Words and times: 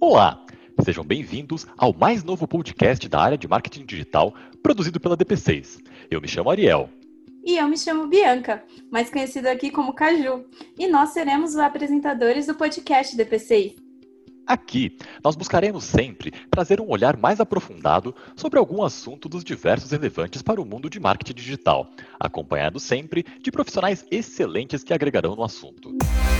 Olá, 0.00 0.44
sejam 0.84 1.04
bem-vindos 1.04 1.66
ao 1.76 1.94
mais 1.94 2.22
novo 2.22 2.46
podcast 2.46 3.08
da 3.08 3.20
área 3.20 3.38
de 3.38 3.48
marketing 3.48 3.86
digital 3.86 4.34
produzido 4.62 5.00
pela 5.00 5.16
DP6. 5.16 5.80
Eu 6.10 6.20
me 6.20 6.28
chamo 6.28 6.50
Ariel. 6.50 6.90
E 7.44 7.56
eu 7.56 7.68
me 7.68 7.78
chamo 7.78 8.06
Bianca, 8.06 8.64
mais 8.90 9.10
conhecida 9.10 9.50
aqui 9.50 9.70
como 9.70 9.94
Caju, 9.94 10.44
e 10.78 10.86
nós 10.86 11.10
seremos 11.10 11.50
os 11.50 11.58
apresentadores 11.58 12.46
do 12.46 12.54
podcast 12.54 13.16
DP6. 13.16 13.76
Aqui, 14.46 14.96
nós 15.22 15.36
buscaremos 15.36 15.84
sempre 15.84 16.30
trazer 16.50 16.80
um 16.80 16.90
olhar 16.90 17.16
mais 17.16 17.40
aprofundado 17.40 18.14
sobre 18.36 18.58
algum 18.58 18.82
assunto 18.82 19.26
dos 19.26 19.42
diversos 19.42 19.90
relevantes 19.90 20.42
para 20.42 20.60
o 20.60 20.66
mundo 20.66 20.90
de 20.90 21.00
marketing 21.00 21.34
digital, 21.34 21.90
acompanhado 22.20 22.78
sempre 22.78 23.24
de 23.40 23.50
profissionais 23.50 24.04
excelentes 24.10 24.84
que 24.84 24.92
agregarão 24.92 25.34
no 25.34 25.44
assunto. 25.44 25.90
No 25.90 26.33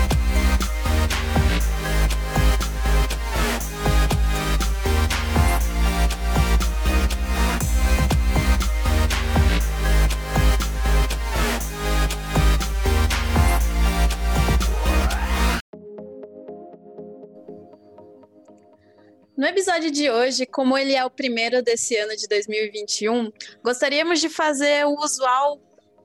episódio 19.55 19.89
de 19.89 20.11
hoje, 20.11 20.45
como 20.47 20.77
ele 20.77 20.95
é 20.95 21.05
o 21.05 21.11
primeiro 21.11 21.63
desse 21.63 21.97
ano 21.97 22.17
de 22.17 22.27
2021, 22.27 23.31
gostaríamos 23.63 24.21
de 24.21 24.29
fazer 24.29 24.85
o 24.85 24.99
usual, 24.99 25.61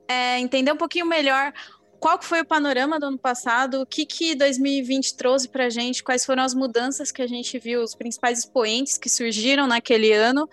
é, 0.07 0.39
entender 0.39 0.71
um 0.71 0.77
pouquinho 0.77 1.07
melhor 1.07 1.51
qual 1.99 2.19
que 2.19 2.25
foi 2.25 2.41
o 2.41 2.45
panorama 2.45 2.99
do 2.99 3.07
ano 3.07 3.17
passado, 3.17 3.81
o 3.81 3.87
que, 3.87 4.05
que 4.05 4.35
2020 4.35 5.15
trouxe 5.15 5.49
para 5.49 5.65
a 5.65 5.69
gente, 5.69 6.03
quais 6.03 6.23
foram 6.23 6.43
as 6.43 6.53
mudanças 6.53 7.11
que 7.11 7.23
a 7.23 7.27
gente 7.27 7.57
viu, 7.57 7.81
os 7.81 7.95
principais 7.95 8.37
expoentes 8.37 8.99
que 8.99 9.09
surgiram 9.09 9.65
naquele 9.65 10.13
ano, 10.13 10.47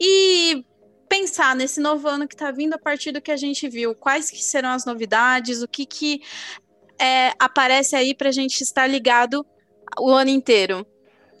e 0.00 0.64
pensar 1.08 1.56
nesse 1.56 1.80
novo 1.80 2.06
ano 2.06 2.28
que 2.28 2.36
está 2.36 2.52
vindo 2.52 2.74
a 2.74 2.78
partir 2.78 3.10
do 3.10 3.20
que 3.20 3.32
a 3.32 3.36
gente 3.36 3.68
viu, 3.68 3.96
quais 3.96 4.30
que 4.30 4.44
serão 4.44 4.70
as 4.70 4.84
novidades, 4.84 5.60
o 5.60 5.66
que, 5.66 5.84
que 5.84 6.22
é, 7.00 7.32
aparece 7.36 7.96
aí 7.96 8.14
para 8.14 8.28
a 8.28 8.32
gente 8.32 8.60
estar 8.60 8.86
ligado 8.86 9.44
o 9.98 10.12
ano 10.12 10.30
inteiro. 10.30 10.86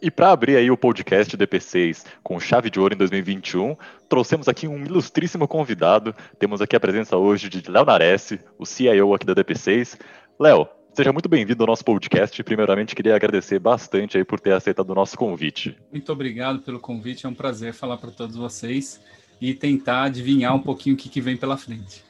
E 0.00 0.12
para 0.12 0.30
abrir 0.30 0.56
aí 0.56 0.70
o 0.70 0.76
podcast 0.76 1.36
DP6 1.36 2.06
com 2.22 2.38
chave 2.38 2.70
de 2.70 2.78
ouro 2.78 2.94
em 2.94 2.96
2021, 2.96 3.76
trouxemos 4.08 4.46
aqui 4.46 4.68
um 4.68 4.84
ilustríssimo 4.84 5.48
convidado. 5.48 6.14
Temos 6.38 6.60
aqui 6.60 6.76
a 6.76 6.80
presença 6.80 7.16
hoje 7.16 7.48
de 7.48 7.68
Léo 7.68 7.84
Nares, 7.84 8.32
o 8.56 8.64
CIO 8.64 9.12
aqui 9.12 9.26
da 9.26 9.34
DP6. 9.34 9.98
Léo, 10.38 10.68
seja 10.94 11.12
muito 11.12 11.28
bem-vindo 11.28 11.64
ao 11.64 11.66
nosso 11.66 11.84
podcast. 11.84 12.40
Primeiramente, 12.44 12.94
queria 12.94 13.16
agradecer 13.16 13.58
bastante 13.58 14.16
aí 14.16 14.24
por 14.24 14.38
ter 14.38 14.52
aceitado 14.52 14.88
o 14.90 14.94
nosso 14.94 15.18
convite. 15.18 15.76
Muito 15.90 16.12
obrigado 16.12 16.60
pelo 16.60 16.78
convite, 16.78 17.26
é 17.26 17.28
um 17.28 17.34
prazer 17.34 17.74
falar 17.74 17.96
para 17.96 18.12
todos 18.12 18.36
vocês 18.36 19.00
e 19.40 19.52
tentar 19.52 20.04
adivinhar 20.04 20.54
um 20.54 20.62
pouquinho 20.62 20.94
o 20.94 20.98
que, 20.98 21.08
que 21.08 21.20
vem 21.20 21.36
pela 21.36 21.56
frente. 21.56 22.04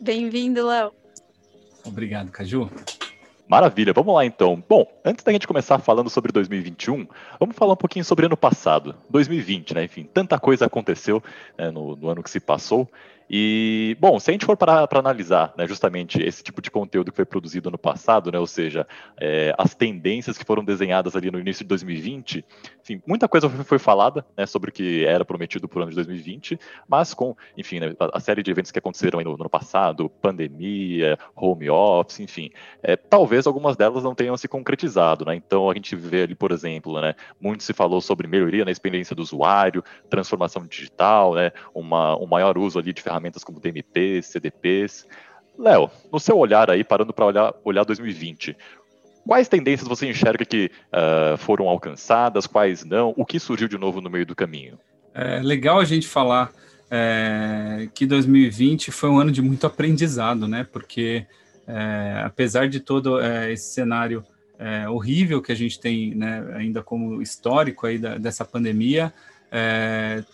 Bem-vindo, 0.00 0.64
Léo. 0.64 0.92
Obrigado, 1.84 2.30
Caju. 2.30 2.70
Maravilha, 3.50 3.92
vamos 3.92 4.14
lá 4.14 4.24
então. 4.24 4.62
Bom, 4.68 4.86
antes 5.04 5.24
da 5.24 5.32
gente 5.32 5.44
começar 5.44 5.76
falando 5.80 6.08
sobre 6.08 6.30
2021, 6.30 7.04
vamos 7.40 7.56
falar 7.56 7.72
um 7.72 7.76
pouquinho 7.76 8.04
sobre 8.04 8.26
ano 8.26 8.36
passado, 8.36 8.94
2020, 9.10 9.74
né? 9.74 9.82
Enfim, 9.82 10.04
tanta 10.04 10.38
coisa 10.38 10.66
aconteceu 10.66 11.20
né, 11.58 11.68
no, 11.68 11.96
no 11.96 12.08
ano 12.08 12.22
que 12.22 12.30
se 12.30 12.38
passou. 12.38 12.88
E, 13.32 13.96
bom, 14.00 14.18
se 14.18 14.28
a 14.28 14.32
gente 14.32 14.44
for 14.44 14.56
para 14.56 14.88
analisar 14.90 15.54
né, 15.56 15.64
justamente 15.64 16.20
esse 16.20 16.42
tipo 16.42 16.60
de 16.60 16.68
conteúdo 16.68 17.12
que 17.12 17.16
foi 17.16 17.24
produzido 17.24 17.70
no 17.70 17.78
passado, 17.78 18.32
né, 18.32 18.40
ou 18.40 18.46
seja, 18.46 18.84
é, 19.20 19.54
as 19.56 19.72
tendências 19.72 20.36
que 20.36 20.44
foram 20.44 20.64
desenhadas 20.64 21.14
ali 21.14 21.30
no 21.30 21.38
início 21.38 21.62
de 21.62 21.68
2020, 21.68 22.44
enfim, 22.82 23.00
muita 23.06 23.28
coisa 23.28 23.48
foi, 23.48 23.62
foi 23.62 23.78
falada 23.78 24.26
né, 24.36 24.46
sobre 24.46 24.70
o 24.70 24.72
que 24.72 25.04
era 25.04 25.24
prometido 25.24 25.68
para 25.68 25.78
o 25.78 25.82
ano 25.82 25.90
de 25.90 25.94
2020, 25.94 26.58
mas 26.88 27.14
com, 27.14 27.36
enfim, 27.56 27.78
né, 27.78 27.94
a, 28.00 28.16
a, 28.16 28.20
série 28.20 28.42
de 28.42 28.50
eventos 28.50 28.72
que 28.72 28.80
aconteceram 28.80 29.20
no, 29.20 29.36
no, 29.36 29.42
ano 29.42 29.48
passado, 29.48 30.10
pandemia, 30.10 31.16
home 31.36 31.70
office, 31.70 32.18
enfim, 32.18 32.50
é, 32.82 32.96
talvez 32.96 33.46
algumas 33.46 33.76
delas 33.76 34.02
não 34.02 34.12
tenham 34.12 34.36
se 34.36 34.48
concretizado. 34.48 35.24
Né, 35.24 35.36
então, 35.36 35.70
a 35.70 35.74
gente 35.74 35.94
vê 35.94 36.22
ali, 36.22 36.34
por 36.34 36.50
exemplo, 36.50 37.00
né, 37.00 37.14
muito 37.40 37.62
se 37.62 37.72
falou 37.72 38.00
sobre 38.00 38.26
melhoria 38.26 38.64
na 38.64 38.72
experiência 38.72 39.14
do 39.14 39.22
usuário, 39.22 39.84
transformação 40.08 40.66
digital, 40.66 41.34
um 41.76 42.26
maior 42.26 42.58
uso 42.58 42.76
ali 42.76 42.92
de 42.92 43.00
ferramentas 43.00 43.19
ferramentas 43.20 43.44
como 43.44 43.60
DMPs, 43.60 44.26
CDPs. 44.26 45.06
Léo, 45.58 45.90
no 46.10 46.18
seu 46.18 46.38
olhar 46.38 46.70
aí, 46.70 46.82
parando 46.82 47.12
para 47.12 47.26
olhar, 47.26 47.54
olhar 47.62 47.84
2020, 47.84 48.56
quais 49.26 49.46
tendências 49.46 49.86
você 49.86 50.08
enxerga 50.08 50.44
que 50.44 50.70
uh, 50.88 51.36
foram 51.36 51.68
alcançadas, 51.68 52.46
quais 52.46 52.84
não? 52.84 53.12
O 53.16 53.26
que 53.26 53.38
surgiu 53.38 53.68
de 53.68 53.76
novo 53.76 54.00
no 54.00 54.08
meio 54.08 54.24
do 54.24 54.34
caminho? 54.34 54.78
É 55.12 55.40
legal 55.40 55.78
a 55.78 55.84
gente 55.84 56.08
falar 56.08 56.50
é, 56.90 57.88
que 57.94 58.06
2020 58.06 58.90
foi 58.90 59.10
um 59.10 59.18
ano 59.18 59.30
de 59.30 59.42
muito 59.42 59.66
aprendizado, 59.66 60.48
né? 60.48 60.66
Porque 60.72 61.26
é, 61.66 62.22
apesar 62.24 62.68
de 62.68 62.80
todo 62.80 63.20
é, 63.20 63.52
esse 63.52 63.74
cenário 63.74 64.24
horrível 64.92 65.40
que 65.40 65.50
a 65.50 65.54
gente 65.54 65.80
tem, 65.80 66.14
né, 66.14 66.52
ainda 66.54 66.82
como 66.82 67.22
histórico 67.22 67.86
aí 67.86 67.96
da, 67.96 68.18
dessa 68.18 68.44
pandemia, 68.44 69.10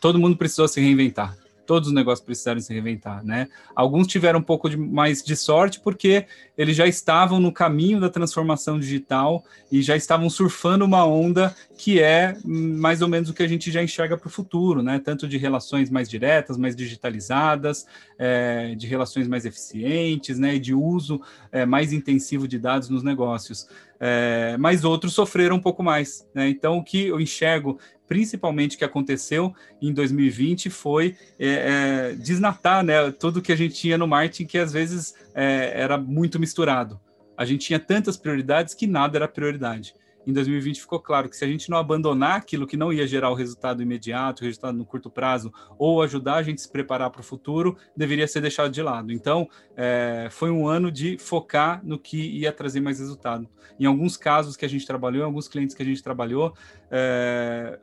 todo 0.00 0.18
mundo 0.18 0.36
precisou 0.36 0.66
se 0.66 0.80
reinventar 0.80 1.36
todos 1.66 1.88
os 1.88 1.94
negócios 1.94 2.24
precisaram 2.24 2.60
se 2.60 2.72
reinventar, 2.72 3.24
né? 3.24 3.48
Alguns 3.74 4.06
tiveram 4.06 4.38
um 4.38 4.42
pouco 4.42 4.70
de, 4.70 4.76
mais 4.76 5.22
de 5.22 5.36
sorte 5.36 5.80
porque 5.80 6.26
eles 6.56 6.76
já 6.76 6.86
estavam 6.86 7.38
no 7.38 7.52
caminho 7.52 8.00
da 8.00 8.08
transformação 8.08 8.78
digital 8.78 9.44
e 9.70 9.82
já 9.82 9.96
estavam 9.96 10.30
surfando 10.30 10.84
uma 10.84 11.04
onda 11.04 11.54
que 11.76 12.00
é 12.00 12.36
mais 12.44 13.02
ou 13.02 13.08
menos 13.08 13.28
o 13.28 13.34
que 13.34 13.42
a 13.42 13.48
gente 13.48 13.70
já 13.70 13.82
enxerga 13.82 14.16
para 14.16 14.28
o 14.28 14.30
futuro, 14.30 14.82
né? 14.82 14.98
Tanto 14.98 15.28
de 15.28 15.36
relações 15.36 15.90
mais 15.90 16.08
diretas, 16.08 16.56
mais 16.56 16.74
digitalizadas, 16.74 17.86
é, 18.18 18.74
de 18.74 18.86
relações 18.86 19.28
mais 19.28 19.44
eficientes, 19.44 20.38
né? 20.38 20.54
E 20.54 20.58
de 20.58 20.72
uso 20.72 21.20
é, 21.52 21.66
mais 21.66 21.92
intensivo 21.92 22.48
de 22.48 22.58
dados 22.58 22.88
nos 22.88 23.02
negócios. 23.02 23.68
É, 23.98 24.56
mas 24.58 24.84
outros 24.84 25.14
sofreram 25.14 25.56
um 25.56 25.60
pouco 25.60 25.82
mais, 25.82 26.28
né? 26.34 26.48
Então, 26.48 26.78
o 26.78 26.84
que 26.84 27.06
eu 27.06 27.20
enxergo 27.20 27.78
principalmente 28.06 28.76
que 28.76 28.84
aconteceu 28.84 29.54
em 29.80 29.92
2020 29.92 30.70
foi 30.70 31.16
é, 31.38 31.48
é, 31.48 32.12
desnatar 32.14 32.84
né, 32.84 33.10
tudo 33.10 33.42
que 33.42 33.52
a 33.52 33.56
gente 33.56 33.74
tinha 33.74 33.98
no 33.98 34.06
marketing, 34.06 34.46
que 34.46 34.58
às 34.58 34.72
vezes 34.72 35.14
é, 35.34 35.72
era 35.74 35.98
muito 35.98 36.38
misturado. 36.38 37.00
A 37.36 37.44
gente 37.44 37.66
tinha 37.66 37.78
tantas 37.78 38.16
prioridades 38.16 38.74
que 38.74 38.86
nada 38.86 39.18
era 39.18 39.28
prioridade. 39.28 39.94
Em 40.26 40.32
2020 40.32 40.80
ficou 40.80 40.98
claro 40.98 41.28
que 41.28 41.36
se 41.36 41.44
a 41.44 41.48
gente 41.48 41.70
não 41.70 41.78
abandonar 41.78 42.36
aquilo 42.36 42.66
que 42.66 42.76
não 42.76 42.92
ia 42.92 43.06
gerar 43.06 43.30
o 43.30 43.34
resultado 43.34 43.82
imediato, 43.82 44.42
o 44.42 44.46
resultado 44.46 44.76
no 44.76 44.84
curto 44.84 45.08
prazo, 45.08 45.52
ou 45.78 46.02
ajudar 46.02 46.36
a 46.36 46.42
gente 46.42 46.58
a 46.58 46.62
se 46.62 46.70
preparar 46.70 47.10
para 47.10 47.20
o 47.20 47.24
futuro, 47.24 47.76
deveria 47.96 48.26
ser 48.26 48.40
deixado 48.40 48.72
de 48.72 48.82
lado. 48.82 49.12
Então, 49.12 49.48
é, 49.76 50.28
foi 50.30 50.50
um 50.50 50.66
ano 50.66 50.90
de 50.90 51.16
focar 51.16 51.80
no 51.84 51.98
que 51.98 52.18
ia 52.18 52.52
trazer 52.52 52.80
mais 52.80 52.98
resultado. 52.98 53.48
Em 53.78 53.84
alguns 53.84 54.16
casos 54.16 54.56
que 54.56 54.64
a 54.64 54.68
gente 54.68 54.86
trabalhou, 54.86 55.22
em 55.22 55.26
alguns 55.26 55.46
clientes 55.46 55.76
que 55.76 55.82
a 55.82 55.86
gente 55.86 56.02
trabalhou, 56.02 56.54
é, 56.90 57.78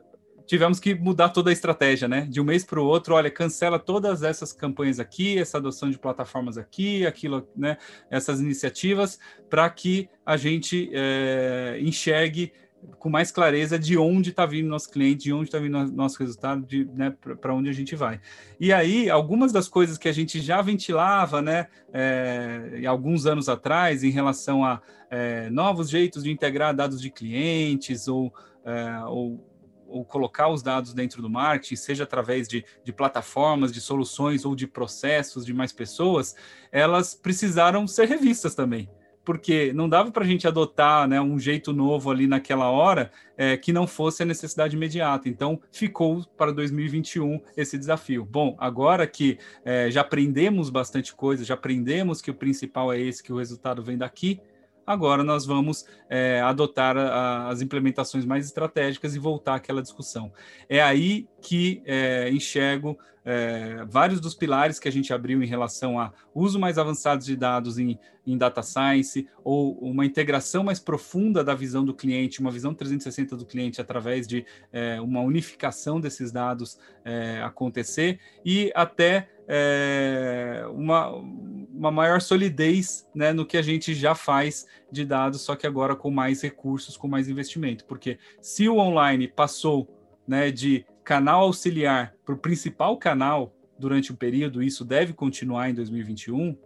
tivemos 0.46 0.78
que 0.78 0.94
mudar 0.94 1.30
toda 1.30 1.50
a 1.50 1.52
estratégia, 1.52 2.06
né? 2.08 2.26
De 2.28 2.40
um 2.40 2.44
mês 2.44 2.64
para 2.64 2.80
o 2.80 2.84
outro, 2.84 3.14
olha, 3.14 3.30
cancela 3.30 3.78
todas 3.78 4.22
essas 4.22 4.52
campanhas 4.52 5.00
aqui, 5.00 5.38
essa 5.38 5.58
adoção 5.58 5.90
de 5.90 5.98
plataformas 5.98 6.58
aqui, 6.58 7.06
aquilo, 7.06 7.48
né? 7.56 7.76
Essas 8.10 8.40
iniciativas, 8.40 9.18
para 9.48 9.68
que 9.70 10.08
a 10.24 10.36
gente 10.36 10.90
é, 10.92 11.78
enxergue 11.80 12.52
com 12.98 13.08
mais 13.08 13.30
clareza 13.30 13.78
de 13.78 13.96
onde 13.96 14.30
está 14.30 14.44
vindo 14.44 14.68
nosso 14.68 14.90
cliente, 14.90 15.24
de 15.24 15.32
onde 15.32 15.44
está 15.44 15.58
vindo 15.58 15.90
nosso 15.92 16.18
resultado, 16.18 16.66
de, 16.66 16.84
né, 16.94 17.14
para 17.40 17.54
onde 17.54 17.68
a 17.68 17.72
gente 17.72 17.96
vai. 17.96 18.20
E 18.60 18.72
aí, 18.72 19.08
algumas 19.08 19.52
das 19.52 19.68
coisas 19.68 19.96
que 19.96 20.08
a 20.08 20.12
gente 20.12 20.40
já 20.40 20.60
ventilava, 20.60 21.40
né, 21.40 21.68
é, 21.92 22.82
alguns 22.86 23.26
anos 23.26 23.48
atrás, 23.48 24.04
em 24.04 24.10
relação 24.10 24.64
a 24.64 24.80
é, 25.10 25.48
novos 25.50 25.88
jeitos 25.88 26.24
de 26.24 26.30
integrar 26.30 26.74
dados 26.74 27.00
de 27.00 27.10
clientes 27.10 28.08
ou, 28.08 28.32
é, 28.64 29.04
ou 29.06 29.53
ou 29.94 30.04
colocar 30.04 30.48
os 30.48 30.62
dados 30.62 30.92
dentro 30.92 31.22
do 31.22 31.30
marketing, 31.30 31.76
seja 31.76 32.02
através 32.02 32.48
de, 32.48 32.64
de 32.82 32.92
plataformas, 32.92 33.72
de 33.72 33.80
soluções 33.80 34.44
ou 34.44 34.56
de 34.56 34.66
processos 34.66 35.46
de 35.46 35.54
mais 35.54 35.72
pessoas, 35.72 36.34
elas 36.72 37.14
precisaram 37.14 37.86
ser 37.86 38.08
revistas 38.08 38.54
também 38.54 38.88
porque 39.24 39.72
não 39.72 39.88
dava 39.88 40.10
para 40.10 40.22
a 40.22 40.26
gente 40.26 40.46
adotar 40.46 41.08
né, 41.08 41.20
um 41.20 41.38
jeito 41.38 41.72
novo 41.72 42.10
ali 42.10 42.26
naquela 42.26 42.70
hora 42.70 43.10
é, 43.36 43.56
que 43.56 43.72
não 43.72 43.86
fosse 43.86 44.22
a 44.22 44.26
necessidade 44.26 44.76
imediata. 44.76 45.28
Então, 45.28 45.58
ficou 45.72 46.22
para 46.36 46.52
2021 46.52 47.40
esse 47.56 47.78
desafio. 47.78 48.24
Bom, 48.24 48.54
agora 48.58 49.06
que 49.06 49.38
é, 49.64 49.90
já 49.90 50.02
aprendemos 50.02 50.68
bastante 50.68 51.14
coisa, 51.14 51.42
já 51.42 51.54
aprendemos 51.54 52.20
que 52.20 52.30
o 52.30 52.34
principal 52.34 52.92
é 52.92 53.00
esse, 53.00 53.22
que 53.22 53.32
o 53.32 53.38
resultado 53.38 53.82
vem 53.82 53.96
daqui, 53.96 54.40
agora 54.86 55.22
nós 55.24 55.46
vamos 55.46 55.84
é, 56.08 56.40
adotar 56.40 56.96
a, 56.96 57.48
as 57.48 57.60
implementações 57.60 58.24
mais 58.24 58.46
estratégicas 58.46 59.14
e 59.14 59.18
voltar 59.18 59.54
àquela 59.54 59.82
discussão. 59.82 60.32
É 60.68 60.82
aí 60.82 61.26
que 61.44 61.82
é, 61.84 62.30
enxergo 62.30 62.98
é, 63.22 63.84
vários 63.86 64.18
dos 64.18 64.34
pilares 64.34 64.78
que 64.78 64.88
a 64.88 64.92
gente 64.92 65.12
abriu 65.12 65.42
em 65.42 65.46
relação 65.46 66.00
a 66.00 66.10
uso 66.34 66.58
mais 66.58 66.78
avançado 66.78 67.22
de 67.22 67.36
dados 67.36 67.78
em, 67.78 67.98
em 68.26 68.36
data 68.36 68.62
science, 68.62 69.28
ou 69.42 69.78
uma 69.78 70.06
integração 70.06 70.64
mais 70.64 70.80
profunda 70.80 71.44
da 71.44 71.54
visão 71.54 71.84
do 71.84 71.94
cliente, 71.94 72.40
uma 72.40 72.50
visão 72.50 72.74
360 72.74 73.36
do 73.36 73.44
cliente 73.44 73.80
através 73.80 74.26
de 74.26 74.46
é, 74.72 75.00
uma 75.00 75.20
unificação 75.20 76.00
desses 76.00 76.32
dados 76.32 76.78
é, 77.04 77.42
acontecer, 77.42 78.18
e 78.44 78.72
até 78.74 79.28
é, 79.46 80.64
uma, 80.70 81.10
uma 81.10 81.90
maior 81.90 82.20
solidez 82.22 83.06
né, 83.14 83.32
no 83.32 83.44
que 83.44 83.58
a 83.58 83.62
gente 83.62 83.94
já 83.94 84.14
faz 84.14 84.66
de 84.90 85.04
dados, 85.04 85.42
só 85.42 85.54
que 85.54 85.66
agora 85.66 85.94
com 85.94 86.10
mais 86.10 86.42
recursos, 86.42 86.96
com 86.96 87.06
mais 87.06 87.28
investimento. 87.28 87.84
Porque 87.84 88.18
se 88.40 88.68
o 88.68 88.78
online 88.78 89.28
passou 89.28 89.88
né, 90.26 90.50
de 90.50 90.86
canal 91.04 91.42
auxiliar 91.42 92.14
para 92.24 92.34
o 92.34 92.38
principal 92.38 92.96
canal 92.96 93.54
durante 93.78 94.10
o 94.10 94.16
período, 94.16 94.62
isso 94.62 94.84
deve 94.84 95.12
continuar 95.12 95.68
em 95.68 95.74
2021, 95.74 96.56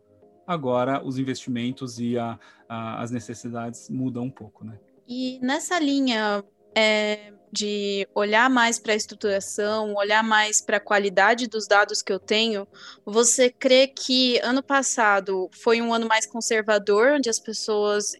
agora 0.47 1.05
os 1.05 1.19
investimentos 1.19 1.99
e 1.99 2.17
a, 2.17 2.39
a, 2.69 3.03
as 3.03 3.11
necessidades 3.11 3.91
mudam 3.91 4.25
um 4.25 4.31
pouco. 4.31 4.65
Né? 4.65 4.79
E 5.07 5.39
nessa 5.43 5.79
linha, 5.79 6.45
é, 6.75 7.33
de 7.53 8.07
olhar 8.15 8.49
mais 8.51 8.79
para 8.79 8.93
a 8.93 8.97
estruturação, 8.97 9.95
olhar 9.95 10.23
mais 10.23 10.61
para 10.61 10.77
a 10.77 10.81
qualidade 10.81 11.47
dos 11.47 11.67
dados 11.67 12.03
que 12.03 12.13
eu 12.13 12.19
tenho, 12.19 12.67
você 13.05 13.51
crê 13.51 13.87
que 13.87 14.39
ano 14.41 14.63
passado 14.63 15.51
foi 15.53 15.81
um 15.81 15.93
ano 15.93 16.07
mais 16.07 16.27
conservador, 16.27 17.13
onde 17.13 17.31
as 17.31 17.39
pessoas, 17.39 18.13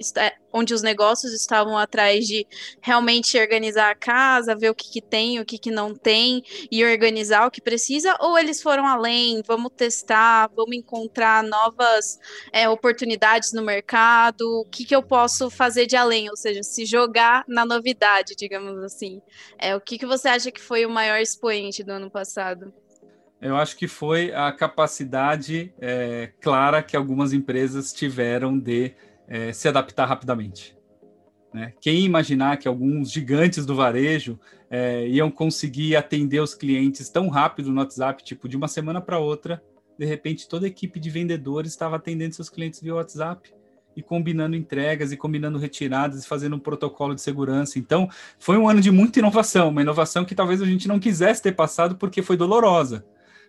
onde 0.53 0.73
os 0.75 0.83
negócios 0.83 1.33
estavam 1.33 1.77
atrás 1.77 2.27
de 2.27 2.47
realmente 2.81 3.39
organizar 3.39 3.91
a 3.91 3.95
casa, 3.95 4.57
ver 4.57 4.71
o 4.71 4.75
que, 4.75 4.91
que 4.91 5.01
tem, 5.01 5.39
o 5.39 5.45
que, 5.45 5.59
que 5.59 5.71
não 5.71 5.95
tem 5.95 6.43
e 6.71 6.85
organizar 6.85 7.47
o 7.47 7.51
que 7.51 7.61
precisa, 7.61 8.17
ou 8.21 8.39
eles 8.39 8.63
foram 8.63 8.87
além, 8.87 9.43
vamos 9.47 9.73
testar, 9.77 10.51
vamos 10.55 10.77
encontrar 10.77 11.43
novas 11.43 12.19
é, 12.53 12.69
oportunidades 12.69 13.53
no 13.53 13.63
mercado, 13.63 14.43
o 14.61 14.65
que, 14.65 14.85
que 14.85 14.95
eu 14.95 15.03
posso 15.03 15.51
fazer 15.51 15.87
de 15.87 15.97
além, 15.97 16.31
ou 16.31 16.37
seja, 16.37 16.63
se 16.63 16.85
jogar 16.87 17.45
na 17.47 17.65
novidade, 17.65 18.35
digamos 18.37 18.83
assim. 18.83 19.18
É, 19.59 19.75
o 19.75 19.81
que, 19.81 19.99
que 19.99 20.07
você 20.07 20.29
acha 20.29 20.51
que 20.51 20.61
foi 20.61 20.87
o 20.87 20.91
maior 20.91 21.19
expoente 21.21 21.83
do 21.83 21.93
ano 21.93 22.11
passado? 22.11 22.73
Eu 23.41 23.57
acho 23.57 23.77
que 23.77 23.87
foi 23.87 24.33
a 24.35 24.51
capacidade 24.51 25.73
é, 25.81 26.33
clara 26.41 26.83
que 26.83 26.97
algumas 26.97 27.33
empresas 27.33 27.93
tiveram 27.93 28.59
de 28.59 28.95
é, 29.29 29.53
se 29.53 29.69
adaptar 29.69 30.07
rapidamente. 30.07 30.77
Né? 31.55 31.73
Quem 31.81 32.05
imaginar 32.05 32.57
que 32.57 32.67
alguns 32.67 33.11
gigantes 33.11 33.65
do 33.65 33.77
varejo 33.77 34.39
é, 34.69 35.07
iam 35.07 35.31
conseguir 35.31 35.97
atender 35.97 36.41
os 36.41 36.55
clientes 36.55 37.09
tão 37.09 37.29
rápido 37.29 37.71
no 37.71 37.81
WhatsApp, 37.81 38.25
tipo 38.25 38.49
de 38.49 38.57
uma 38.57 38.69
semana 38.69 39.01
para 39.01 39.19
outra, 39.19 39.63
de 39.97 40.05
repente 40.05 40.49
toda 40.49 40.67
a 40.67 40.69
equipe 40.69 40.99
de 41.01 41.09
vendedores 41.11 41.73
estava 41.73 41.97
atendendo 41.97 42.35
seus 42.35 42.51
clientes 42.51 42.81
via 42.81 42.95
WhatsApp 42.95 43.53
e 43.99 44.03
combinando 44.03 44.55
entregas 44.55 45.11
e 45.11 45.17
combinando 45.17 45.59
retiradas 45.59 46.25
e 46.25 46.29
fazendo 46.29 46.55
um 46.55 46.59
protocolo 46.61 47.17
de 47.17 47.21
segurança. 47.21 47.81
Então, 47.81 48.09
foi 48.39 48.57
um 48.57 48.69
ano 48.69 48.81
de 48.81 48.93
muita 48.93 49.19
inovação, 49.19 49.71
uma 49.71 49.83
inovação 49.83 50.25
que 50.25 50.37
talvez 50.37 50.63
a 50.63 50.67
gente 50.67 50.87
não 50.87 51.01
quisesse 51.01 51.43
ter 51.43 51.53
passado 51.53 51.97
porque 51.97 52.23
foi 52.23 52.37
dolorosa. 52.37 53.05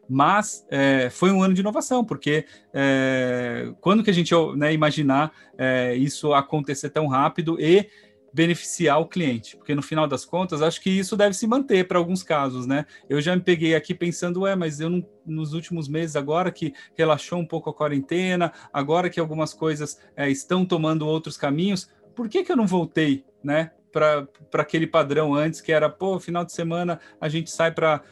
Mas 0.10 0.66
é, 0.72 1.08
foi 1.12 1.30
um 1.30 1.44
ano 1.44 1.54
de 1.54 1.62
inovação, 1.62 2.04
porque 2.04 2.46
é, 2.74 3.72
quando 3.80 4.04
que 4.04 4.10
a 4.10 4.14
gente 4.14 4.34
né, 4.56 4.74
imaginar 4.74 5.32
é, 5.56 5.94
isso 5.94 6.34
acontecer 6.34 6.90
tão 6.90 7.06
rápido 7.06 7.58
e 7.60 7.88
beneficiar 8.34 9.00
o 9.00 9.08
cliente, 9.08 9.58
porque 9.58 9.74
no 9.74 9.82
final 9.82 10.08
das 10.08 10.26
contas, 10.26 10.62
acho 10.62 10.82
que 10.82 10.90
isso 10.90 11.18
deve 11.18 11.34
se 11.34 11.48
manter 11.48 11.88
para 11.88 11.98
alguns 11.98 12.24
casos, 12.24 12.66
né? 12.66 12.86
Eu 13.10 13.20
já 13.22 13.36
me 13.36 13.42
peguei 13.42 13.76
aqui 13.76 13.94
pensando, 13.94 14.46
é, 14.46 14.56
mas 14.56 14.80
eu 14.80 14.90
não, 14.90 15.06
nos 15.26 15.54
últimos 15.54 15.88
meses, 15.88 16.16
agora 16.16 16.52
que 16.52 16.74
relaxou 16.96 17.40
um 17.40 17.46
pouco 17.46 17.70
a 17.70 17.74
quarentena, 17.74 18.54
agora 18.72 19.10
que 19.10 19.20
algumas 19.20 19.54
coisas 19.54 20.00
é, 20.16 20.30
estão 20.30 20.66
tomando 20.66 21.08
outros 21.08 21.38
caminhos, 21.38 21.90
por 22.16 22.28
que, 22.28 22.44
que 22.44 22.52
eu 22.52 22.58
não 22.58 22.68
voltei, 22.68 23.26
né? 23.44 23.72
Para 23.92 24.28
aquele 24.54 24.86
padrão 24.86 25.34
antes, 25.34 25.62
que 25.62 25.72
era, 25.72 25.90
pô, 25.90 26.20
final 26.20 26.46
de 26.46 26.52
semana 26.52 27.00
a 27.20 27.28
gente 27.28 27.50
sai 27.50 27.72
para 27.72 28.04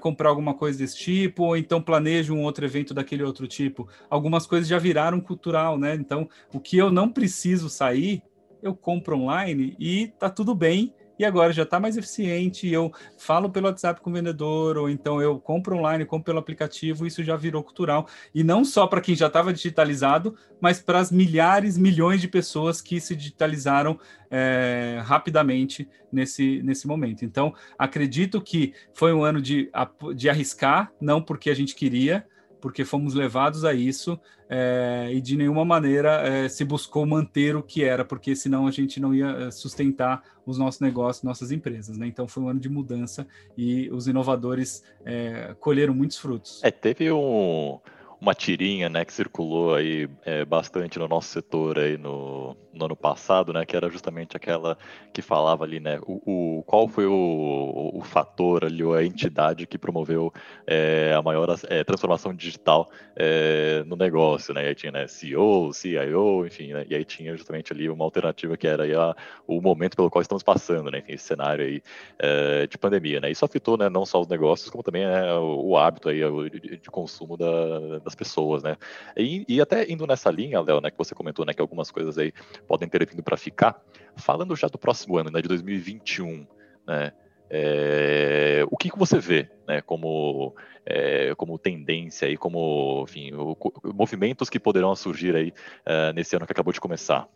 comprar 0.00 0.30
alguma 0.30 0.54
coisa 0.54 0.78
desse 0.78 0.96
tipo, 0.96 1.42
ou 1.42 1.56
então 1.56 1.82
planeja 1.82 2.32
um 2.32 2.42
outro 2.42 2.64
evento 2.64 2.94
daquele 2.94 3.22
outro 3.22 3.46
tipo. 3.46 3.86
Algumas 4.08 4.46
coisas 4.46 4.66
já 4.66 4.78
viraram 4.78 5.20
cultural, 5.20 5.78
né? 5.78 5.94
Então, 5.94 6.26
o 6.54 6.58
que 6.58 6.78
eu 6.78 6.90
não 6.90 7.10
preciso 7.10 7.68
sair, 7.68 8.22
eu 8.62 8.74
compro 8.74 9.16
online 9.16 9.76
e 9.78 10.08
tá 10.18 10.28
tudo 10.30 10.54
bem. 10.54 10.94
E 11.18 11.24
agora 11.24 11.52
já 11.52 11.62
está 11.62 11.80
mais 11.80 11.96
eficiente. 11.96 12.68
Eu 12.68 12.92
falo 13.16 13.48
pelo 13.48 13.66
WhatsApp 13.66 14.00
com 14.00 14.10
o 14.10 14.12
vendedor, 14.12 14.76
ou 14.76 14.90
então 14.90 15.20
eu 15.20 15.38
compro 15.38 15.76
online, 15.76 16.04
compro 16.04 16.26
pelo 16.26 16.38
aplicativo. 16.38 17.06
Isso 17.06 17.24
já 17.24 17.36
virou 17.36 17.62
cultural. 17.62 18.06
E 18.34 18.44
não 18.44 18.64
só 18.64 18.86
para 18.86 19.00
quem 19.00 19.14
já 19.14 19.26
estava 19.26 19.52
digitalizado, 19.52 20.36
mas 20.60 20.78
para 20.78 20.98
as 20.98 21.10
milhares, 21.10 21.78
milhões 21.78 22.20
de 22.20 22.28
pessoas 22.28 22.82
que 22.82 23.00
se 23.00 23.16
digitalizaram 23.16 23.98
é, 24.30 25.00
rapidamente 25.04 25.88
nesse, 26.12 26.62
nesse 26.62 26.86
momento. 26.86 27.24
Então, 27.24 27.54
acredito 27.78 28.40
que 28.40 28.74
foi 28.92 29.14
um 29.14 29.24
ano 29.24 29.40
de, 29.40 29.70
de 30.14 30.28
arriscar, 30.28 30.92
não 31.00 31.22
porque 31.22 31.48
a 31.48 31.54
gente 31.54 31.74
queria, 31.74 32.26
porque 32.60 32.84
fomos 32.84 33.14
levados 33.14 33.64
a 33.64 33.72
isso 33.72 34.18
é, 34.48 35.10
e 35.12 35.20
de 35.20 35.36
nenhuma 35.36 35.64
maneira 35.64 36.22
é, 36.26 36.48
se 36.48 36.64
buscou 36.64 37.04
manter 37.04 37.56
o 37.56 37.62
que 37.62 37.84
era, 37.84 38.04
porque 38.04 38.34
senão 38.36 38.66
a 38.66 38.70
gente 38.70 39.00
não 39.00 39.14
ia 39.14 39.26
é, 39.26 39.50
sustentar 39.50 40.22
os 40.44 40.58
nossos 40.58 40.80
negócios, 40.80 41.22
nossas 41.22 41.50
empresas. 41.50 41.98
Né? 41.98 42.06
Então 42.06 42.28
foi 42.28 42.42
um 42.42 42.48
ano 42.48 42.60
de 42.60 42.68
mudança 42.68 43.26
e 43.56 43.90
os 43.90 44.06
inovadores 44.06 44.84
é, 45.04 45.54
colheram 45.58 45.94
muitos 45.94 46.16
frutos. 46.16 46.62
É, 46.62 46.70
teve 46.70 47.10
um 47.10 47.78
uma 48.26 48.34
tirinha, 48.34 48.88
né, 48.88 49.04
que 49.04 49.12
circulou 49.12 49.76
aí 49.76 50.08
é, 50.24 50.44
bastante 50.44 50.98
no 50.98 51.06
nosso 51.06 51.28
setor 51.28 51.78
aí 51.78 51.96
no, 51.96 52.56
no, 52.74 52.86
ano 52.86 52.96
passado, 52.96 53.52
né, 53.52 53.64
que 53.64 53.76
era 53.76 53.88
justamente 53.88 54.36
aquela 54.36 54.76
que 55.12 55.22
falava 55.22 55.62
ali, 55.62 55.78
né, 55.78 56.00
o, 56.02 56.58
o 56.58 56.62
qual 56.64 56.88
foi 56.88 57.06
o, 57.06 57.92
o, 57.94 58.02
fator 58.02 58.64
ali, 58.64 58.82
ou 58.82 58.94
a 58.94 59.04
entidade 59.04 59.64
que 59.64 59.78
promoveu 59.78 60.32
é, 60.66 61.14
a 61.16 61.22
maior 61.22 61.56
é, 61.68 61.84
transformação 61.84 62.34
digital 62.34 62.90
é, 63.14 63.84
no 63.86 63.94
negócio, 63.94 64.52
né, 64.52 64.64
e 64.64 64.68
aí 64.68 64.74
tinha, 64.74 64.90
né, 64.90 65.06
CEO, 65.06 65.72
CIO, 65.72 66.44
enfim, 66.44 66.72
né, 66.72 66.84
e 66.88 66.96
aí 66.96 67.04
tinha 67.04 67.36
justamente 67.36 67.72
ali 67.72 67.88
uma 67.88 68.04
alternativa 68.04 68.56
que 68.56 68.66
era 68.66 68.82
aí 68.82 68.94
a, 68.94 69.14
o 69.46 69.60
momento 69.60 69.94
pelo 69.94 70.10
qual 70.10 70.20
estamos 70.20 70.42
passando, 70.42 70.90
né, 70.90 71.04
esse 71.06 71.24
cenário 71.24 71.64
aí 71.64 71.80
é, 72.18 72.66
de 72.66 72.76
pandemia, 72.76 73.20
né, 73.20 73.30
isso 73.30 73.44
afetou, 73.44 73.78
né, 73.78 73.88
não 73.88 74.04
só 74.04 74.20
os 74.20 74.26
negócios, 74.26 74.68
como 74.68 74.82
também 74.82 75.06
né, 75.06 75.32
o, 75.34 75.68
o 75.68 75.78
hábito 75.78 76.08
aí 76.08 76.20
de, 76.50 76.76
de 76.78 76.90
consumo 76.90 77.36
da 77.36 78.00
das 78.00 78.15
pessoas, 78.16 78.62
né? 78.62 78.76
E, 79.16 79.44
e 79.48 79.60
até 79.60 79.90
indo 79.90 80.06
nessa 80.06 80.30
linha, 80.30 80.60
Léo, 80.60 80.80
né, 80.80 80.90
que 80.90 80.98
você 80.98 81.14
comentou, 81.14 81.44
né, 81.44 81.52
que 81.52 81.60
algumas 81.60 81.90
coisas 81.90 82.18
aí 82.18 82.32
podem 82.66 82.88
ter 82.88 83.06
vindo 83.06 83.22
para 83.22 83.36
ficar. 83.36 83.80
Falando 84.16 84.56
já 84.56 84.66
do 84.66 84.78
próximo 84.78 85.18
ano, 85.18 85.30
né, 85.30 85.40
de 85.40 85.48
2021, 85.48 86.46
né? 86.86 87.12
É, 87.48 88.64
o 88.68 88.76
que, 88.76 88.90
que 88.90 88.98
você 88.98 89.20
vê 89.20 89.48
né, 89.68 89.80
como, 89.80 90.52
é, 90.84 91.32
como 91.36 91.56
tendência 91.58 92.28
e 92.28 92.36
como 92.36 93.04
enfim, 93.08 93.32
o, 93.34 93.56
movimentos 93.94 94.50
que 94.50 94.58
poderão 94.58 94.96
surgir 94.96 95.36
aí 95.36 95.52
uh, 95.86 96.12
nesse 96.12 96.34
ano 96.34 96.44
que 96.44 96.52
acabou 96.52 96.72
de 96.72 96.80
começar? 96.80 97.28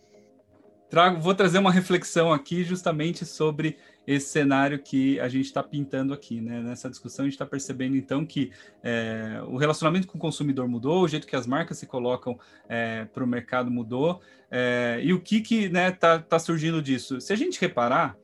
Trago, 0.91 1.21
vou 1.21 1.37
trazer 1.37 1.59
uma 1.59 1.71
reflexão 1.71 2.33
aqui 2.33 2.65
justamente 2.65 3.25
sobre 3.25 3.77
esse 4.05 4.31
cenário 4.31 4.77
que 4.77 5.21
a 5.21 5.29
gente 5.29 5.45
está 5.45 5.63
pintando 5.63 6.13
aqui. 6.13 6.41
Né? 6.41 6.61
Nessa 6.61 6.91
discussão, 6.91 7.25
a 7.25 7.29
gente 7.29 7.35
está 7.35 7.47
percebendo, 7.47 7.97
então, 7.97 8.27
que 8.27 8.51
é, 8.83 9.41
o 9.47 9.57
relacionamento 9.57 10.09
com 10.09 10.19
o 10.19 10.21
consumidor 10.21 10.67
mudou, 10.67 11.05
o 11.05 11.09
jeito 11.09 11.29
que 11.29 11.37
as 11.37 11.47
marcas 11.47 11.79
se 11.79 11.87
colocam 11.87 12.37
é, 12.69 13.05
para 13.05 13.23
o 13.23 13.27
mercado 13.27 13.71
mudou, 13.71 14.21
é, 14.51 14.99
e 15.01 15.13
o 15.13 15.21
que 15.21 15.41
que, 15.41 15.69
né, 15.69 15.93
tá, 15.93 16.19
tá 16.19 16.41
surgindo 16.41 16.83
disso? 16.83 17.21
Se 17.21 17.33
a 17.33 17.37
gente 17.37 17.61
reparar, 17.61 18.17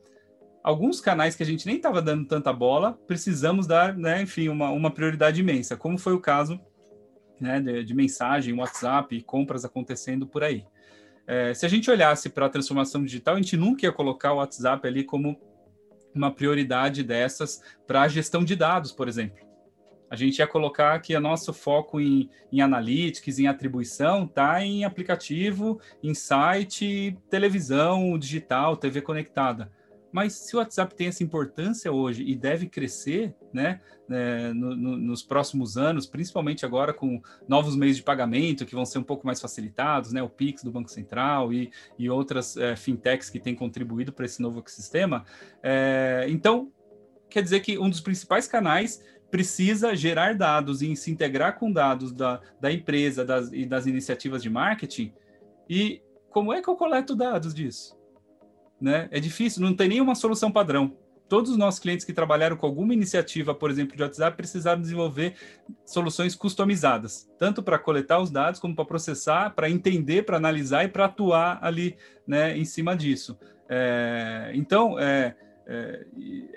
alguns 0.61 0.99
canais 0.99 1.37
que 1.37 1.43
a 1.43 1.45
gente 1.45 1.65
nem 1.65 1.77
estava 1.77 2.01
dando 2.01 2.25
tanta 2.25 2.51
bola, 2.51 2.99
precisamos 3.07 3.65
dar, 3.65 3.95
né, 3.97 4.21
enfim, 4.21 4.49
uma, 4.49 4.71
uma 4.71 4.91
prioridade 4.91 5.39
imensa, 5.39 5.77
como 5.77 5.97
foi 5.97 6.11
o 6.11 6.19
caso 6.19 6.59
né, 7.39 7.61
de, 7.61 7.85
de 7.85 7.93
mensagem, 7.93 8.53
WhatsApp, 8.53 9.21
compras 9.21 9.63
acontecendo 9.63 10.27
por 10.27 10.43
aí. 10.43 10.65
É, 11.27 11.53
se 11.53 11.65
a 11.65 11.69
gente 11.69 11.91
olhasse 11.91 12.29
para 12.29 12.45
a 12.45 12.49
transformação 12.49 13.03
digital, 13.03 13.35
a 13.35 13.37
gente 13.37 13.57
nunca 13.57 13.85
ia 13.85 13.91
colocar 13.91 14.31
o 14.31 14.37
WhatsApp 14.37 14.87
ali 14.87 15.03
como 15.03 15.37
uma 16.15 16.31
prioridade 16.31 17.03
dessas 17.03 17.61
para 17.85 18.03
a 18.03 18.07
gestão 18.07 18.43
de 18.43 18.55
dados, 18.55 18.93
por 18.93 19.09
exemplo. 19.09 19.45
A 20.09 20.15
gente 20.15 20.39
ia 20.39 20.47
colocar 20.47 20.97
que 21.01 21.13
o 21.13 21.19
nosso 21.19 21.51
foco 21.51 21.99
em, 21.99 22.29
em 22.49 22.61
analytics, 22.61 23.39
em 23.39 23.47
atribuição, 23.47 24.23
está 24.23 24.63
em 24.63 24.85
aplicativo, 24.85 25.81
em 26.01 26.13
site, 26.13 27.17
televisão 27.29 28.17
digital, 28.17 28.77
TV 28.77 29.01
conectada. 29.01 29.69
Mas 30.17 30.33
se 30.33 30.55
o 30.55 30.57
WhatsApp 30.57 30.95
tem 30.95 31.09
essa 31.09 31.23
importância 31.23 31.91
hoje 31.91 32.23
e 32.23 32.35
deve 32.35 32.65
crescer, 32.65 33.35
né, 33.53 33.79
né 34.09 34.51
no, 34.51 34.75
no, 34.75 34.97
nos 34.97 35.21
próximos 35.21 35.77
anos, 35.77 36.07
principalmente 36.07 36.65
agora 36.65 36.91
com 36.91 37.21
novos 37.47 37.75
meios 37.75 37.97
de 37.97 38.01
pagamento 38.01 38.65
que 38.65 38.73
vão 38.73 38.83
ser 38.83 38.97
um 38.97 39.03
pouco 39.03 39.27
mais 39.27 39.39
facilitados, 39.39 40.11
né, 40.11 40.23
o 40.23 40.27
Pix 40.27 40.63
do 40.63 40.71
Banco 40.71 40.89
Central 40.89 41.53
e, 41.53 41.69
e 41.99 42.09
outras 42.09 42.57
é, 42.57 42.75
fintechs 42.75 43.29
que 43.29 43.39
têm 43.39 43.53
contribuído 43.53 44.11
para 44.11 44.25
esse 44.25 44.41
novo 44.41 44.57
ecossistema. 44.57 45.23
É, 45.61 46.25
então, 46.29 46.71
quer 47.29 47.43
dizer 47.43 47.59
que 47.59 47.77
um 47.77 47.87
dos 47.87 48.01
principais 48.01 48.47
canais 48.47 48.99
precisa 49.29 49.95
gerar 49.95 50.33
dados 50.33 50.81
e 50.81 50.95
se 50.95 51.11
integrar 51.11 51.59
com 51.59 51.71
dados 51.71 52.11
da, 52.11 52.41
da 52.59 52.71
empresa 52.71 53.23
das, 53.23 53.53
e 53.53 53.67
das 53.67 53.85
iniciativas 53.85 54.41
de 54.41 54.49
marketing. 54.49 55.13
E 55.69 56.01
como 56.31 56.51
é 56.51 56.59
que 56.59 56.67
eu 56.67 56.75
coleto 56.75 57.15
dados 57.15 57.53
disso? 57.53 57.96
Né? 58.79 59.07
É 59.11 59.19
difícil, 59.19 59.61
não 59.61 59.75
tem 59.75 59.89
nenhuma 59.89 60.15
solução 60.15 60.51
padrão. 60.51 60.95
Todos 61.27 61.51
os 61.51 61.57
nossos 61.57 61.79
clientes 61.79 62.05
que 62.05 62.13
trabalharam 62.13 62.55
com 62.55 62.65
alguma 62.65 62.93
iniciativa, 62.93 63.53
por 63.53 63.69
exemplo, 63.69 63.97
de 63.97 64.03
WhatsApp, 64.03 64.37
precisaram 64.37 64.79
desenvolver 64.79 65.33
soluções 65.85 66.35
customizadas, 66.35 67.29
tanto 67.37 67.61
para 67.61 67.77
coletar 67.77 68.19
os 68.19 68.31
dados, 68.31 68.61
como 68.61 68.73
para 68.73 68.85
processar, 68.85 69.49
para 69.49 69.69
entender, 69.69 70.23
para 70.23 70.37
analisar 70.37 70.85
e 70.85 70.87
para 70.87 71.05
atuar 71.05 71.59
ali 71.61 71.97
né, 72.25 72.57
em 72.57 72.63
cima 72.63 72.95
disso. 72.95 73.37
É, 73.67 74.51
então, 74.53 74.97
é, 74.97 75.35
é, 75.65 76.05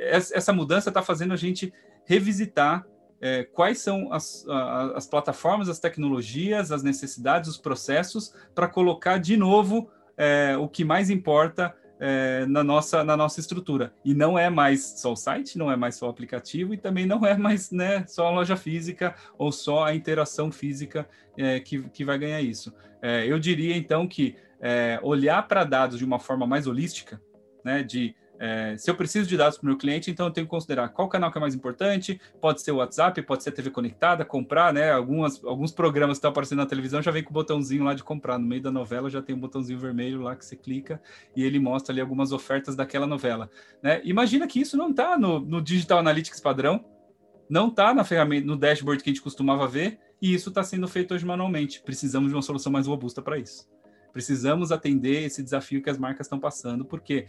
essa 0.09 0.53
mudança 0.53 0.89
está 0.89 1.03
fazendo 1.03 1.35
a 1.35 1.37
gente 1.37 1.73
revisitar 2.05 2.87
é, 3.21 3.43
quais 3.43 3.81
são 3.81 4.13
as, 4.13 4.47
as, 4.95 5.07
plataformas, 5.07 5.69
as 5.69 5.79
tecnologias, 5.79 6.73
as 6.73 6.83
necessidades, 6.83 7.51
os 7.51 7.59
processos, 7.59 8.33
para 8.55 8.67
colocar 8.67 9.19
de 9.19 9.37
novo 9.37 9.91
é, 10.17 10.57
o 10.57 10.69
que 10.69 10.85
mais 10.85 11.11
importa 11.11 11.75
é, 12.01 12.47
na, 12.47 12.65
nossa, 12.65 13.05
na 13.05 13.17
nossa 13.17 13.39
estrutura. 13.39 13.93
E 14.05 14.15
não 14.15 14.39
é 14.39 14.49
mais 14.49 14.99
só 14.99 15.13
o 15.13 15.17
site, 15.17 15.59
não 15.59 15.71
é 15.71 15.77
mais 15.77 15.97
só 15.97 16.07
o 16.07 16.11
aplicativo, 16.11 16.73
e 16.73 16.79
também 16.79 17.05
não 17.07 17.25
é 17.27 17.37
mais 17.37 17.71
né, 17.71 18.05
só 18.07 18.27
a 18.27 18.31
loja 18.31 18.57
física 18.57 19.15
ou 19.39 19.53
só 19.53 19.85
a 19.85 19.95
interação 19.95 20.51
física 20.51 21.07
é, 21.37 21.61
que, 21.61 21.83
que 21.91 22.05
vai 22.05 22.19
ganhar 22.19 22.41
isso. 22.41 22.75
É, 23.03 23.27
eu 23.27 23.39
diria, 23.39 23.77
então, 23.77 24.09
que 24.09 24.35
é, 24.61 24.99
olhar 25.03 25.47
para 25.47 25.65
dados 25.65 25.99
de 25.99 26.05
uma 26.05 26.19
forma 26.19 26.47
mais 26.47 26.67
holística, 26.67 27.21
né, 27.63 27.83
de 27.83 28.15
é, 28.43 28.75
se 28.79 28.91
eu 28.91 28.95
preciso 28.95 29.29
de 29.29 29.37
dados 29.37 29.59
para 29.59 29.67
o 29.67 29.69
meu 29.69 29.77
cliente, 29.77 30.11
então 30.11 30.25
eu 30.25 30.33
tenho 30.33 30.47
que 30.47 30.51
considerar 30.51 30.89
qual 30.89 31.11
canal 31.11 31.31
que 31.31 31.37
é 31.37 31.41
mais 31.43 31.55
importante. 31.55 32.19
Pode 32.41 32.63
ser 32.63 32.73
o 32.73 32.77
WhatsApp, 32.77 33.21
pode 33.21 33.43
ser 33.43 33.51
a 33.51 33.53
TV 33.53 33.69
conectada, 33.69 34.25
comprar, 34.25 34.73
né? 34.73 34.91
Algumas, 34.91 35.45
alguns 35.45 35.71
programas 35.71 36.17
que 36.17 36.21
estão 36.21 36.31
aparecendo 36.31 36.61
na 36.61 36.67
televisão 36.67 37.03
já 37.03 37.11
vem 37.11 37.23
com 37.23 37.29
o 37.29 37.35
botãozinho 37.35 37.85
lá 37.85 37.93
de 37.93 38.03
comprar. 38.03 38.39
No 38.39 38.47
meio 38.47 38.63
da 38.63 38.71
novela 38.71 39.11
já 39.11 39.21
tem 39.21 39.37
um 39.37 39.39
botãozinho 39.39 39.79
vermelho 39.79 40.23
lá 40.23 40.35
que 40.35 40.43
você 40.43 40.57
clica 40.57 41.03
e 41.37 41.45
ele 41.45 41.59
mostra 41.59 41.93
ali 41.93 42.01
algumas 42.01 42.33
ofertas 42.33 42.75
daquela 42.75 43.07
novela. 43.07 43.51
Né? 43.83 44.01
Imagina 44.05 44.47
que 44.47 44.59
isso 44.59 44.75
não 44.75 44.89
está 44.89 45.19
no, 45.19 45.39
no 45.39 45.61
Digital 45.61 45.99
Analytics 45.99 46.41
padrão, 46.41 46.83
não 47.47 47.69
está 47.69 47.93
na 47.93 48.05
ferramenta, 48.05 48.47
no 48.47 48.57
dashboard 48.57 49.03
que 49.05 49.11
a 49.11 49.13
gente 49.13 49.23
costumava 49.23 49.69
ver, 49.69 49.99
e 50.23 50.33
isso 50.33 50.49
está 50.49 50.63
sendo 50.63 50.89
feito 50.89 51.13
hoje 51.13 51.27
manualmente. 51.27 51.83
Precisamos 51.83 52.31
de 52.31 52.35
uma 52.35 52.43
solução 52.43 52.73
mais 52.73 52.87
robusta 52.87 53.21
para 53.21 53.37
isso. 53.37 53.69
Precisamos 54.13 54.73
atender 54.73 55.25
esse 55.25 55.43
desafio 55.43 55.83
que 55.83 55.91
as 55.91 55.99
marcas 55.99 56.27
estão 56.27 56.41
passando, 56.41 56.85
porque 56.85 57.27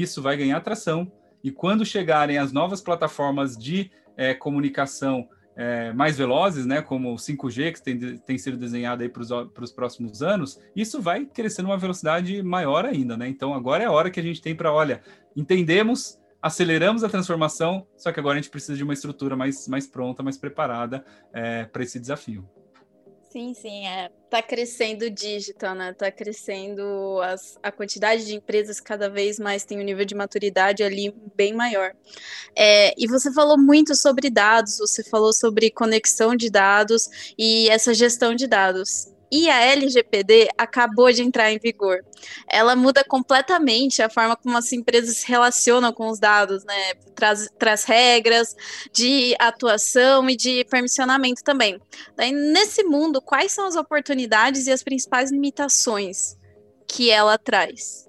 isso 0.00 0.22
vai 0.22 0.36
ganhar 0.36 0.56
atração. 0.56 1.10
E 1.44 1.50
quando 1.50 1.84
chegarem 1.84 2.38
as 2.38 2.52
novas 2.52 2.80
plataformas 2.80 3.56
de 3.56 3.90
é, 4.16 4.32
comunicação 4.32 5.28
é, 5.54 5.92
mais 5.92 6.16
velozes, 6.16 6.64
né, 6.64 6.80
como 6.80 7.12
o 7.12 7.16
5G, 7.16 7.72
que 7.72 7.82
tem, 7.82 7.98
tem 8.18 8.38
sido 8.38 8.56
desenhado 8.56 9.08
para 9.10 9.64
os 9.64 9.72
próximos 9.72 10.22
anos, 10.22 10.58
isso 10.74 11.00
vai 11.00 11.26
crescer 11.26 11.62
numa 11.62 11.76
velocidade 11.76 12.42
maior 12.42 12.84
ainda, 12.84 13.16
né? 13.16 13.28
Então 13.28 13.52
agora 13.52 13.82
é 13.82 13.86
a 13.86 13.92
hora 13.92 14.10
que 14.10 14.20
a 14.20 14.22
gente 14.22 14.40
tem 14.40 14.54
para, 14.54 14.72
olha, 14.72 15.02
entendemos, 15.36 16.18
aceleramos 16.40 17.04
a 17.04 17.08
transformação, 17.08 17.86
só 17.96 18.10
que 18.12 18.18
agora 18.18 18.38
a 18.38 18.40
gente 18.40 18.50
precisa 18.50 18.76
de 18.76 18.82
uma 18.82 18.94
estrutura 18.94 19.36
mais, 19.36 19.68
mais 19.68 19.86
pronta, 19.86 20.22
mais 20.22 20.38
preparada 20.38 21.04
é, 21.32 21.64
para 21.64 21.82
esse 21.82 22.00
desafio. 22.00 22.48
Sim, 23.32 23.54
sim, 23.54 23.86
é. 23.86 24.10
Tá 24.28 24.42
crescendo 24.42 25.06
o 25.06 25.10
digital, 25.10 25.74
né? 25.74 25.94
Tá 25.94 26.12
crescendo 26.12 27.18
as, 27.22 27.58
a 27.62 27.72
quantidade 27.72 28.26
de 28.26 28.34
empresas 28.34 28.78
cada 28.78 29.08
vez 29.08 29.38
mais 29.38 29.64
tem 29.64 29.80
um 29.80 29.82
nível 29.82 30.04
de 30.04 30.14
maturidade 30.14 30.82
ali 30.82 31.14
bem 31.34 31.54
maior. 31.54 31.94
É, 32.54 32.92
e 32.98 33.08
você 33.08 33.32
falou 33.32 33.56
muito 33.56 33.94
sobre 33.94 34.28
dados, 34.28 34.76
você 34.78 35.02
falou 35.02 35.32
sobre 35.32 35.70
conexão 35.70 36.36
de 36.36 36.50
dados 36.50 37.08
e 37.38 37.70
essa 37.70 37.94
gestão 37.94 38.34
de 38.34 38.46
dados. 38.46 39.10
E 39.34 39.48
a 39.48 39.64
LGPD 39.64 40.50
acabou 40.58 41.10
de 41.10 41.22
entrar 41.22 41.50
em 41.50 41.58
vigor. 41.58 42.04
Ela 42.46 42.76
muda 42.76 43.02
completamente 43.02 44.02
a 44.02 44.10
forma 44.10 44.36
como 44.36 44.58
as 44.58 44.70
empresas 44.74 45.16
se 45.16 45.26
relacionam 45.26 45.90
com 45.90 46.10
os 46.10 46.18
dados, 46.18 46.62
né? 46.64 46.94
Traz, 47.14 47.48
traz 47.58 47.84
regras 47.84 48.54
de 48.92 49.34
atuação 49.38 50.28
e 50.28 50.36
de 50.36 50.66
permissionamento 50.66 51.42
também. 51.42 51.80
Daí, 52.14 52.30
nesse 52.30 52.84
mundo, 52.84 53.22
quais 53.22 53.52
são 53.52 53.66
as 53.66 53.74
oportunidades 53.74 54.66
e 54.66 54.70
as 54.70 54.82
principais 54.82 55.32
limitações 55.32 56.36
que 56.86 57.10
ela 57.10 57.38
traz? 57.38 58.06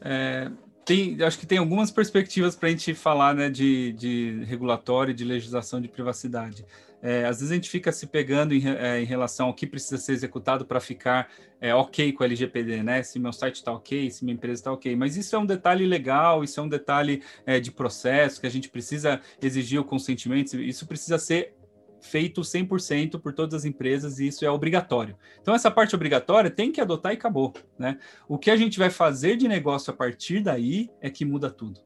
É, 0.00 0.48
tem, 0.84 1.20
acho 1.22 1.38
que 1.38 1.46
tem 1.46 1.58
algumas 1.58 1.90
perspectivas 1.90 2.54
para 2.54 2.68
a 2.68 2.70
gente 2.70 2.94
falar 2.94 3.34
né, 3.34 3.50
de, 3.50 3.92
de 3.94 4.44
regulatório 4.44 5.10
e 5.10 5.14
de 5.14 5.24
legislação 5.24 5.80
de 5.80 5.88
privacidade. 5.88 6.64
É, 7.06 7.26
às 7.26 7.36
vezes 7.36 7.52
a 7.52 7.54
gente 7.54 7.68
fica 7.68 7.92
se 7.92 8.06
pegando 8.06 8.54
em, 8.54 8.66
é, 8.66 8.98
em 8.98 9.04
relação 9.04 9.48
ao 9.48 9.54
que 9.54 9.66
precisa 9.66 9.98
ser 9.98 10.12
executado 10.12 10.64
para 10.64 10.80
ficar 10.80 11.28
é, 11.60 11.74
ok 11.74 12.14
com 12.14 12.22
o 12.22 12.24
LGPD, 12.24 12.82
né? 12.82 13.02
Se 13.02 13.18
meu 13.18 13.30
site 13.30 13.56
está 13.56 13.72
ok, 13.72 14.10
se 14.10 14.24
minha 14.24 14.34
empresa 14.34 14.60
está 14.60 14.72
ok. 14.72 14.96
Mas 14.96 15.14
isso 15.14 15.36
é 15.36 15.38
um 15.38 15.44
detalhe 15.44 15.84
legal, 15.84 16.42
isso 16.42 16.58
é 16.58 16.62
um 16.62 16.68
detalhe 16.68 17.22
é, 17.44 17.60
de 17.60 17.70
processo 17.70 18.40
que 18.40 18.46
a 18.46 18.50
gente 18.50 18.70
precisa 18.70 19.20
exigir 19.42 19.78
o 19.78 19.84
consentimento, 19.84 20.58
isso 20.58 20.86
precisa 20.86 21.18
ser 21.18 21.54
feito 22.00 22.40
100% 22.40 23.20
por 23.20 23.34
todas 23.34 23.52
as 23.52 23.64
empresas 23.66 24.18
e 24.18 24.28
isso 24.28 24.42
é 24.42 24.50
obrigatório. 24.50 25.14
Então, 25.42 25.54
essa 25.54 25.70
parte 25.70 25.94
obrigatória 25.94 26.50
tem 26.50 26.72
que 26.72 26.80
adotar 26.80 27.12
e 27.12 27.16
acabou. 27.16 27.52
Né? 27.78 27.98
O 28.26 28.38
que 28.38 28.50
a 28.50 28.56
gente 28.56 28.78
vai 28.78 28.88
fazer 28.88 29.36
de 29.36 29.46
negócio 29.46 29.92
a 29.92 29.96
partir 29.96 30.40
daí 30.40 30.88
é 31.02 31.10
que 31.10 31.24
muda 31.24 31.50
tudo. 31.50 31.80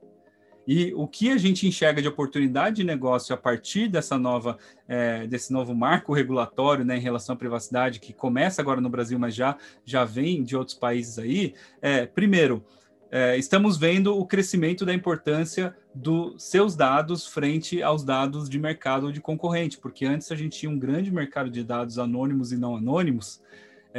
E 0.70 0.92
o 0.92 1.08
que 1.08 1.30
a 1.30 1.38
gente 1.38 1.66
enxerga 1.66 2.02
de 2.02 2.08
oportunidade 2.08 2.76
de 2.76 2.84
negócio 2.84 3.34
a 3.34 3.38
partir 3.38 3.88
dessa 3.88 4.18
nova, 4.18 4.58
é, 4.86 5.26
desse 5.26 5.50
novo 5.50 5.74
marco 5.74 6.12
regulatório 6.12 6.84
né, 6.84 6.98
em 6.98 7.00
relação 7.00 7.34
à 7.34 7.38
privacidade, 7.38 7.98
que 7.98 8.12
começa 8.12 8.60
agora 8.60 8.78
no 8.78 8.90
Brasil, 8.90 9.18
mas 9.18 9.34
já, 9.34 9.56
já 9.82 10.04
vem 10.04 10.44
de 10.44 10.54
outros 10.54 10.76
países 10.76 11.18
aí, 11.18 11.54
é, 11.80 12.04
primeiro, 12.04 12.62
é, 13.10 13.38
estamos 13.38 13.78
vendo 13.78 14.14
o 14.14 14.26
crescimento 14.26 14.84
da 14.84 14.92
importância 14.92 15.74
dos 15.94 16.42
seus 16.42 16.76
dados 16.76 17.26
frente 17.26 17.82
aos 17.82 18.04
dados 18.04 18.46
de 18.46 18.58
mercado 18.58 19.10
de 19.10 19.22
concorrente, 19.22 19.78
porque 19.78 20.04
antes 20.04 20.30
a 20.30 20.36
gente 20.36 20.58
tinha 20.58 20.70
um 20.70 20.78
grande 20.78 21.10
mercado 21.10 21.48
de 21.48 21.64
dados 21.64 21.98
anônimos 21.98 22.52
e 22.52 22.58
não 22.58 22.76
anônimos, 22.76 23.40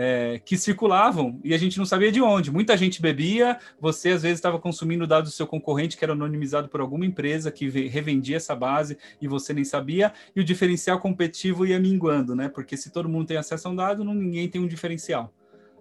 é, 0.01 0.39
que 0.45 0.57
circulavam 0.57 1.41
e 1.43 1.53
a 1.53 1.57
gente 1.57 1.77
não 1.77 1.83
sabia 1.83 2.09
de 2.09 2.21
onde. 2.21 2.49
Muita 2.49 2.77
gente 2.77 3.01
bebia, 3.01 3.57
você 3.81 4.11
às 4.11 4.21
vezes 4.21 4.37
estava 4.37 4.57
consumindo 4.57 5.05
dados 5.05 5.31
do 5.31 5.35
seu 5.35 5.45
concorrente 5.45 5.97
que 5.97 6.05
era 6.05 6.13
anonimizado 6.13 6.69
por 6.69 6.79
alguma 6.79 7.05
empresa 7.05 7.51
que 7.51 7.67
revendia 7.67 8.37
essa 8.37 8.55
base 8.55 8.97
e 9.21 9.27
você 9.27 9.53
nem 9.53 9.65
sabia, 9.65 10.13
e 10.33 10.39
o 10.39 10.43
diferencial 10.43 10.99
competitivo 10.99 11.65
ia 11.65 11.77
minguando, 11.77 12.33
né? 12.33 12.47
Porque 12.47 12.77
se 12.77 12.89
todo 12.91 13.09
mundo 13.09 13.27
tem 13.27 13.35
acesso 13.35 13.67
a 13.67 13.71
um 13.71 13.75
dado, 13.75 14.05
ninguém 14.05 14.47
tem 14.47 14.61
um 14.61 14.67
diferencial. 14.67 15.33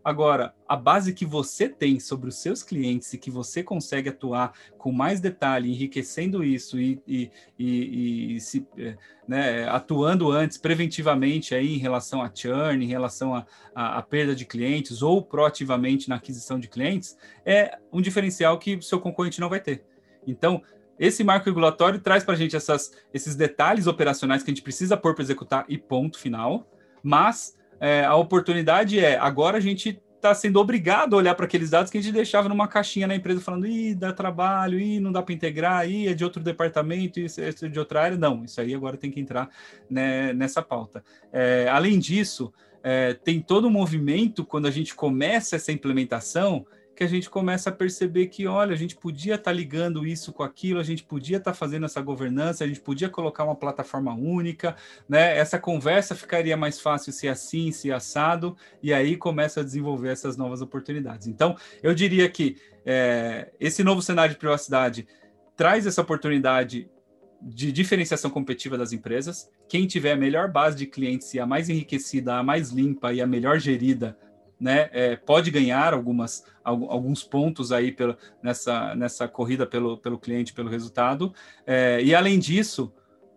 Agora, 0.08 0.54
a 0.66 0.74
base 0.74 1.12
que 1.12 1.26
você 1.26 1.68
tem 1.68 2.00
sobre 2.00 2.30
os 2.30 2.36
seus 2.36 2.62
clientes 2.62 3.12
e 3.12 3.18
que 3.18 3.30
você 3.30 3.62
consegue 3.62 4.08
atuar 4.08 4.54
com 4.78 4.90
mais 4.90 5.20
detalhe, 5.20 5.70
enriquecendo 5.70 6.42
isso 6.42 6.80
e, 6.80 6.98
e, 7.06 7.30
e, 7.58 8.36
e 8.36 8.40
se, 8.40 8.66
eh, 8.78 8.96
né, 9.28 9.68
atuando 9.68 10.32
antes 10.32 10.56
preventivamente 10.56 11.54
aí 11.54 11.74
em 11.74 11.76
relação 11.76 12.22
a 12.22 12.30
churn, 12.34 12.82
em 12.82 12.88
relação 12.88 13.44
a, 13.74 14.00
perda 14.00 14.34
de 14.34 14.46
clientes 14.46 15.02
ou 15.02 15.20
proativamente 15.20 16.08
na 16.08 16.14
aquisição 16.14 16.58
de 16.58 16.68
clientes, 16.68 17.14
é 17.44 17.76
um 17.92 18.00
diferencial 18.00 18.58
que 18.58 18.76
o 18.76 18.82
seu 18.82 18.98
concorrente 18.98 19.42
não 19.42 19.50
vai 19.50 19.60
ter. 19.60 19.84
Então, 20.26 20.62
esse 20.98 21.22
marco 21.22 21.44
regulatório 21.44 22.00
traz 22.00 22.24
para 22.24 22.32
a 22.32 22.38
gente 22.38 22.56
essas, 22.56 22.92
esses 23.12 23.36
detalhes 23.36 23.86
operacionais 23.86 24.42
que 24.42 24.50
a 24.50 24.54
gente 24.54 24.62
precisa 24.62 24.96
pôr 24.96 25.14
para 25.14 25.24
executar 25.24 25.66
e 25.68 25.76
ponto 25.76 26.18
final, 26.18 26.66
mas 27.02 27.57
é, 27.80 28.04
a 28.04 28.14
oportunidade 28.16 28.98
é 28.98 29.18
agora 29.18 29.58
a 29.58 29.60
gente 29.60 30.00
está 30.18 30.34
sendo 30.34 30.58
obrigado 30.58 31.14
a 31.14 31.16
olhar 31.16 31.34
para 31.34 31.46
aqueles 31.46 31.70
dados 31.70 31.90
que 31.90 31.98
a 31.98 32.02
gente 32.02 32.12
deixava 32.12 32.48
numa 32.48 32.66
caixinha 32.66 33.06
na 33.06 33.14
empresa 33.14 33.40
falando, 33.40 33.66
ih, 33.66 33.94
dá 33.94 34.12
trabalho, 34.12 34.78
ih, 34.78 35.00
não 35.00 35.12
dá 35.12 35.22
para 35.22 35.32
integrar, 35.32 35.88
ih, 35.88 36.08
é 36.08 36.14
de 36.14 36.24
outro 36.24 36.42
departamento, 36.42 37.20
isso 37.20 37.40
é 37.40 37.50
de 37.50 37.78
outra 37.78 38.02
área. 38.02 38.18
Não, 38.18 38.44
isso 38.44 38.60
aí 38.60 38.74
agora 38.74 38.96
tem 38.96 39.10
que 39.10 39.20
entrar 39.20 39.48
né, 39.88 40.32
nessa 40.32 40.60
pauta. 40.60 41.04
É, 41.32 41.68
além 41.70 41.98
disso, 41.98 42.52
é, 42.82 43.14
tem 43.14 43.40
todo 43.40 43.68
um 43.68 43.70
movimento 43.70 44.44
quando 44.44 44.66
a 44.66 44.70
gente 44.70 44.94
começa 44.94 45.56
essa 45.56 45.72
implementação 45.72 46.66
que 46.98 47.04
a 47.04 47.06
gente 47.06 47.30
começa 47.30 47.70
a 47.70 47.72
perceber 47.72 48.26
que, 48.26 48.48
olha, 48.48 48.72
a 48.72 48.76
gente 48.76 48.96
podia 48.96 49.36
estar 49.36 49.52
tá 49.52 49.52
ligando 49.52 50.04
isso 50.04 50.32
com 50.32 50.42
aquilo, 50.42 50.80
a 50.80 50.82
gente 50.82 51.04
podia 51.04 51.36
estar 51.36 51.52
tá 51.52 51.56
fazendo 51.56 51.86
essa 51.86 52.00
governança, 52.00 52.64
a 52.64 52.66
gente 52.66 52.80
podia 52.80 53.08
colocar 53.08 53.44
uma 53.44 53.54
plataforma 53.54 54.12
única, 54.12 54.74
né? 55.08 55.38
Essa 55.38 55.60
conversa 55.60 56.16
ficaria 56.16 56.56
mais 56.56 56.80
fácil 56.80 57.12
se 57.12 57.28
assim, 57.28 57.70
se 57.70 57.92
assado, 57.92 58.56
e 58.82 58.92
aí 58.92 59.16
começa 59.16 59.60
a 59.60 59.62
desenvolver 59.62 60.08
essas 60.08 60.36
novas 60.36 60.60
oportunidades. 60.60 61.28
Então, 61.28 61.56
eu 61.84 61.94
diria 61.94 62.28
que 62.28 62.56
é, 62.84 63.52
esse 63.60 63.84
novo 63.84 64.02
cenário 64.02 64.34
de 64.34 64.38
privacidade 64.40 65.06
traz 65.54 65.86
essa 65.86 66.02
oportunidade 66.02 66.90
de 67.40 67.70
diferenciação 67.70 68.28
competitiva 68.28 68.76
das 68.76 68.92
empresas. 68.92 69.48
Quem 69.68 69.86
tiver 69.86 70.14
a 70.14 70.16
melhor 70.16 70.50
base 70.50 70.76
de 70.76 70.86
clientes 70.86 71.32
e 71.32 71.38
a 71.38 71.46
mais 71.46 71.68
enriquecida, 71.68 72.34
a 72.34 72.42
mais 72.42 72.70
limpa 72.70 73.12
e 73.12 73.20
a 73.20 73.26
melhor 73.26 73.60
gerida, 73.60 74.18
né, 74.60 74.88
é, 74.92 75.16
pode 75.16 75.50
ganhar 75.50 75.94
algumas, 75.94 76.44
alguns 76.64 77.22
pontos 77.22 77.70
aí 77.70 77.92
pelo, 77.92 78.16
nessa, 78.42 78.94
nessa 78.94 79.28
corrida 79.28 79.66
pelo, 79.66 79.96
pelo 79.98 80.18
cliente, 80.18 80.52
pelo 80.52 80.68
resultado. 80.68 81.32
É, 81.66 82.00
e 82.02 82.14
além 82.14 82.38
disso, 82.38 82.92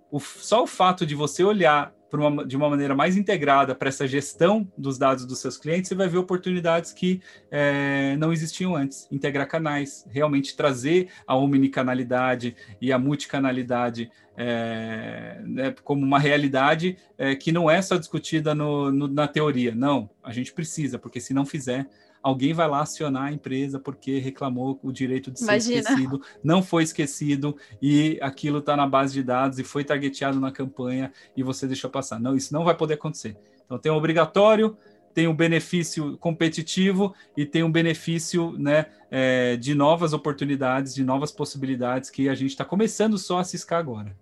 o, 0.10 0.20
só 0.20 0.64
o 0.64 0.68
fato 0.68 1.06
de 1.06 1.16
você 1.16 1.44
olhar 1.44 1.94
uma, 2.20 2.46
de 2.46 2.58
uma 2.58 2.70
maneira 2.70 2.96
mais 2.96 3.16
integrada 3.16 3.74
para 3.74 3.90
essa 3.90 4.08
gestão 4.08 4.68
dos 4.78 4.98
dados 4.98 5.26
dos 5.26 5.40
seus 5.40 5.58
clientes, 5.58 5.88
você 5.88 5.96
vai 5.96 6.08
ver 6.08 6.18
oportunidades 6.18 6.92
que 6.92 7.22
é, 7.50 8.16
não 8.18 8.34
existiam 8.34 8.76
antes. 8.76 9.08
Integrar 9.12 9.48
canais, 9.48 10.06
realmente 10.10 10.56
trazer 10.56 11.10
a 11.26 11.36
omnicanalidade 11.36 12.56
e 12.82 12.92
a 12.92 13.00
multicanalidade 13.00 14.12
é, 14.36 15.42
né, 15.46 15.76
como 15.84 16.06
uma 16.06 16.20
realidade 16.20 16.98
é, 17.18 17.36
que 17.36 17.52
não 17.52 17.70
é 17.70 17.82
só 17.82 17.98
discutida 17.98 18.56
no, 18.56 18.92
no, 18.92 19.08
na 19.08 19.28
teoria. 19.28 19.74
Não, 19.74 20.10
a 20.24 20.32
gente 20.32 20.52
precisa, 20.52 20.98
porque 20.98 21.20
se 21.20 21.34
não 21.34 21.46
fizer, 21.46 21.88
alguém 22.22 22.54
vai 22.54 22.68
lá 22.68 22.82
acionar 22.82 23.24
a 23.24 23.32
empresa 23.32 23.80
porque 23.80 24.20
reclamou 24.20 24.80
o 24.84 24.92
direito 24.92 25.32
de 25.32 25.40
ser 25.40 25.46
Imagina. 25.46 25.80
esquecido, 25.80 26.22
não 26.44 26.62
foi 26.62 26.84
esquecido 26.84 27.56
e 27.82 28.18
aquilo 28.22 28.60
está 28.60 28.76
na 28.76 28.88
base 28.88 29.14
de 29.14 29.24
dados 29.24 29.60
e 29.60 29.64
foi 29.64 29.84
targeteado 29.84 30.40
na 30.40 30.52
campanha 30.52 31.12
e 31.36 31.44
você 31.44 31.68
deixou 31.68 31.90
passar. 31.90 32.20
Não, 32.20 32.36
isso 32.36 32.54
não 32.54 32.64
vai 32.64 32.76
poder 32.76 32.96
acontecer. 32.96 33.38
Então 33.66 33.78
tem 33.78 33.92
um 33.92 33.96
obrigatório, 33.96 34.78
tem 35.14 35.28
um 35.28 35.36
benefício 35.36 36.18
competitivo 36.18 37.14
e 37.36 37.46
tem 37.46 37.64
um 37.64 37.72
benefício 37.72 38.52
né, 38.58 38.86
é, 39.10 39.58
de 39.58 39.76
novas 39.76 40.14
oportunidades, 40.14 40.94
de 40.94 41.04
novas 41.04 41.32
possibilidades 41.32 42.10
que 42.10 42.30
a 42.30 42.36
gente 42.36 42.52
está 42.52 42.66
começando 42.66 43.18
só 43.18 43.40
a 43.40 43.44
ciscar 43.44 43.80
agora. 43.80 44.16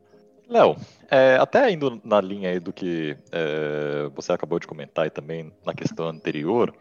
Léo, 0.47 0.77
é, 1.11 1.37
até 1.39 1.69
indo 1.71 2.01
na 2.03 2.19
linha 2.19 2.49
aí 2.49 2.59
do 2.59 2.73
que 2.73 3.15
é, 3.31 4.09
você 4.15 4.31
acabou 4.31 4.59
de 4.59 4.65
comentar 4.65 5.05
e 5.05 5.11
também 5.11 5.53
na 5.63 5.75
questão 5.75 6.07
anterior, 6.07 6.73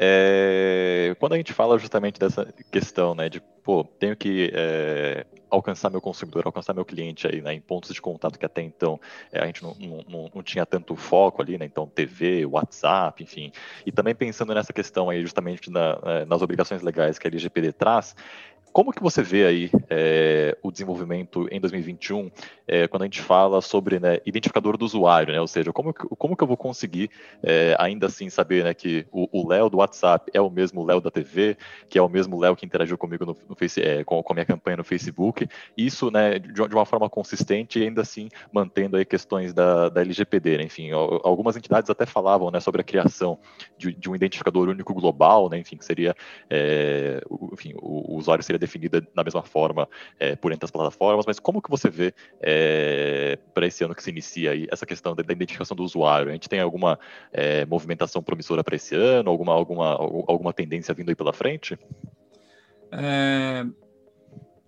é, 0.00 1.16
quando 1.18 1.32
a 1.32 1.36
gente 1.36 1.52
fala 1.52 1.76
justamente 1.76 2.20
dessa 2.20 2.46
questão, 2.70 3.16
né, 3.16 3.28
de, 3.28 3.40
pô, 3.40 3.82
tenho 3.82 4.16
que 4.16 4.48
é, 4.54 5.26
alcançar 5.50 5.90
meu 5.90 6.00
consumidor, 6.00 6.46
alcançar 6.46 6.72
meu 6.72 6.84
cliente 6.84 7.26
aí, 7.26 7.42
né, 7.42 7.52
em 7.52 7.60
pontos 7.60 7.92
de 7.92 8.00
contato 8.00 8.38
que 8.38 8.46
até 8.46 8.62
então 8.62 9.00
é, 9.32 9.40
a 9.40 9.46
gente 9.46 9.60
não, 9.60 9.74
não, 10.08 10.30
não, 10.32 10.42
tinha 10.42 10.64
tanto 10.64 10.94
foco 10.94 11.42
ali, 11.42 11.58
né, 11.58 11.64
então 11.64 11.84
TV, 11.84 12.46
WhatsApp, 12.46 13.24
enfim, 13.24 13.50
e 13.84 13.90
também 13.90 14.14
pensando 14.14 14.54
nessa 14.54 14.72
questão 14.72 15.10
aí 15.10 15.20
justamente 15.20 15.68
na, 15.68 15.98
é, 16.04 16.24
nas 16.24 16.42
obrigações 16.42 16.80
legais 16.80 17.18
que 17.18 17.26
a 17.26 17.30
LGPD 17.30 17.72
traz, 17.72 18.14
como 18.78 18.92
que 18.92 19.02
você 19.02 19.24
vê 19.24 19.44
aí 19.44 19.70
é, 19.90 20.56
o 20.62 20.70
desenvolvimento 20.70 21.48
em 21.50 21.58
2021 21.58 22.30
é, 22.64 22.86
quando 22.86 23.02
a 23.02 23.06
gente 23.06 23.20
fala 23.20 23.60
sobre 23.60 23.98
né, 23.98 24.20
identificador 24.24 24.76
do 24.76 24.84
usuário, 24.84 25.32
né? 25.32 25.40
Ou 25.40 25.48
seja, 25.48 25.72
como, 25.72 25.92
como 25.92 26.36
que 26.36 26.44
eu 26.44 26.46
vou 26.46 26.56
conseguir 26.56 27.10
é, 27.42 27.74
ainda 27.76 28.06
assim 28.06 28.30
saber 28.30 28.62
né, 28.62 28.72
que 28.72 29.04
o 29.10 29.48
Léo 29.48 29.68
do 29.68 29.78
WhatsApp 29.78 30.30
é 30.32 30.40
o 30.40 30.48
mesmo 30.48 30.84
Léo 30.84 31.00
da 31.00 31.10
TV, 31.10 31.56
que 31.88 31.98
é 31.98 32.02
o 32.02 32.08
mesmo 32.08 32.38
Léo 32.38 32.54
que 32.54 32.64
interagiu 32.64 32.96
comigo 32.96 33.26
no, 33.26 33.36
no 33.48 33.56
face, 33.56 33.80
com, 34.04 34.22
com, 34.22 34.32
a 34.32 34.34
minha 34.34 34.46
campanha 34.46 34.76
no 34.76 34.84
Facebook, 34.84 35.48
isso 35.76 36.08
né, 36.08 36.38
de, 36.38 36.52
de, 36.52 36.74
uma 36.74 36.86
forma 36.86 37.10
consistente 37.10 37.80
e 37.80 37.82
ainda 37.82 38.02
assim 38.02 38.28
mantendo 38.52 38.96
aí 38.96 39.04
questões 39.04 39.52
da, 39.52 39.88
da 39.88 40.02
LGPD, 40.02 40.58
né? 40.58 40.62
Enfim, 40.62 40.92
algumas 40.92 41.56
entidades 41.56 41.90
até 41.90 42.06
falavam 42.06 42.48
né, 42.52 42.60
sobre 42.60 42.80
a 42.80 42.84
criação 42.84 43.40
de, 43.76 43.92
de 43.92 44.08
um 44.08 44.14
identificador 44.14 44.68
único 44.68 44.94
global, 44.94 45.48
né? 45.50 45.58
Enfim, 45.58 45.76
que 45.76 45.84
seria, 45.84 46.14
enfim, 47.52 47.74
o, 47.78 48.14
o 48.14 48.16
usuário 48.18 48.44
seria 48.44 48.67
definida 48.68 49.00
da 49.14 49.24
mesma 49.24 49.42
forma 49.42 49.88
é, 50.20 50.36
por 50.36 50.52
entre 50.52 50.64
as 50.64 50.70
plataformas, 50.70 51.24
mas 51.26 51.40
como 51.40 51.62
que 51.62 51.70
você 51.70 51.88
vê 51.88 52.14
é, 52.40 53.38
para 53.54 53.66
esse 53.66 53.82
ano 53.82 53.94
que 53.94 54.02
se 54.02 54.10
inicia 54.10 54.52
aí 54.52 54.68
essa 54.70 54.86
questão 54.86 55.14
da, 55.14 55.22
da 55.22 55.32
identificação 55.32 55.76
do 55.76 55.82
usuário? 55.82 56.28
A 56.28 56.32
gente 56.32 56.48
tem 56.48 56.60
alguma 56.60 56.98
é, 57.32 57.64
movimentação 57.66 58.22
promissora 58.22 58.62
para 58.62 58.76
esse 58.76 58.94
ano, 58.94 59.30
alguma, 59.30 59.52
alguma, 59.52 59.92
alguma 59.94 60.52
tendência 60.52 60.94
vindo 60.94 61.08
aí 61.08 61.16
pela 61.16 61.32
frente? 61.32 61.78
É, 62.92 63.66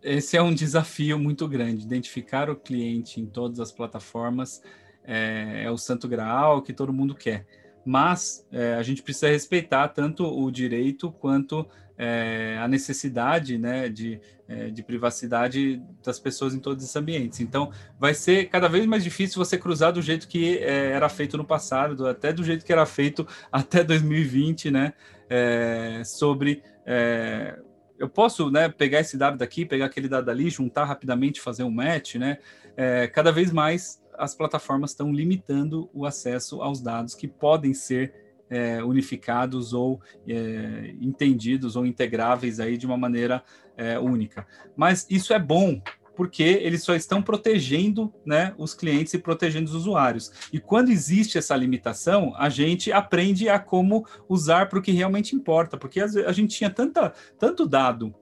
esse 0.02 0.36
é 0.36 0.42
um 0.42 0.52
desafio 0.52 1.18
muito 1.18 1.46
grande, 1.46 1.84
identificar 1.84 2.48
o 2.50 2.56
cliente 2.56 3.20
em 3.20 3.26
todas 3.26 3.60
as 3.60 3.70
plataformas 3.70 4.62
é, 5.04 5.64
é 5.64 5.70
o 5.70 5.76
santo 5.76 6.06
graal 6.06 6.62
que 6.62 6.72
todo 6.72 6.92
mundo 6.92 7.14
quer 7.14 7.46
mas 7.90 8.46
é, 8.52 8.74
a 8.74 8.84
gente 8.84 9.02
precisa 9.02 9.28
respeitar 9.28 9.88
tanto 9.88 10.24
o 10.24 10.48
direito 10.48 11.10
quanto 11.10 11.66
é, 11.98 12.56
a 12.60 12.68
necessidade 12.68 13.58
né, 13.58 13.88
de, 13.88 14.20
é, 14.46 14.70
de 14.70 14.80
privacidade 14.80 15.82
das 16.00 16.20
pessoas 16.20 16.54
em 16.54 16.60
todos 16.60 16.84
esses 16.84 16.94
ambientes. 16.94 17.40
Então, 17.40 17.72
vai 17.98 18.14
ser 18.14 18.48
cada 18.48 18.68
vez 18.68 18.86
mais 18.86 19.02
difícil 19.02 19.44
você 19.44 19.58
cruzar 19.58 19.92
do 19.92 20.00
jeito 20.00 20.28
que 20.28 20.58
é, 20.58 20.92
era 20.92 21.08
feito 21.08 21.36
no 21.36 21.44
passado, 21.44 22.06
até 22.06 22.32
do 22.32 22.44
jeito 22.44 22.64
que 22.64 22.72
era 22.72 22.86
feito 22.86 23.26
até 23.50 23.82
2020, 23.82 24.70
né? 24.70 24.92
É, 25.28 26.02
sobre 26.04 26.62
é, 26.86 27.58
eu 27.98 28.08
posso 28.08 28.52
né, 28.52 28.68
pegar 28.68 29.00
esse 29.00 29.16
dado 29.18 29.36
daqui, 29.36 29.66
pegar 29.66 29.86
aquele 29.86 30.08
dado 30.08 30.30
ali, 30.30 30.48
juntar 30.48 30.84
rapidamente, 30.84 31.40
fazer 31.40 31.64
um 31.64 31.70
match, 31.72 32.14
né? 32.14 32.38
É, 32.76 33.08
cada 33.08 33.32
vez 33.32 33.50
mais 33.50 34.00
as 34.20 34.34
plataformas 34.34 34.90
estão 34.90 35.12
limitando 35.12 35.88
o 35.94 36.04
acesso 36.04 36.62
aos 36.62 36.80
dados 36.80 37.14
que 37.14 37.26
podem 37.26 37.72
ser 37.72 38.14
é, 38.50 38.82
unificados 38.82 39.72
ou 39.72 40.00
é, 40.28 40.94
entendidos 41.00 41.76
ou 41.76 41.86
integráveis 41.86 42.60
aí 42.60 42.76
de 42.76 42.84
uma 42.84 42.96
maneira 42.96 43.42
é, 43.76 43.98
única. 43.98 44.46
Mas 44.76 45.06
isso 45.08 45.32
é 45.32 45.38
bom 45.38 45.80
porque 46.16 46.42
eles 46.42 46.82
só 46.82 46.94
estão 46.94 47.22
protegendo 47.22 48.12
né, 48.26 48.52
os 48.58 48.74
clientes 48.74 49.14
e 49.14 49.18
protegendo 49.18 49.70
os 49.70 49.74
usuários. 49.74 50.30
E 50.52 50.60
quando 50.60 50.90
existe 50.90 51.38
essa 51.38 51.56
limitação, 51.56 52.34
a 52.36 52.50
gente 52.50 52.92
aprende 52.92 53.48
a 53.48 53.58
como 53.58 54.04
usar 54.28 54.68
para 54.68 54.78
o 54.78 54.82
que 54.82 54.92
realmente 54.92 55.34
importa, 55.34 55.78
porque 55.78 55.98
a 55.98 56.32
gente 56.32 56.58
tinha 56.58 56.68
tanta, 56.68 57.14
tanto 57.38 57.66
dado 57.66 58.14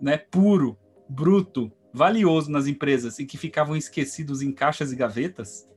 né, 0.00 0.16
puro, 0.16 0.78
bruto, 1.06 1.70
valioso 1.92 2.50
nas 2.50 2.66
empresas 2.66 3.18
e 3.18 3.26
que 3.26 3.36
ficavam 3.36 3.76
esquecidos 3.76 4.42
em 4.42 4.52
caixas 4.52 4.92
e 4.92 4.96
gavetas, 4.96 5.68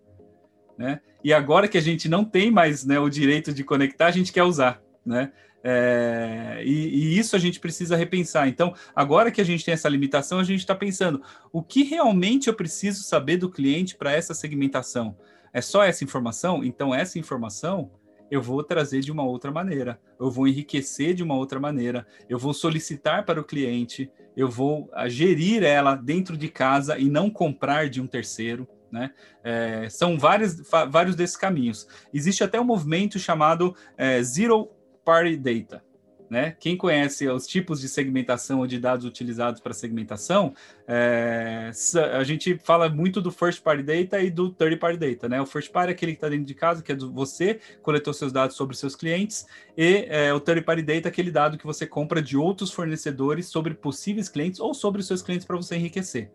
né? 0.77 1.01
E 1.23 1.33
agora 1.33 1.67
que 1.67 1.77
a 1.77 1.81
gente 1.81 2.07
não 2.07 2.23
tem 2.23 2.51
mais 2.51 2.85
né, 2.85 2.99
o 2.99 3.09
direito 3.09 3.53
de 3.53 3.63
conectar, 3.63 4.07
a 4.07 4.11
gente 4.11 4.31
quer 4.31 4.43
usar, 4.43 4.81
né? 5.05 5.31
É, 5.67 6.61
e, 6.63 6.69
e, 6.69 7.17
isso 7.17 7.35
a 7.35 7.39
gente 7.39 7.59
precisa 7.59 7.95
repensar. 7.95 8.47
Então, 8.47 8.75
agora 8.95 9.31
que 9.31 9.41
a 9.41 9.43
gente 9.43 9.65
tem 9.65 9.73
essa 9.73 9.89
limitação, 9.89 10.37
a 10.37 10.43
gente 10.43 10.59
está 10.59 10.75
pensando 10.75 11.23
o 11.51 11.63
que 11.63 11.81
realmente 11.83 12.47
eu 12.47 12.53
preciso 12.53 13.01
saber 13.01 13.37
do 13.37 13.49
cliente 13.49 13.95
para 13.95 14.11
essa 14.11 14.35
segmentação. 14.35 15.17
É 15.51 15.61
só 15.61 15.83
essa 15.83 16.03
informação? 16.03 16.63
Então, 16.63 16.93
essa 16.93 17.17
informação 17.17 17.89
eu 18.29 18.41
vou 18.41 18.63
trazer 18.63 19.01
de 19.01 19.11
uma 19.11 19.23
outra 19.23 19.51
maneira, 19.51 19.99
eu 20.19 20.29
vou 20.29 20.47
enriquecer 20.47 21.13
de 21.13 21.23
uma 21.23 21.35
outra 21.35 21.59
maneira, 21.59 22.05
eu 22.29 22.37
vou 22.37 22.53
solicitar 22.53 23.25
para 23.25 23.39
o 23.39 23.43
cliente, 23.43 24.11
eu 24.35 24.49
vou 24.49 24.89
ah, 24.93 25.07
gerir 25.07 25.63
ela 25.63 25.95
dentro 25.95 26.35
de 26.37 26.49
casa 26.49 26.97
e 26.97 27.09
não 27.09 27.29
comprar 27.29 27.89
de 27.89 28.01
um 28.01 28.07
terceiro. 28.07 28.67
Né? 28.91 29.11
É, 29.43 29.89
são 29.89 30.17
vários, 30.17 30.55
vários 30.89 31.15
desses 31.15 31.35
caminhos. 31.35 31.87
Existe 32.13 32.43
até 32.43 32.59
um 32.59 32.63
movimento 32.63 33.19
chamado 33.19 33.75
é, 33.97 34.21
Zero 34.23 34.69
Party 35.03 35.37
Data, 35.37 35.83
né? 36.29 36.55
Quem 36.59 36.75
conhece 36.75 37.27
os 37.27 37.45
tipos 37.47 37.79
de 37.79 37.87
segmentação 37.87 38.59
ou 38.59 38.67
de 38.67 38.79
dados 38.79 39.05
utilizados 39.05 39.61
para 39.61 39.73
segmentação, 39.73 40.53
é, 40.87 41.71
a 42.13 42.23
gente 42.23 42.57
fala 42.57 42.89
muito 42.89 43.21
do 43.21 43.31
first 43.31 43.61
party 43.61 43.83
data 43.83 44.21
e 44.21 44.29
do 44.29 44.49
third 44.49 44.77
party 44.77 44.97
data, 44.97 45.29
né? 45.29 45.41
O 45.41 45.45
first 45.45 45.71
party 45.71 45.91
é 45.91 45.93
aquele 45.93 46.11
que 46.13 46.17
está 46.17 46.29
dentro 46.29 46.45
de 46.45 46.53
casa, 46.53 46.81
que 46.81 46.91
é 46.91 46.95
do, 46.95 47.11
você 47.11 47.59
coletou 47.81 48.13
seus 48.13 48.31
dados 48.31 48.55
sobre 48.55 48.75
seus 48.75 48.95
clientes, 48.95 49.45
e 49.77 50.05
é, 50.09 50.33
o 50.33 50.39
third 50.39 50.61
party 50.61 50.81
data 50.81 51.07
é 51.07 51.09
aquele 51.09 51.31
dado 51.31 51.57
que 51.57 51.65
você 51.65 51.85
compra 51.85 52.21
de 52.21 52.37
outros 52.37 52.71
fornecedores 52.71 53.47
sobre 53.47 53.73
possíveis 53.73 54.29
clientes 54.29 54.59
ou 54.59 54.73
sobre 54.73 55.01
os 55.01 55.07
seus 55.07 55.21
clientes 55.21 55.45
para 55.45 55.55
você 55.55 55.75
enriquecer. 55.75 56.31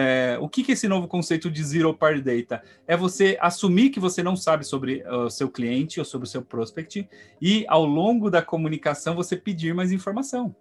É, 0.00 0.38
o 0.40 0.48
que, 0.48 0.62
que 0.62 0.70
é 0.70 0.74
esse 0.74 0.86
novo 0.86 1.08
conceito 1.08 1.50
de 1.50 1.60
Zero 1.64 1.92
Party 1.92 2.22
Data? 2.22 2.62
É 2.86 2.96
você 2.96 3.36
assumir 3.40 3.90
que 3.90 3.98
você 3.98 4.22
não 4.22 4.36
sabe 4.36 4.64
sobre 4.64 5.02
uh, 5.02 5.24
o 5.24 5.30
seu 5.30 5.50
cliente 5.50 5.98
ou 5.98 6.04
sobre 6.04 6.28
o 6.28 6.30
seu 6.30 6.40
prospect 6.40 7.08
e, 7.42 7.64
ao 7.66 7.84
longo 7.84 8.30
da 8.30 8.40
comunicação, 8.40 9.16
você 9.16 9.36
pedir 9.36 9.74
mais 9.74 9.90
informação. 9.90 10.54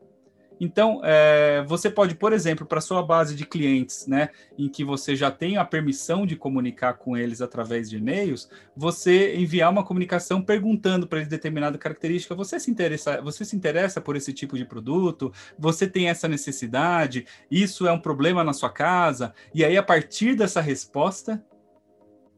Então, 0.60 1.02
é, 1.04 1.63
você 1.67 1.89
pode, 1.89 2.15
por 2.15 2.34
exemplo, 2.34 2.65
para 2.65 2.82
sua 2.82 3.04
base 3.04 3.36
de 3.36 3.46
clientes, 3.46 4.08
né, 4.08 4.30
em 4.58 4.67
que 4.67 4.84
você 4.84 5.15
já 5.15 5.30
tem 5.30 5.58
a 5.58 5.65
permissão 5.65 6.26
de 6.26 6.36
comunicar 6.36 6.93
com 6.93 7.15
eles 7.15 7.41
através 7.41 7.89
de 7.89 7.98
e-mails, 7.98 8.50
você 8.76 9.36
enviar 9.36 9.72
uma 9.72 9.84
comunicação 9.84 10.41
perguntando 10.41 11.08
para 11.08 11.20
eles 11.20 11.30
determinada 11.30 11.78
característica. 11.78 12.36
Você 12.36 12.60
se 12.60 12.72
interessa, 12.72 13.22
você 13.22 13.46
se 13.46 13.56
interessa 13.56 14.02
por 14.02 14.15
esse 14.15 14.34
tipo 14.34 14.58
de 14.58 14.65
produto? 14.65 15.32
Você 15.58 15.88
tem 15.88 16.10
essa 16.10 16.28
necessidade? 16.28 17.26
Isso 17.50 17.88
é 17.88 17.91
um 17.91 18.00
problema 18.00 18.43
na 18.43 18.54
sua 18.54 18.70
casa? 18.70 19.34
E 19.54 19.63
aí, 19.63 19.78
a 19.78 19.84
partir 19.84 20.36
dessa 20.36 20.62
resposta, 20.62 21.43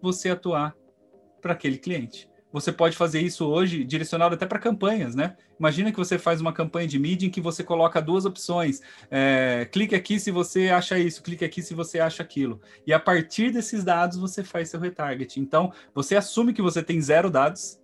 você 0.02 0.30
atuar 0.30 0.76
para 1.42 1.54
aquele 1.54 1.78
cliente. 1.78 2.29
Você 2.52 2.72
pode 2.72 2.98
fazer 2.98 3.22
isso 3.22 3.46
hoje 3.46 3.84
direcionado 3.84 4.34
até 4.34 4.46
para 4.46 4.58
campanhas, 4.58 5.14
né? 5.14 5.36
Imagina 5.60 5.92
que 5.92 5.98
você 5.98 6.18
faz 6.18 6.42
uma 6.42 6.52
campanha 6.52 6.88
de 6.88 6.98
mídia 6.98 7.28
em 7.28 7.30
que 7.30 7.40
você 7.40 7.64
coloca 7.64 8.02
duas 8.02 8.26
opções. 8.26 8.82
É, 9.12 9.68
clique 9.72 9.94
aqui 9.94 10.20
se 10.20 10.32
você 10.32 10.70
acha 10.70 10.98
isso, 10.98 11.22
clique 11.22 11.46
aqui 11.46 11.62
se 11.62 11.76
você 11.76 12.00
acha 12.00 12.24
aquilo. 12.24 12.60
E 12.88 12.94
a 12.94 13.00
partir 13.00 13.52
desses 13.52 13.84
dados 13.84 14.18
você 14.18 14.44
faz 14.44 14.70
seu 14.70 14.80
retarget. 14.80 15.40
Então, 15.40 15.72
você 15.94 16.16
assume 16.16 16.54
que 16.54 16.62
você 16.62 16.82
tem 16.82 17.00
zero 17.00 17.30
dados 17.30 17.80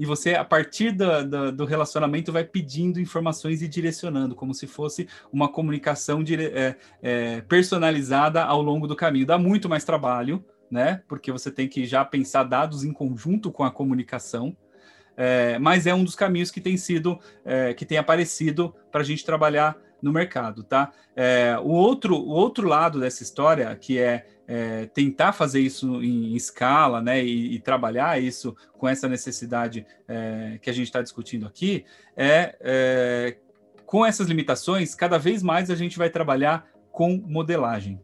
e 0.00 0.06
você, 0.06 0.34
a 0.34 0.44
partir 0.44 0.92
do, 0.92 1.28
do, 1.28 1.52
do 1.52 1.64
relacionamento, 1.66 2.32
vai 2.32 2.42
pedindo 2.42 2.98
informações 2.98 3.60
e 3.60 3.68
direcionando, 3.68 4.34
como 4.34 4.54
se 4.54 4.66
fosse 4.66 5.06
uma 5.30 5.46
comunicação 5.46 6.24
dire, 6.24 6.46
é, 6.46 6.76
é, 7.02 7.40
personalizada 7.42 8.42
ao 8.42 8.62
longo 8.62 8.86
do 8.86 8.96
caminho. 8.96 9.26
Dá 9.26 9.36
muito 9.36 9.68
mais 9.68 9.84
trabalho, 9.84 10.42
né? 10.70 11.02
Porque 11.08 11.32
você 11.32 11.50
tem 11.50 11.68
que 11.68 11.84
já 11.84 12.04
pensar 12.04 12.44
dados 12.44 12.84
em 12.84 12.92
conjunto 12.92 13.50
com 13.50 13.64
a 13.64 13.70
comunicação. 13.70 14.56
É, 15.16 15.58
mas 15.58 15.86
é 15.86 15.94
um 15.94 16.04
dos 16.04 16.14
caminhos 16.14 16.50
que 16.50 16.60
tem 16.60 16.76
sido, 16.76 17.18
é, 17.44 17.74
que 17.74 17.84
tem 17.84 17.98
aparecido 17.98 18.74
para 18.90 19.00
a 19.02 19.04
gente 19.04 19.24
trabalhar 19.24 19.76
no 20.00 20.12
mercado, 20.12 20.62
tá? 20.62 20.92
É, 21.14 21.56
o, 21.60 21.68
outro, 21.68 22.16
o 22.16 22.30
outro 22.30 22.66
lado 22.66 22.98
dessa 22.98 23.22
história, 23.22 23.74
que 23.76 23.98
é, 23.98 24.26
é 24.48 24.86
tentar 24.86 25.32
fazer 25.32 25.60
isso 25.60 26.02
em 26.02 26.34
escala, 26.34 27.02
né, 27.02 27.22
e, 27.22 27.54
e 27.54 27.60
trabalhar 27.60 28.20
isso 28.20 28.56
com 28.78 28.88
essa 28.88 29.08
necessidade 29.08 29.86
é, 30.08 30.58
que 30.62 30.70
a 30.70 30.72
gente 30.72 30.86
está 30.86 31.02
discutindo 31.02 31.46
aqui, 31.46 31.84
é, 32.16 32.56
é 32.60 33.36
com 33.84 34.06
essas 34.06 34.28
limitações, 34.28 34.94
cada 34.94 35.18
vez 35.18 35.42
mais 35.42 35.68
a 35.68 35.74
gente 35.74 35.98
vai 35.98 36.08
trabalhar 36.08 36.64
com 36.92 37.20
modelagem, 37.26 38.00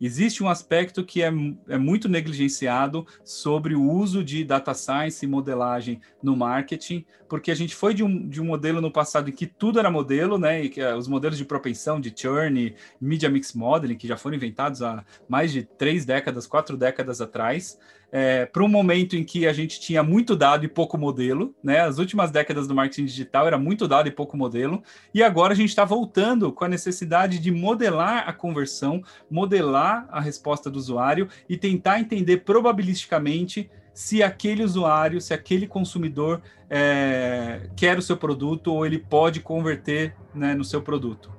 Existe 0.00 0.42
um 0.42 0.48
aspecto 0.48 1.04
que 1.04 1.22
é, 1.22 1.32
é 1.68 1.78
muito 1.78 2.08
negligenciado 2.08 3.06
sobre 3.24 3.74
o 3.74 3.82
uso 3.82 4.22
de 4.22 4.44
data 4.44 4.74
science 4.74 5.24
e 5.24 5.28
modelagem 5.28 6.00
no 6.22 6.36
marketing, 6.36 7.04
porque 7.28 7.50
a 7.50 7.54
gente 7.54 7.74
foi 7.74 7.94
de 7.94 8.04
um, 8.04 8.28
de 8.28 8.40
um 8.40 8.44
modelo 8.44 8.80
no 8.80 8.90
passado 8.90 9.30
em 9.30 9.32
que 9.32 9.46
tudo 9.46 9.78
era 9.78 9.90
modelo, 9.90 10.38
né? 10.38 10.64
E 10.64 10.68
que, 10.68 10.82
uh, 10.82 10.96
os 10.96 11.08
modelos 11.08 11.38
de 11.38 11.44
propensão, 11.44 12.00
de 12.00 12.12
churn, 12.14 12.74
media 13.00 13.28
mix 13.28 13.52
modeling, 13.52 13.96
que 13.96 14.06
já 14.06 14.16
foram 14.16 14.36
inventados 14.36 14.82
há 14.82 15.04
mais 15.28 15.52
de 15.52 15.62
três 15.62 16.04
décadas, 16.04 16.46
quatro 16.46 16.76
décadas 16.76 17.20
atrás, 17.20 17.78
é, 18.10 18.46
para 18.46 18.62
um 18.62 18.68
momento 18.68 19.16
em 19.16 19.24
que 19.24 19.46
a 19.46 19.52
gente 19.52 19.80
tinha 19.80 20.02
muito 20.02 20.36
dado 20.36 20.64
e 20.64 20.68
pouco 20.68 20.96
modelo, 20.96 21.54
né? 21.62 21.80
As 21.80 21.98
últimas 21.98 22.30
décadas 22.30 22.66
do 22.66 22.74
marketing 22.74 23.04
digital 23.04 23.46
era 23.46 23.58
muito 23.58 23.88
dado 23.88 24.08
e 24.08 24.12
pouco 24.12 24.36
modelo, 24.36 24.82
e 25.12 25.22
agora 25.22 25.52
a 25.52 25.56
gente 25.56 25.68
está 25.68 25.84
voltando 25.84 26.52
com 26.52 26.64
a 26.64 26.68
necessidade 26.68 27.38
de 27.38 27.50
modelar 27.50 28.28
a 28.28 28.32
conversão, 28.32 29.02
modelar 29.30 30.06
a 30.10 30.20
resposta 30.20 30.70
do 30.70 30.78
usuário 30.78 31.28
e 31.48 31.56
tentar 31.56 32.00
entender 32.00 32.38
probabilisticamente 32.38 33.70
se 33.92 34.22
aquele 34.22 34.62
usuário, 34.62 35.20
se 35.20 35.32
aquele 35.32 35.66
consumidor 35.66 36.42
é, 36.68 37.70
quer 37.74 37.98
o 37.98 38.02
seu 38.02 38.16
produto 38.16 38.72
ou 38.72 38.84
ele 38.84 38.98
pode 38.98 39.40
converter 39.40 40.14
né, 40.34 40.54
no 40.54 40.64
seu 40.64 40.82
produto. 40.82 41.32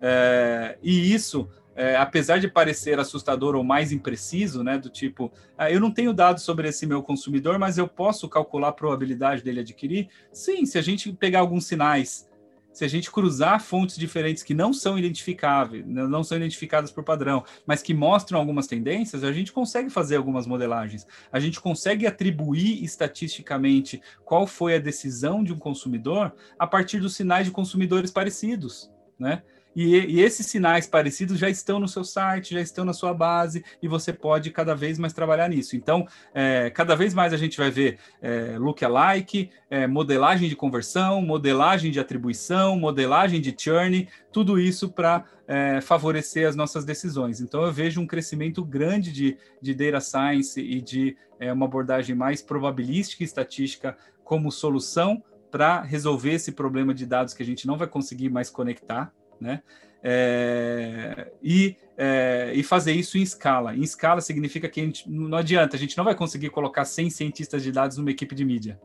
É, 0.00 0.78
e 0.82 1.12
isso 1.12 1.48
é, 1.78 1.94
apesar 1.94 2.40
de 2.40 2.48
parecer 2.48 2.98
assustador 2.98 3.54
ou 3.54 3.62
mais 3.62 3.92
impreciso, 3.92 4.64
né, 4.64 4.76
do 4.76 4.90
tipo, 4.90 5.32
ah, 5.56 5.70
eu 5.70 5.78
não 5.78 5.92
tenho 5.92 6.12
dados 6.12 6.42
sobre 6.42 6.66
esse 6.66 6.84
meu 6.84 7.04
consumidor, 7.04 7.56
mas 7.56 7.78
eu 7.78 7.86
posso 7.86 8.28
calcular 8.28 8.70
a 8.70 8.72
probabilidade 8.72 9.44
dele 9.44 9.60
adquirir? 9.60 10.08
Sim, 10.32 10.66
se 10.66 10.76
a 10.76 10.82
gente 10.82 11.12
pegar 11.12 11.38
alguns 11.38 11.66
sinais, 11.66 12.28
se 12.72 12.84
a 12.84 12.88
gente 12.88 13.12
cruzar 13.12 13.60
fontes 13.60 13.96
diferentes 13.96 14.42
que 14.42 14.54
não 14.54 14.72
são 14.72 14.98
identificáveis, 14.98 15.86
não 15.86 16.24
são 16.24 16.36
identificadas 16.36 16.90
por 16.90 17.04
padrão, 17.04 17.44
mas 17.64 17.80
que 17.80 17.94
mostram 17.94 18.40
algumas 18.40 18.66
tendências, 18.66 19.22
a 19.22 19.32
gente 19.32 19.52
consegue 19.52 19.88
fazer 19.88 20.16
algumas 20.16 20.48
modelagens. 20.48 21.06
A 21.30 21.38
gente 21.38 21.60
consegue 21.60 22.08
atribuir 22.08 22.82
estatisticamente 22.82 24.02
qual 24.24 24.48
foi 24.48 24.74
a 24.74 24.80
decisão 24.80 25.44
de 25.44 25.52
um 25.52 25.58
consumidor 25.58 26.34
a 26.58 26.66
partir 26.66 26.98
dos 26.98 27.14
sinais 27.14 27.46
de 27.46 27.52
consumidores 27.52 28.10
parecidos, 28.10 28.90
né? 29.16 29.44
E, 29.80 30.16
e, 30.16 30.20
esses 30.20 30.44
sinais 30.44 30.88
parecidos 30.88 31.38
já 31.38 31.48
estão 31.48 31.78
no 31.78 31.86
seu 31.86 32.02
site, 32.02 32.52
já 32.52 32.60
estão 32.60 32.84
na 32.84 32.92
sua 32.92 33.14
base, 33.14 33.64
e 33.80 33.86
você 33.86 34.12
pode 34.12 34.50
cada 34.50 34.74
vez 34.74 34.98
mais 34.98 35.12
trabalhar 35.12 35.48
nisso. 35.48 35.76
Então, 35.76 36.04
é, 36.34 36.68
cada 36.68 36.96
vez 36.96 37.14
mais 37.14 37.32
a 37.32 37.36
gente 37.36 37.56
vai 37.56 37.70
ver 37.70 37.96
é, 38.20 38.58
lookalike, 38.58 39.50
é, 39.70 39.86
modelagem 39.86 40.48
de 40.48 40.56
conversão, 40.56 41.22
modelagem 41.22 41.92
de 41.92 42.00
atribuição, 42.00 42.76
modelagem 42.76 43.40
de 43.40 43.54
churn, 43.56 44.08
tudo 44.32 44.58
isso 44.58 44.88
para 44.88 45.24
é, 45.46 45.80
favorecer 45.80 46.48
as 46.48 46.56
nossas 46.56 46.84
decisões. 46.84 47.40
Então, 47.40 47.62
eu 47.62 47.72
vejo 47.72 48.00
um 48.00 48.06
crescimento 48.06 48.64
grande 48.64 49.12
de, 49.12 49.38
de 49.62 49.74
data 49.74 50.00
science 50.00 50.60
e 50.60 50.80
de 50.80 51.16
é, 51.38 51.52
uma 51.52 51.66
abordagem 51.66 52.16
mais 52.16 52.42
probabilística 52.42 53.22
e 53.22 53.26
estatística 53.26 53.96
como 54.24 54.50
solução 54.50 55.22
para 55.52 55.82
resolver 55.82 56.32
esse 56.32 56.50
problema 56.50 56.92
de 56.92 57.06
dados 57.06 57.32
que 57.32 57.44
a 57.44 57.46
gente 57.46 57.64
não 57.64 57.78
vai 57.78 57.86
conseguir 57.86 58.28
mais 58.28 58.50
conectar 58.50 59.12
né? 59.40 59.62
É, 60.02 61.32
e, 61.42 61.76
é, 61.96 62.52
e 62.54 62.62
fazer 62.62 62.92
isso 62.92 63.18
em 63.18 63.22
escala. 63.22 63.74
Em 63.74 63.82
escala 63.82 64.20
significa 64.20 64.68
que 64.68 64.80
gente, 64.80 65.10
não 65.10 65.36
adianta, 65.36 65.76
a 65.76 65.78
gente 65.78 65.96
não 65.96 66.04
vai 66.04 66.14
conseguir 66.14 66.50
colocar 66.50 66.84
100 66.84 67.10
cientistas 67.10 67.62
de 67.62 67.72
dados 67.72 67.96
numa 67.96 68.10
equipe 68.10 68.34
de 68.34 68.44
mídia, 68.44 68.80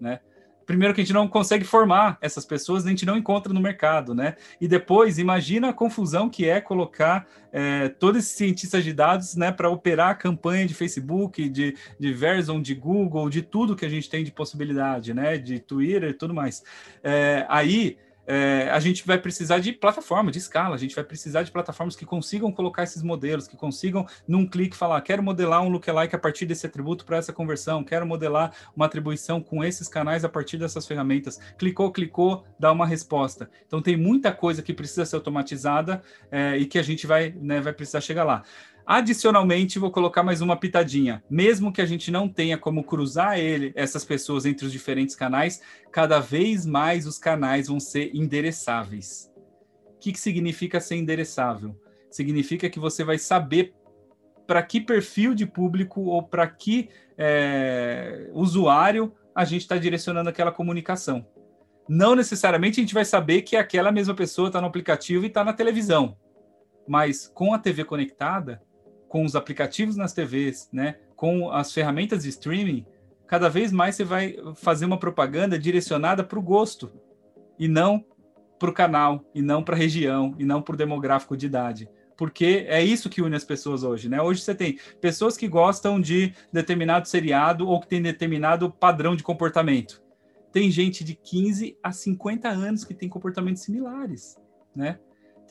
né? 0.00 0.20
Primeiro 0.64 0.94
que 0.94 1.00
a 1.00 1.04
gente 1.04 1.12
não 1.12 1.26
consegue 1.26 1.64
formar 1.64 2.18
essas 2.20 2.44
pessoas, 2.44 2.86
a 2.86 2.88
gente 2.88 3.04
não 3.04 3.16
encontra 3.16 3.52
no 3.52 3.60
mercado, 3.60 4.14
né? 4.14 4.36
E 4.60 4.68
depois, 4.68 5.18
imagina 5.18 5.70
a 5.70 5.72
confusão 5.72 6.28
que 6.28 6.48
é 6.48 6.60
colocar 6.60 7.26
é, 7.52 7.88
todos 7.88 8.20
esses 8.20 8.36
cientistas 8.36 8.84
de 8.84 8.92
dados, 8.92 9.34
né, 9.34 9.50
para 9.50 9.68
operar 9.68 10.10
a 10.10 10.14
campanha 10.14 10.66
de 10.66 10.72
Facebook, 10.72 11.48
de, 11.48 11.76
de 11.98 12.12
Verizon, 12.12 12.62
de 12.62 12.74
Google, 12.74 13.28
de 13.28 13.42
tudo 13.42 13.74
que 13.74 13.84
a 13.84 13.88
gente 13.88 14.08
tem 14.08 14.22
de 14.22 14.30
possibilidade, 14.30 15.12
né? 15.12 15.36
De 15.36 15.58
Twitter 15.58 16.10
e 16.10 16.14
tudo 16.14 16.32
mais. 16.32 16.62
É, 17.02 17.44
aí 17.48 17.96
é, 18.26 18.68
a 18.70 18.78
gente 18.78 19.06
vai 19.06 19.18
precisar 19.18 19.58
de 19.58 19.72
plataforma, 19.72 20.30
de 20.30 20.38
escala, 20.38 20.74
a 20.74 20.78
gente 20.78 20.94
vai 20.94 21.04
precisar 21.04 21.42
de 21.42 21.50
plataformas 21.50 21.96
que 21.96 22.06
consigam 22.06 22.52
colocar 22.52 22.84
esses 22.84 23.02
modelos, 23.02 23.48
que 23.48 23.56
consigam, 23.56 24.06
num 24.26 24.46
clique, 24.46 24.76
falar: 24.76 25.00
quero 25.00 25.22
modelar 25.22 25.62
um 25.62 25.68
lookalike 25.68 26.14
a 26.14 26.18
partir 26.18 26.46
desse 26.46 26.66
atributo 26.66 27.04
para 27.04 27.16
essa 27.16 27.32
conversão, 27.32 27.82
quero 27.82 28.06
modelar 28.06 28.52
uma 28.76 28.86
atribuição 28.86 29.40
com 29.40 29.64
esses 29.64 29.88
canais 29.88 30.24
a 30.24 30.28
partir 30.28 30.56
dessas 30.56 30.86
ferramentas. 30.86 31.40
Clicou, 31.58 31.90
clicou, 31.90 32.44
dá 32.58 32.70
uma 32.70 32.86
resposta. 32.86 33.50
Então, 33.66 33.82
tem 33.82 33.96
muita 33.96 34.32
coisa 34.32 34.62
que 34.62 34.72
precisa 34.72 35.04
ser 35.04 35.16
automatizada 35.16 36.02
é, 36.30 36.56
e 36.56 36.66
que 36.66 36.78
a 36.78 36.82
gente 36.82 37.06
vai, 37.06 37.34
né, 37.40 37.60
vai 37.60 37.72
precisar 37.72 38.00
chegar 38.00 38.24
lá. 38.24 38.42
Adicionalmente, 38.84 39.78
vou 39.78 39.90
colocar 39.90 40.22
mais 40.22 40.40
uma 40.40 40.56
pitadinha. 40.56 41.22
Mesmo 41.30 41.72
que 41.72 41.80
a 41.80 41.86
gente 41.86 42.10
não 42.10 42.28
tenha 42.28 42.58
como 42.58 42.82
cruzar 42.82 43.38
ele, 43.38 43.72
essas 43.76 44.04
pessoas 44.04 44.44
entre 44.44 44.66
os 44.66 44.72
diferentes 44.72 45.14
canais, 45.14 45.62
cada 45.90 46.18
vez 46.18 46.66
mais 46.66 47.06
os 47.06 47.18
canais 47.18 47.68
vão 47.68 47.78
ser 47.78 48.10
endereçáveis. 48.14 49.30
O 49.94 49.98
que, 50.00 50.12
que 50.12 50.20
significa 50.20 50.80
ser 50.80 50.96
endereçável? 50.96 51.76
Significa 52.10 52.68
que 52.68 52.80
você 52.80 53.04
vai 53.04 53.18
saber 53.18 53.72
para 54.46 54.62
que 54.62 54.80
perfil 54.80 55.34
de 55.34 55.46
público 55.46 56.02
ou 56.02 56.22
para 56.22 56.46
que 56.48 56.88
é, 57.16 58.28
usuário 58.32 59.14
a 59.34 59.44
gente 59.44 59.62
está 59.62 59.76
direcionando 59.78 60.28
aquela 60.28 60.50
comunicação. 60.50 61.26
Não 61.88 62.14
necessariamente 62.14 62.80
a 62.80 62.82
gente 62.82 62.94
vai 62.94 63.04
saber 63.04 63.42
que 63.42 63.56
aquela 63.56 63.92
mesma 63.92 64.14
pessoa 64.14 64.48
está 64.48 64.60
no 64.60 64.66
aplicativo 64.66 65.24
e 65.24 65.28
está 65.28 65.44
na 65.44 65.52
televisão, 65.52 66.16
mas 66.86 67.28
com 67.28 67.54
a 67.54 67.58
TV 67.58 67.84
conectada, 67.84 68.60
com 69.12 69.26
os 69.26 69.36
aplicativos 69.36 69.94
nas 69.94 70.14
TVs, 70.14 70.70
né, 70.72 70.96
com 71.14 71.50
as 71.50 71.70
ferramentas 71.70 72.22
de 72.22 72.30
streaming, 72.30 72.86
cada 73.26 73.46
vez 73.50 73.70
mais 73.70 73.94
você 73.94 74.04
vai 74.04 74.36
fazer 74.54 74.86
uma 74.86 74.96
propaganda 74.96 75.58
direcionada 75.58 76.24
para 76.24 76.38
o 76.38 76.42
gosto 76.42 76.90
e 77.58 77.68
não 77.68 78.02
para 78.58 78.70
o 78.70 78.72
canal, 78.72 79.22
e 79.34 79.42
não 79.42 79.62
para 79.62 79.74
a 79.74 79.78
região, 79.78 80.34
e 80.38 80.46
não 80.46 80.62
para 80.62 80.72
o 80.72 80.78
demográfico 80.78 81.36
de 81.36 81.44
idade. 81.44 81.90
Porque 82.16 82.64
é 82.66 82.82
isso 82.82 83.10
que 83.10 83.20
une 83.20 83.36
as 83.36 83.44
pessoas 83.44 83.82
hoje, 83.82 84.08
né? 84.08 84.22
Hoje 84.22 84.40
você 84.40 84.54
tem 84.54 84.78
pessoas 84.98 85.36
que 85.36 85.46
gostam 85.46 86.00
de 86.00 86.32
determinado 86.50 87.06
seriado 87.06 87.68
ou 87.68 87.80
que 87.82 87.88
tem 87.88 88.00
determinado 88.00 88.70
padrão 88.70 89.14
de 89.14 89.22
comportamento. 89.22 90.02
Tem 90.50 90.70
gente 90.70 91.04
de 91.04 91.14
15 91.14 91.76
a 91.82 91.92
50 91.92 92.48
anos 92.48 92.82
que 92.82 92.94
tem 92.94 93.10
comportamentos 93.10 93.60
similares, 93.60 94.38
né? 94.74 94.98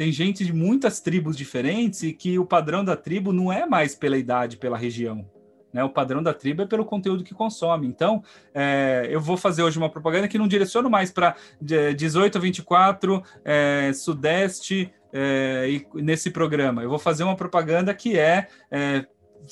Tem 0.01 0.11
gente 0.11 0.43
de 0.43 0.51
muitas 0.51 0.99
tribos 0.99 1.37
diferentes 1.37 2.01
e 2.01 2.11
que 2.11 2.39
o 2.39 2.43
padrão 2.43 2.83
da 2.83 2.95
tribo 2.95 3.31
não 3.31 3.53
é 3.53 3.67
mais 3.67 3.93
pela 3.93 4.17
idade, 4.17 4.57
pela 4.57 4.75
região. 4.75 5.23
Né? 5.71 5.83
O 5.83 5.91
padrão 5.91 6.23
da 6.23 6.33
tribo 6.33 6.63
é 6.63 6.65
pelo 6.65 6.83
conteúdo 6.83 7.23
que 7.23 7.35
consome. 7.35 7.85
Então, 7.85 8.23
é, 8.51 9.07
eu 9.11 9.21
vou 9.21 9.37
fazer 9.37 9.61
hoje 9.61 9.77
uma 9.77 9.91
propaganda 9.91 10.27
que 10.27 10.39
não 10.39 10.47
direciono 10.47 10.89
mais 10.89 11.11
para 11.11 11.35
18 11.61 12.35
a 12.35 12.41
24, 12.41 13.23
é, 13.45 13.91
Sudeste, 13.93 14.91
é, 15.13 15.69
e, 15.69 15.87
nesse 16.01 16.31
programa. 16.31 16.81
Eu 16.81 16.89
vou 16.89 16.97
fazer 16.97 17.23
uma 17.23 17.35
propaganda 17.35 17.93
que 17.93 18.17
é, 18.17 18.47
é 18.71 19.05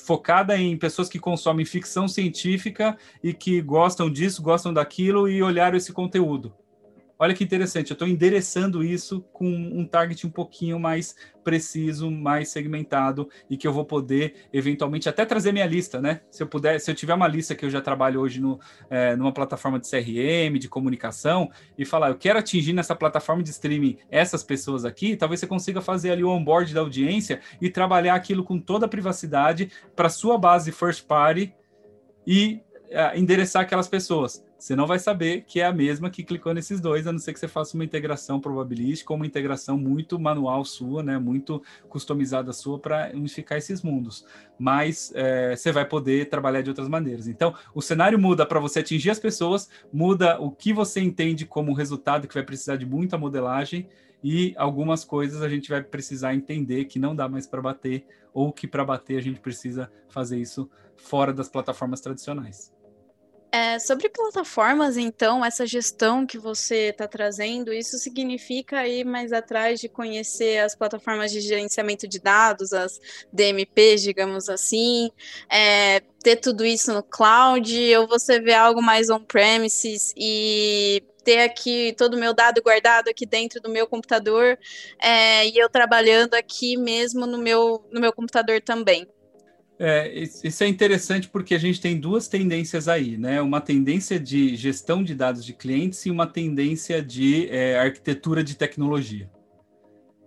focada 0.04 0.58
em 0.58 0.76
pessoas 0.76 1.08
que 1.08 1.20
consomem 1.20 1.64
ficção 1.64 2.08
científica 2.08 2.98
e 3.22 3.32
que 3.32 3.62
gostam 3.62 4.10
disso, 4.10 4.42
gostam 4.42 4.74
daquilo 4.74 5.28
e 5.28 5.40
olharam 5.44 5.76
esse 5.76 5.92
conteúdo. 5.92 6.52
Olha 7.22 7.34
que 7.34 7.44
interessante, 7.44 7.90
eu 7.90 7.92
estou 7.92 8.08
endereçando 8.08 8.82
isso 8.82 9.20
com 9.30 9.46
um 9.46 9.84
target 9.84 10.26
um 10.26 10.30
pouquinho 10.30 10.80
mais 10.80 11.14
preciso, 11.44 12.10
mais 12.10 12.48
segmentado 12.48 13.28
e 13.50 13.58
que 13.58 13.68
eu 13.68 13.74
vou 13.74 13.84
poder 13.84 14.48
eventualmente 14.50 15.06
até 15.06 15.26
trazer 15.26 15.52
minha 15.52 15.66
lista, 15.66 16.00
né? 16.00 16.22
Se 16.30 16.42
eu 16.42 16.46
puder, 16.46 16.80
se 16.80 16.90
eu 16.90 16.94
tiver 16.94 17.12
uma 17.12 17.28
lista 17.28 17.54
que 17.54 17.62
eu 17.62 17.68
já 17.68 17.82
trabalho 17.82 18.22
hoje 18.22 18.40
no, 18.40 18.58
é, 18.88 19.14
numa 19.16 19.34
plataforma 19.34 19.78
de 19.78 19.86
CRM, 19.86 20.58
de 20.58 20.66
comunicação, 20.66 21.50
e 21.76 21.84
falar, 21.84 22.08
eu 22.08 22.16
quero 22.16 22.38
atingir 22.38 22.72
nessa 22.72 22.96
plataforma 22.96 23.42
de 23.42 23.50
streaming 23.50 23.98
essas 24.10 24.42
pessoas 24.42 24.86
aqui, 24.86 25.14
talvez 25.14 25.40
você 25.40 25.46
consiga 25.46 25.82
fazer 25.82 26.12
ali 26.12 26.24
o 26.24 26.30
onboard 26.30 26.72
da 26.72 26.80
audiência 26.80 27.40
e 27.60 27.68
trabalhar 27.68 28.14
aquilo 28.14 28.42
com 28.42 28.58
toda 28.58 28.86
a 28.86 28.88
privacidade 28.88 29.70
para 29.94 30.08
sua 30.08 30.38
base 30.38 30.72
first 30.72 31.04
party 31.04 31.52
e 32.26 32.62
uh, 32.86 33.14
endereçar 33.14 33.60
aquelas 33.60 33.88
pessoas 33.88 34.42
você 34.60 34.76
não 34.76 34.86
vai 34.86 34.98
saber 34.98 35.44
que 35.46 35.58
é 35.58 35.64
a 35.64 35.72
mesma 35.72 36.10
que 36.10 36.22
clicou 36.22 36.52
nesses 36.52 36.80
dois, 36.80 37.06
a 37.06 37.12
não 37.12 37.18
ser 37.18 37.32
que 37.32 37.40
você 37.40 37.48
faça 37.48 37.74
uma 37.74 37.84
integração 37.84 38.38
probabilística 38.38 39.10
ou 39.10 39.16
uma 39.16 39.26
integração 39.26 39.78
muito 39.78 40.18
manual 40.18 40.66
sua, 40.66 41.02
né, 41.02 41.18
muito 41.18 41.62
customizada 41.88 42.52
sua 42.52 42.78
para 42.78 43.10
unificar 43.14 43.56
esses 43.56 43.80
mundos. 43.80 44.26
Mas 44.58 45.12
é, 45.14 45.56
você 45.56 45.72
vai 45.72 45.86
poder 45.86 46.28
trabalhar 46.28 46.60
de 46.60 46.68
outras 46.68 46.88
maneiras. 46.88 47.26
Então, 47.26 47.54
o 47.74 47.80
cenário 47.80 48.18
muda 48.18 48.44
para 48.44 48.60
você 48.60 48.80
atingir 48.80 49.08
as 49.08 49.18
pessoas, 49.18 49.70
muda 49.90 50.38
o 50.38 50.50
que 50.50 50.74
você 50.74 51.00
entende 51.00 51.46
como 51.46 51.72
resultado, 51.72 52.28
que 52.28 52.34
vai 52.34 52.42
precisar 52.42 52.76
de 52.76 52.84
muita 52.84 53.16
modelagem, 53.16 53.88
e 54.22 54.54
algumas 54.58 55.02
coisas 55.02 55.40
a 55.40 55.48
gente 55.48 55.70
vai 55.70 55.82
precisar 55.82 56.34
entender 56.34 56.84
que 56.84 56.98
não 56.98 57.16
dá 57.16 57.26
mais 57.26 57.46
para 57.46 57.62
bater, 57.62 58.04
ou 58.34 58.52
que 58.52 58.68
para 58.68 58.84
bater 58.84 59.16
a 59.16 59.22
gente 59.22 59.40
precisa 59.40 59.90
fazer 60.10 60.38
isso 60.38 60.70
fora 60.96 61.32
das 61.32 61.48
plataformas 61.48 62.02
tradicionais. 62.02 62.78
É, 63.52 63.80
sobre 63.80 64.08
plataformas, 64.08 64.96
então, 64.96 65.44
essa 65.44 65.66
gestão 65.66 66.24
que 66.24 66.38
você 66.38 66.90
está 66.90 67.08
trazendo, 67.08 67.72
isso 67.72 67.98
significa 67.98 68.86
ir 68.86 69.04
mais 69.04 69.32
atrás 69.32 69.80
de 69.80 69.88
conhecer 69.88 70.58
as 70.58 70.76
plataformas 70.76 71.32
de 71.32 71.40
gerenciamento 71.40 72.06
de 72.06 72.20
dados, 72.20 72.72
as 72.72 73.00
DMPs, 73.32 74.02
digamos 74.02 74.48
assim, 74.48 75.10
é, 75.50 75.98
ter 76.22 76.36
tudo 76.36 76.64
isso 76.64 76.94
no 76.94 77.02
cloud, 77.02 77.96
ou 77.96 78.06
você 78.06 78.38
vê 78.38 78.54
algo 78.54 78.80
mais 78.80 79.10
on-premises 79.10 80.14
e 80.16 81.02
ter 81.24 81.40
aqui 81.40 81.92
todo 81.98 82.14
o 82.14 82.18
meu 82.18 82.32
dado 82.32 82.62
guardado 82.62 83.08
aqui 83.08 83.26
dentro 83.26 83.60
do 83.60 83.68
meu 83.68 83.86
computador 83.86 84.58
é, 84.98 85.46
e 85.48 85.58
eu 85.58 85.68
trabalhando 85.68 86.34
aqui 86.34 86.76
mesmo 86.76 87.26
no 87.26 87.36
meu, 87.36 87.84
no 87.90 88.00
meu 88.00 88.12
computador 88.12 88.60
também. 88.62 89.08
É, 89.82 90.12
isso 90.44 90.62
é 90.62 90.68
interessante 90.68 91.26
porque 91.26 91.54
a 91.54 91.58
gente 91.58 91.80
tem 91.80 91.98
duas 91.98 92.28
tendências 92.28 92.86
aí, 92.86 93.16
né? 93.16 93.40
Uma 93.40 93.62
tendência 93.62 94.20
de 94.20 94.54
gestão 94.54 95.02
de 95.02 95.14
dados 95.14 95.42
de 95.42 95.54
clientes 95.54 96.04
e 96.04 96.10
uma 96.10 96.26
tendência 96.26 97.02
de 97.02 97.48
é, 97.48 97.78
arquitetura 97.78 98.44
de 98.44 98.54
tecnologia. 98.54 99.30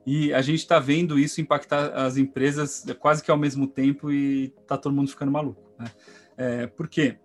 E 0.08 0.34
a 0.34 0.42
gente 0.42 0.58
está 0.58 0.80
vendo 0.80 1.20
isso 1.20 1.40
impactar 1.40 1.94
as 1.94 2.18
empresas 2.18 2.84
quase 3.00 3.22
que 3.22 3.30
ao 3.30 3.38
mesmo 3.38 3.68
tempo 3.68 4.12
e 4.12 4.52
está 4.60 4.76
todo 4.76 4.96
mundo 4.96 5.12
ficando 5.12 5.32
maluco. 5.32 5.62
Né? 5.78 5.92
É, 6.36 6.66
por 6.66 6.88
quê? 6.88 7.18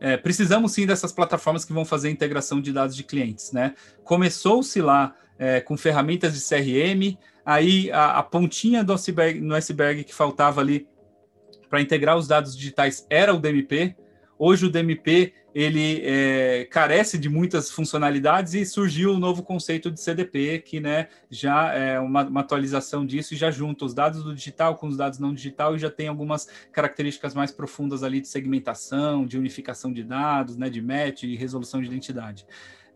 É, 0.00 0.16
precisamos 0.16 0.72
sim 0.72 0.86
dessas 0.86 1.12
plataformas 1.12 1.62
que 1.62 1.74
vão 1.74 1.84
fazer 1.84 2.08
a 2.08 2.10
integração 2.10 2.58
de 2.58 2.72
dados 2.72 2.96
de 2.96 3.04
clientes. 3.04 3.52
Né? 3.52 3.74
Começou-se 4.02 4.80
lá 4.80 5.14
é, 5.38 5.60
com 5.60 5.76
ferramentas 5.76 6.32
de 6.32 6.40
CRM, 6.40 7.18
aí 7.44 7.92
a, 7.92 8.18
a 8.18 8.22
pontinha 8.22 8.82
do 8.82 8.94
iceberg, 8.94 9.42
no 9.42 9.54
iceberg 9.54 10.04
que 10.04 10.14
faltava 10.14 10.62
ali 10.62 10.88
para 11.68 11.80
integrar 11.80 12.16
os 12.16 12.26
dados 12.26 12.56
digitais 12.56 13.06
era 13.08 13.34
o 13.34 13.38
DMP. 13.38 13.96
Hoje 14.38 14.66
o 14.66 14.70
DMP 14.70 15.32
ele 15.54 16.02
é, 16.04 16.66
carece 16.68 17.16
de 17.16 17.28
muitas 17.28 17.70
funcionalidades 17.70 18.54
e 18.54 18.66
surgiu 18.66 19.12
o 19.12 19.14
um 19.14 19.18
novo 19.20 19.44
conceito 19.44 19.88
de 19.88 20.00
CDP, 20.00 20.58
que 20.58 20.80
né, 20.80 21.06
já 21.30 21.72
é 21.72 22.00
uma, 22.00 22.24
uma, 22.24 22.40
atualização 22.40 23.06
disso 23.06 23.34
e 23.34 23.36
já 23.36 23.52
junta 23.52 23.84
os 23.84 23.94
dados 23.94 24.24
do 24.24 24.34
digital 24.34 24.74
com 24.74 24.88
os 24.88 24.96
dados 24.96 25.20
não 25.20 25.32
digital 25.32 25.76
e 25.76 25.78
já 25.78 25.88
tem 25.88 26.08
algumas 26.08 26.48
características 26.72 27.34
mais 27.34 27.52
profundas 27.52 28.02
ali 28.02 28.20
de 28.20 28.26
segmentação, 28.26 29.24
de 29.24 29.38
unificação 29.38 29.92
de 29.92 30.02
dados, 30.02 30.56
né, 30.56 30.68
de 30.68 30.82
match 30.82 31.22
e 31.22 31.36
resolução 31.36 31.80
de 31.80 31.86
identidade. 31.86 32.44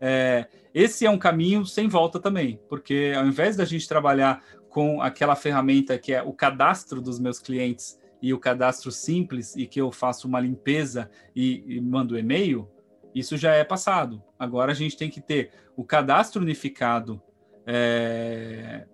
É, 0.01 0.45
esse 0.73 1.05
é 1.05 1.09
um 1.09 1.17
caminho 1.17 1.65
sem 1.65 1.87
volta 1.87 2.19
também, 2.19 2.59
porque 2.67 3.13
ao 3.15 3.25
invés 3.25 3.55
da 3.55 3.63
gente 3.63 3.87
trabalhar 3.87 4.43
com 4.69 5.01
aquela 5.01 5.35
ferramenta 5.35 5.97
que 5.97 6.13
é 6.13 6.21
o 6.21 6.33
cadastro 6.33 7.01
dos 7.01 7.19
meus 7.19 7.39
clientes 7.39 7.97
e 8.21 8.33
o 8.33 8.39
cadastro 8.39 8.91
simples 8.91 9.55
e 9.55 9.65
que 9.65 9.79
eu 9.79 9.91
faço 9.91 10.27
uma 10.27 10.39
limpeza 10.39 11.09
e, 11.35 11.63
e 11.65 11.81
mando 11.81 12.17
e-mail, 12.17 12.69
isso 13.13 13.37
já 13.37 13.53
é 13.53 13.63
passado. 13.63 14.21
Agora 14.37 14.71
a 14.71 14.75
gente 14.75 14.97
tem 14.97 15.09
que 15.09 15.21
ter 15.21 15.51
o 15.75 15.83
cadastro 15.83 16.41
unificado 16.41 17.21
é, 17.65 18.85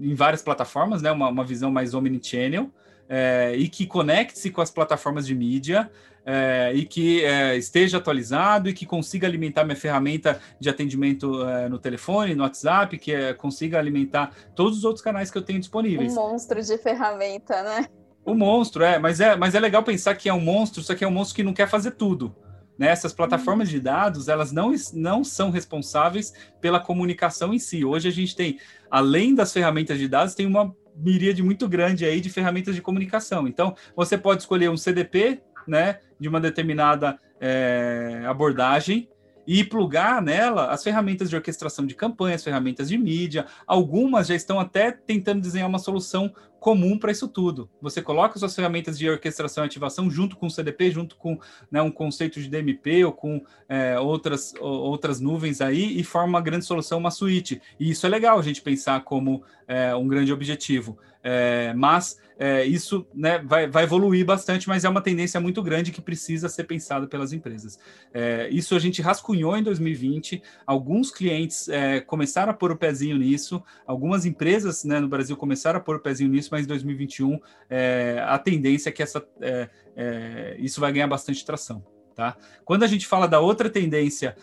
em 0.00 0.14
várias 0.14 0.42
plataformas, 0.42 1.02
né? 1.02 1.10
uma, 1.10 1.28
uma 1.28 1.44
visão 1.44 1.70
mais 1.70 1.94
omnichannel, 1.94 2.72
é, 3.08 3.54
e 3.56 3.68
que 3.68 3.86
conecte-se 3.86 4.50
com 4.50 4.60
as 4.60 4.70
plataformas 4.70 5.26
de 5.26 5.34
mídia, 5.34 5.90
é, 6.24 6.72
e 6.74 6.84
que 6.84 7.24
é, 7.24 7.56
esteja 7.56 7.98
atualizado 7.98 8.68
e 8.68 8.72
que 8.72 8.86
consiga 8.86 9.26
alimentar 9.26 9.64
minha 9.64 9.76
ferramenta 9.76 10.40
de 10.58 10.68
atendimento 10.68 11.46
é, 11.48 11.68
no 11.68 11.78
telefone, 11.78 12.34
no 12.34 12.42
WhatsApp, 12.42 12.96
que 12.98 13.12
é, 13.12 13.34
consiga 13.34 13.78
alimentar 13.78 14.32
todos 14.54 14.78
os 14.78 14.84
outros 14.84 15.02
canais 15.02 15.30
que 15.30 15.38
eu 15.38 15.42
tenho 15.42 15.58
disponíveis. 15.58 16.12
Um 16.12 16.30
monstro 16.30 16.62
de 16.62 16.78
ferramenta, 16.78 17.62
né? 17.62 17.86
O 18.24 18.34
monstro, 18.34 18.84
é, 18.84 18.98
mas 18.98 19.20
é, 19.20 19.34
mas 19.34 19.54
é 19.54 19.60
legal 19.60 19.82
pensar 19.82 20.14
que 20.14 20.28
é 20.28 20.34
um 20.34 20.40
monstro, 20.40 20.80
só 20.82 20.94
que 20.94 21.04
é 21.04 21.08
um 21.08 21.10
monstro 21.10 21.34
que 21.34 21.42
não 21.42 21.52
quer 21.52 21.68
fazer 21.68 21.92
tudo. 21.92 22.34
Né? 22.78 22.88
Essas 22.88 23.12
plataformas 23.12 23.68
de 23.68 23.80
dados, 23.80 24.28
elas 24.28 24.52
não, 24.52 24.72
não 24.94 25.24
são 25.24 25.50
responsáveis 25.50 26.32
pela 26.60 26.78
comunicação 26.78 27.52
em 27.52 27.58
si. 27.58 27.84
Hoje 27.84 28.08
a 28.08 28.12
gente 28.12 28.34
tem, 28.36 28.58
além 28.88 29.34
das 29.34 29.52
ferramentas 29.52 29.98
de 29.98 30.06
dados, 30.06 30.34
tem 30.34 30.46
uma 30.46 30.74
miríade 30.96 31.42
muito 31.42 31.68
grande 31.68 32.04
aí 32.04 32.20
de 32.20 32.30
ferramentas 32.30 32.74
de 32.74 32.82
comunicação. 32.82 33.46
Então, 33.46 33.74
você 33.94 34.16
pode 34.16 34.42
escolher 34.42 34.70
um 34.70 34.76
CDP, 34.76 35.42
né, 35.66 36.00
de 36.18 36.28
uma 36.28 36.40
determinada 36.40 37.18
é, 37.40 38.22
abordagem 38.26 39.08
e 39.46 39.64
plugar 39.64 40.22
nela 40.22 40.66
as 40.66 40.82
ferramentas 40.82 41.28
de 41.28 41.36
orquestração 41.36 41.86
de 41.86 41.94
campanhas, 41.94 42.44
ferramentas 42.44 42.88
de 42.88 42.98
mídia. 42.98 43.46
Algumas 43.66 44.28
já 44.28 44.34
estão 44.34 44.60
até 44.60 44.90
tentando 44.92 45.40
desenhar 45.40 45.68
uma 45.68 45.78
solução 45.78 46.32
comum 46.62 46.96
para 46.96 47.10
isso 47.10 47.26
tudo. 47.26 47.68
Você 47.80 48.00
coloca 48.00 48.38
suas 48.38 48.54
ferramentas 48.54 48.96
de 48.96 49.10
orquestração 49.10 49.64
e 49.64 49.66
ativação 49.66 50.08
junto 50.08 50.36
com 50.36 50.46
o 50.46 50.50
CDP, 50.50 50.92
junto 50.92 51.16
com 51.16 51.36
né, 51.68 51.82
um 51.82 51.90
conceito 51.90 52.40
de 52.40 52.48
DMP 52.48 53.04
ou 53.04 53.12
com 53.12 53.42
é, 53.68 53.98
outras, 53.98 54.54
outras 54.60 55.20
nuvens 55.20 55.60
aí 55.60 55.98
e 55.98 56.04
forma 56.04 56.28
uma 56.28 56.40
grande 56.40 56.64
solução, 56.64 56.98
uma 56.98 57.10
suíte. 57.10 57.60
E 57.80 57.90
isso 57.90 58.06
é 58.06 58.08
legal 58.08 58.38
a 58.38 58.42
gente 58.42 58.62
pensar 58.62 59.02
como 59.02 59.42
é, 59.66 59.92
um 59.96 60.06
grande 60.06 60.32
objetivo. 60.32 60.96
É, 61.22 61.72
mas 61.74 62.18
é, 62.38 62.64
isso 62.64 63.06
né, 63.14 63.38
vai, 63.38 63.68
vai, 63.68 63.84
evoluir 63.84 64.24
bastante, 64.26 64.68
mas 64.68 64.84
é 64.84 64.88
uma 64.88 65.00
tendência 65.00 65.40
muito 65.40 65.62
grande 65.62 65.92
que 65.92 66.00
precisa 66.00 66.48
ser 66.48 66.64
pensada 66.64 67.06
pelas 67.06 67.32
empresas. 67.32 67.78
É, 68.12 68.48
isso 68.50 68.74
a 68.74 68.80
gente 68.80 69.00
rascunhou 69.00 69.56
em 69.56 69.62
2020, 69.62 70.42
alguns 70.66 71.12
clientes 71.12 71.68
é, 71.68 72.00
começaram 72.00 72.50
a 72.50 72.54
pôr 72.54 72.72
o 72.72 72.76
pezinho 72.76 73.16
nisso, 73.16 73.62
algumas 73.86 74.26
empresas 74.26 74.82
né, 74.82 74.98
no 74.98 75.06
Brasil 75.06 75.36
começaram 75.36 75.78
a 75.78 75.82
pôr 75.82 75.96
o 75.96 76.00
pezinho 76.00 76.30
nisso, 76.30 76.48
mas 76.50 76.64
em 76.64 76.68
2021 76.68 77.38
é, 77.70 78.20
a 78.26 78.38
tendência 78.38 78.88
é 78.88 78.92
que 78.92 79.02
essa, 79.02 79.24
é, 79.40 80.56
isso 80.58 80.80
vai 80.80 80.92
ganhar 80.92 81.06
bastante 81.06 81.44
tração. 81.44 81.84
Tá? 82.14 82.36
Quando 82.64 82.82
a 82.82 82.86
gente 82.86 83.06
fala 83.06 83.26
da 83.26 83.40
outra 83.40 83.70
tendência 83.70 84.36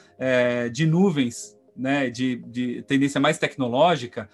de 0.72 0.88
nuvens, 0.88 1.56
né, 1.78 2.10
de, 2.10 2.38
de, 2.48 2.82
tendência 2.82 3.22
mais 3.22 3.38
tecnológica, 3.38 4.28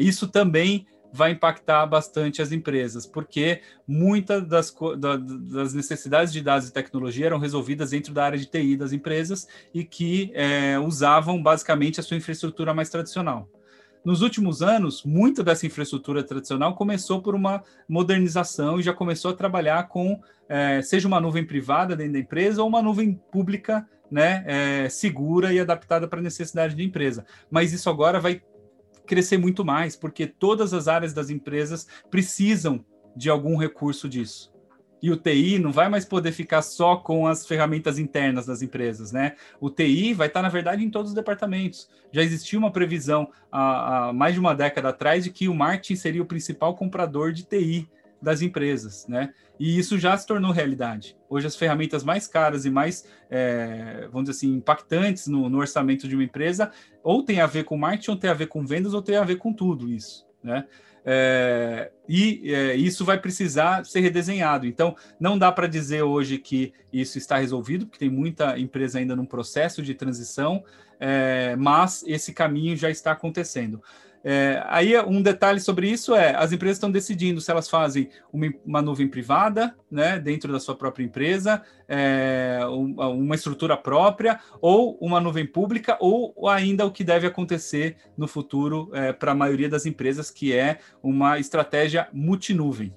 isso 0.00 0.26
também 0.28 0.86
vai 1.12 1.32
impactar 1.32 1.86
bastante 1.86 2.40
as 2.40 2.52
empresas, 2.52 3.06
porque 3.06 3.60
muitas 3.86 4.46
das, 4.46 4.74
das, 4.98 5.74
necessidades 5.74 6.32
de 6.32 6.40
dados 6.40 6.68
e 6.68 6.72
tecnologia 6.72 7.26
eram 7.26 7.38
resolvidas 7.38 7.90
dentro 7.90 8.12
da 8.12 8.24
área 8.24 8.38
de 8.38 8.46
TI 8.46 8.76
das 8.76 8.92
empresas 8.92 9.48
e 9.74 9.84
que 9.84 10.30
é, 10.34 10.78
usavam 10.78 11.42
basicamente 11.42 12.00
a 12.00 12.02
sua 12.02 12.16
infraestrutura 12.16 12.72
mais 12.72 12.88
tradicional. 12.88 13.48
Nos 14.04 14.22
últimos 14.22 14.62
anos, 14.62 15.02
muita 15.04 15.44
dessa 15.44 15.66
infraestrutura 15.66 16.22
tradicional 16.22 16.74
começou 16.74 17.20
por 17.20 17.34
uma 17.34 17.62
modernização 17.86 18.80
e 18.80 18.82
já 18.82 18.94
começou 18.94 19.30
a 19.30 19.34
trabalhar 19.34 19.88
com, 19.88 20.18
é, 20.48 20.80
seja 20.80 21.06
uma 21.06 21.20
nuvem 21.20 21.44
privada 21.44 21.94
dentro 21.94 22.14
da 22.14 22.18
empresa 22.18 22.62
ou 22.62 22.68
uma 22.68 22.80
nuvem 22.80 23.20
pública 23.30 23.86
né, 24.10 24.42
é, 24.46 24.88
segura 24.88 25.52
e 25.52 25.60
adaptada 25.60 26.08
para 26.08 26.18
a 26.18 26.22
necessidade 26.22 26.74
da 26.74 26.82
empresa. 26.82 27.24
Mas 27.50 27.72
isso 27.72 27.88
agora 27.88 28.18
vai 28.18 28.42
crescer 29.10 29.38
muito 29.38 29.64
mais, 29.64 29.96
porque 29.96 30.24
todas 30.24 30.72
as 30.72 30.86
áreas 30.86 31.12
das 31.12 31.30
empresas 31.30 31.84
precisam 32.08 32.84
de 33.16 33.28
algum 33.28 33.56
recurso 33.56 34.08
disso. 34.08 34.52
E 35.02 35.10
o 35.10 35.16
TI 35.16 35.58
não 35.58 35.72
vai 35.72 35.88
mais 35.88 36.04
poder 36.04 36.30
ficar 36.30 36.62
só 36.62 36.94
com 36.94 37.26
as 37.26 37.44
ferramentas 37.44 37.98
internas 37.98 38.46
das 38.46 38.62
empresas, 38.62 39.10
né? 39.10 39.34
O 39.58 39.68
TI 39.68 40.14
vai 40.14 40.28
estar, 40.28 40.42
na 40.42 40.48
verdade, 40.48 40.84
em 40.84 40.90
todos 40.90 41.10
os 41.10 41.14
departamentos. 41.14 41.88
Já 42.12 42.22
existia 42.22 42.56
uma 42.56 42.70
previsão 42.70 43.28
há, 43.50 44.10
há 44.10 44.12
mais 44.12 44.34
de 44.34 44.40
uma 44.40 44.54
década 44.54 44.90
atrás 44.90 45.24
de 45.24 45.30
que 45.30 45.48
o 45.48 45.54
marketing 45.54 45.96
seria 45.96 46.22
o 46.22 46.26
principal 46.26 46.76
comprador 46.76 47.32
de 47.32 47.42
TI 47.42 47.88
das 48.20 48.42
empresas, 48.42 49.06
né? 49.08 49.32
E 49.58 49.78
isso 49.78 49.98
já 49.98 50.16
se 50.16 50.26
tornou 50.26 50.52
realidade. 50.52 51.16
Hoje 51.28 51.46
as 51.46 51.56
ferramentas 51.56 52.02
mais 52.02 52.26
caras 52.26 52.64
e 52.64 52.70
mais, 52.70 53.04
é, 53.30 54.08
vamos 54.10 54.28
dizer 54.28 54.38
assim, 54.38 54.56
impactantes 54.56 55.26
no, 55.26 55.48
no, 55.48 55.58
orçamento 55.58 56.08
de 56.08 56.14
uma 56.14 56.24
empresa, 56.24 56.70
ou 57.02 57.22
tem 57.22 57.40
a 57.40 57.46
ver 57.46 57.64
com 57.64 57.76
marketing, 57.76 58.10
ou 58.12 58.16
tem 58.16 58.30
a 58.30 58.34
ver 58.34 58.46
com 58.46 58.64
vendas, 58.64 58.94
ou 58.94 59.02
tem 59.02 59.16
a 59.16 59.24
ver 59.24 59.36
com 59.36 59.52
tudo 59.52 59.90
isso, 59.90 60.26
né? 60.42 60.66
É, 61.04 61.90
e 62.08 62.52
é, 62.52 62.74
isso 62.74 63.04
vai 63.04 63.18
precisar 63.18 63.84
ser 63.84 64.00
redesenhado. 64.00 64.66
Então, 64.66 64.94
não 65.18 65.38
dá 65.38 65.50
para 65.50 65.66
dizer 65.66 66.02
hoje 66.02 66.38
que 66.38 66.72
isso 66.92 67.18
está 67.18 67.38
resolvido, 67.38 67.86
porque 67.86 67.98
tem 67.98 68.10
muita 68.10 68.58
empresa 68.58 68.98
ainda 68.98 69.16
num 69.16 69.24
processo 69.24 69.82
de 69.82 69.94
transição, 69.94 70.62
é, 70.98 71.56
mas 71.56 72.04
esse 72.06 72.32
caminho 72.32 72.76
já 72.76 72.90
está 72.90 73.12
acontecendo. 73.12 73.82
É, 74.22 74.62
aí 74.66 74.98
um 75.00 75.22
detalhe 75.22 75.60
sobre 75.60 75.88
isso 75.88 76.14
é 76.14 76.34
as 76.34 76.52
empresas 76.52 76.76
estão 76.76 76.90
decidindo 76.90 77.40
se 77.40 77.50
elas 77.50 77.70
fazem 77.70 78.10
uma, 78.30 78.52
uma 78.66 78.82
nuvem 78.82 79.08
privada, 79.08 79.74
né, 79.90 80.18
dentro 80.18 80.52
da 80.52 80.60
sua 80.60 80.74
própria 80.74 81.04
empresa, 81.04 81.62
é, 81.88 82.60
uma 82.66 83.34
estrutura 83.34 83.76
própria, 83.76 84.38
ou 84.60 84.98
uma 85.00 85.20
nuvem 85.20 85.46
pública, 85.46 85.96
ou 86.00 86.48
ainda 86.48 86.84
o 86.84 86.90
que 86.90 87.02
deve 87.02 87.26
acontecer 87.26 87.96
no 88.16 88.28
futuro 88.28 88.90
é, 88.92 89.12
para 89.12 89.32
a 89.32 89.34
maioria 89.34 89.68
das 89.68 89.86
empresas, 89.86 90.30
que 90.30 90.52
é 90.52 90.78
uma 91.02 91.38
estratégia 91.38 92.08
multinuvem, 92.12 92.94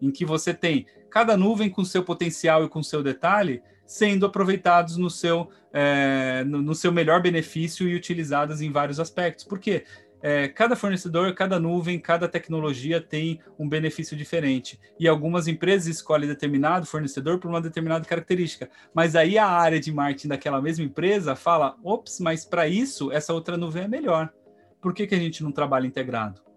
em 0.00 0.10
que 0.10 0.24
você 0.24 0.54
tem 0.54 0.86
cada 1.10 1.36
nuvem 1.36 1.68
com 1.68 1.84
seu 1.84 2.04
potencial 2.04 2.64
e 2.64 2.68
com 2.68 2.82
seu 2.82 3.02
detalhe 3.02 3.62
sendo 3.84 4.24
aproveitados 4.24 4.96
no 4.96 5.10
seu, 5.10 5.50
é, 5.70 6.42
no, 6.44 6.62
no, 6.62 6.74
seu 6.74 6.90
melhor 6.90 7.20
benefício 7.20 7.86
e 7.86 7.94
utilizadas 7.94 8.62
em 8.62 8.72
vários 8.72 8.98
aspectos. 8.98 9.44
Por 9.44 9.58
quê? 9.58 9.84
É, 10.22 10.46
cada 10.46 10.76
fornecedor, 10.76 11.34
cada 11.34 11.58
nuvem, 11.58 11.98
cada 11.98 12.28
tecnologia 12.28 13.00
tem 13.00 13.40
um 13.58 13.68
benefício 13.68 14.16
diferente. 14.16 14.78
E 14.98 15.08
algumas 15.08 15.48
empresas 15.48 15.88
escolhem 15.88 16.28
determinado 16.28 16.86
fornecedor 16.86 17.38
por 17.38 17.48
uma 17.48 17.60
determinada 17.60 18.04
característica. 18.04 18.70
Mas 18.94 19.16
aí 19.16 19.36
a 19.36 19.46
área 19.46 19.80
de 19.80 19.92
marketing 19.92 20.28
daquela 20.28 20.62
mesma 20.62 20.84
empresa 20.84 21.34
fala: 21.34 21.76
ops, 21.82 22.20
mas 22.20 22.44
para 22.44 22.68
isso 22.68 23.10
essa 23.10 23.34
outra 23.34 23.56
nuvem 23.56 23.82
é 23.82 23.88
melhor. 23.88 24.32
Por 24.80 24.94
que, 24.94 25.06
que 25.06 25.14
a 25.14 25.18
gente 25.18 25.42
não 25.42 25.50
trabalha 25.50 25.86
integrado? 25.86 26.51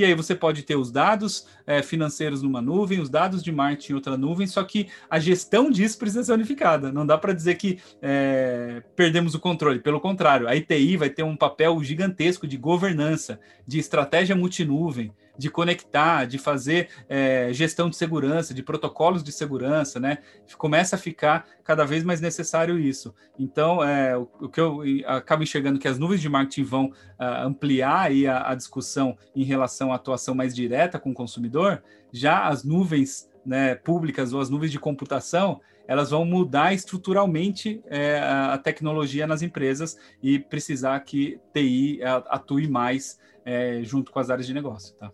E 0.00 0.04
aí 0.06 0.14
você 0.14 0.34
pode 0.34 0.62
ter 0.62 0.76
os 0.76 0.90
dados 0.90 1.46
é, 1.66 1.82
financeiros 1.82 2.40
numa 2.40 2.62
nuvem, 2.62 3.00
os 3.00 3.10
dados 3.10 3.42
de 3.42 3.52
marketing 3.52 3.92
em 3.92 3.94
outra 3.96 4.16
nuvem, 4.16 4.46
só 4.46 4.64
que 4.64 4.88
a 5.10 5.18
gestão 5.18 5.70
disso 5.70 5.98
precisa 5.98 6.24
ser 6.24 6.32
unificada. 6.32 6.90
Não 6.90 7.04
dá 7.04 7.18
para 7.18 7.34
dizer 7.34 7.56
que 7.56 7.78
é, 8.00 8.82
perdemos 8.96 9.34
o 9.34 9.38
controle. 9.38 9.78
Pelo 9.78 10.00
contrário, 10.00 10.48
a 10.48 10.56
ITI 10.56 10.96
vai 10.96 11.10
ter 11.10 11.22
um 11.22 11.36
papel 11.36 11.84
gigantesco 11.84 12.48
de 12.48 12.56
governança, 12.56 13.38
de 13.66 13.78
estratégia 13.78 14.34
multinuvem, 14.34 15.12
de 15.36 15.50
conectar, 15.50 16.26
de 16.26 16.38
fazer 16.38 16.88
é, 17.08 17.52
gestão 17.52 17.88
de 17.88 17.96
segurança, 17.96 18.52
de 18.52 18.62
protocolos 18.62 19.22
de 19.22 19.32
segurança, 19.32 19.98
né? 19.98 20.18
Começa 20.58 20.96
a 20.96 20.98
ficar 20.98 21.46
cada 21.64 21.84
vez 21.84 22.04
mais 22.04 22.20
necessário 22.20 22.78
isso. 22.78 23.14
Então, 23.38 23.82
é, 23.82 24.16
o, 24.16 24.28
o, 24.40 24.48
que 24.48 24.60
eu 24.60 24.82
acabo 25.06 25.42
enxergando 25.42 25.78
que 25.78 25.88
as 25.88 25.98
nuvens 25.98 26.20
de 26.20 26.28
marketing 26.28 26.64
vão 26.64 26.86
uh, 26.86 27.46
ampliar 27.46 28.06
aí 28.06 28.26
a, 28.26 28.50
a, 28.50 28.54
discussão 28.54 29.16
em 29.34 29.44
relação 29.44 29.92
à 29.92 29.96
atuação 29.96 30.34
mais 30.34 30.54
direta 30.54 30.98
com 30.98 31.10
o 31.10 31.14
consumidor, 31.14 31.82
já 32.12 32.46
as 32.46 32.64
nuvens 32.64 33.28
né, 33.44 33.74
públicas 33.74 34.32
ou 34.32 34.40
as 34.40 34.50
nuvens 34.50 34.70
de 34.70 34.78
computação, 34.78 35.60
elas 35.86 36.10
vão 36.10 36.24
mudar 36.24 36.72
estruturalmente 36.72 37.82
é, 37.86 38.20
a, 38.20 38.56
tecnologia 38.58 39.26
nas 39.26 39.42
empresas 39.42 39.98
e 40.22 40.38
precisar 40.38 41.00
que 41.00 41.40
TI 41.52 42.00
atue 42.28 42.68
mais 42.68 43.18
é, 43.44 43.80
junto 43.82 44.12
com 44.12 44.20
as 44.20 44.30
áreas 44.30 44.46
de 44.46 44.54
negócio, 44.54 44.94
tá? 44.94 45.10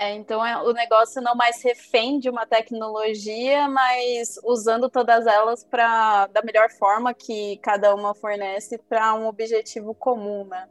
É, 0.00 0.14
então 0.14 0.44
é 0.44 0.56
o 0.62 0.72
negócio 0.72 1.20
não 1.20 1.34
mais 1.34 1.62
refém 1.62 2.18
de 2.18 2.30
uma 2.30 2.46
tecnologia, 2.46 3.68
mas 3.68 4.40
usando 4.42 4.88
todas 4.88 5.26
elas 5.26 5.62
para 5.62 6.26
da 6.28 6.40
melhor 6.42 6.70
forma 6.70 7.12
que 7.12 7.58
cada 7.58 7.94
uma 7.94 8.14
fornece 8.14 8.78
para 8.78 9.12
um 9.12 9.26
objetivo 9.26 9.94
comum, 9.94 10.46
né? 10.46 10.66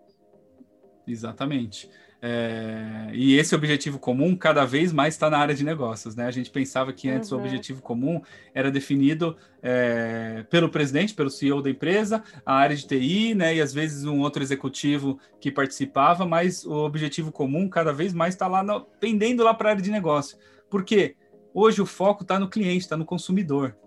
Exatamente. 1.06 1.88
É, 2.22 3.12
e 3.14 3.38
esse 3.38 3.56
objetivo 3.56 3.98
comum 3.98 4.36
cada 4.36 4.66
vez 4.66 4.92
mais 4.92 5.14
está 5.14 5.30
na 5.30 5.38
área 5.38 5.56
de 5.56 5.64
negócios, 5.64 6.16
né? 6.16 6.26
A 6.26 6.32
gente 6.32 6.50
pensava 6.50 6.92
que 6.92 7.10
antes 7.10 7.32
uhum. 7.32 7.38
o 7.38 7.42
objetivo 7.42 7.82
comum 7.82 8.22
era 8.54 8.70
definido 8.70 9.38
é, 9.62 10.46
pelo 10.50 10.70
presidente, 10.70 11.14
pelo 11.14 11.30
CEO 11.30 11.62
da 11.62 11.70
empresa, 11.70 12.22
a 12.46 12.56
área 12.56 12.76
de 12.76 12.86
TI, 12.86 13.34
né? 13.36 13.56
E 13.56 13.62
às 13.62 13.74
vezes 13.74 14.04
um 14.04 14.20
outro 14.20 14.44
executivo 14.44 15.18
que 15.40 15.50
participava, 15.50 16.26
mas 16.26 16.66
o 16.66 16.74
objetivo 16.86 17.32
comum 17.32 17.70
cada 17.70 17.94
vez 17.94 18.14
mais 18.14 18.34
está 18.34 18.48
lá 18.48 18.62
no, 18.62 18.82
pendendo 19.00 19.44
lá 19.44 19.54
para 19.54 19.70
a 19.70 19.72
área 19.72 19.82
de 19.82 19.92
negócio. 19.92 20.38
Por 20.70 20.84
quê? 20.84 21.16
Hoje 21.54 21.82
o 21.82 21.86
foco 21.86 22.24
está 22.24 22.38
no 22.38 22.50
cliente, 22.50 22.84
está 22.84 22.98
no 22.98 23.06
consumidor. 23.06 23.78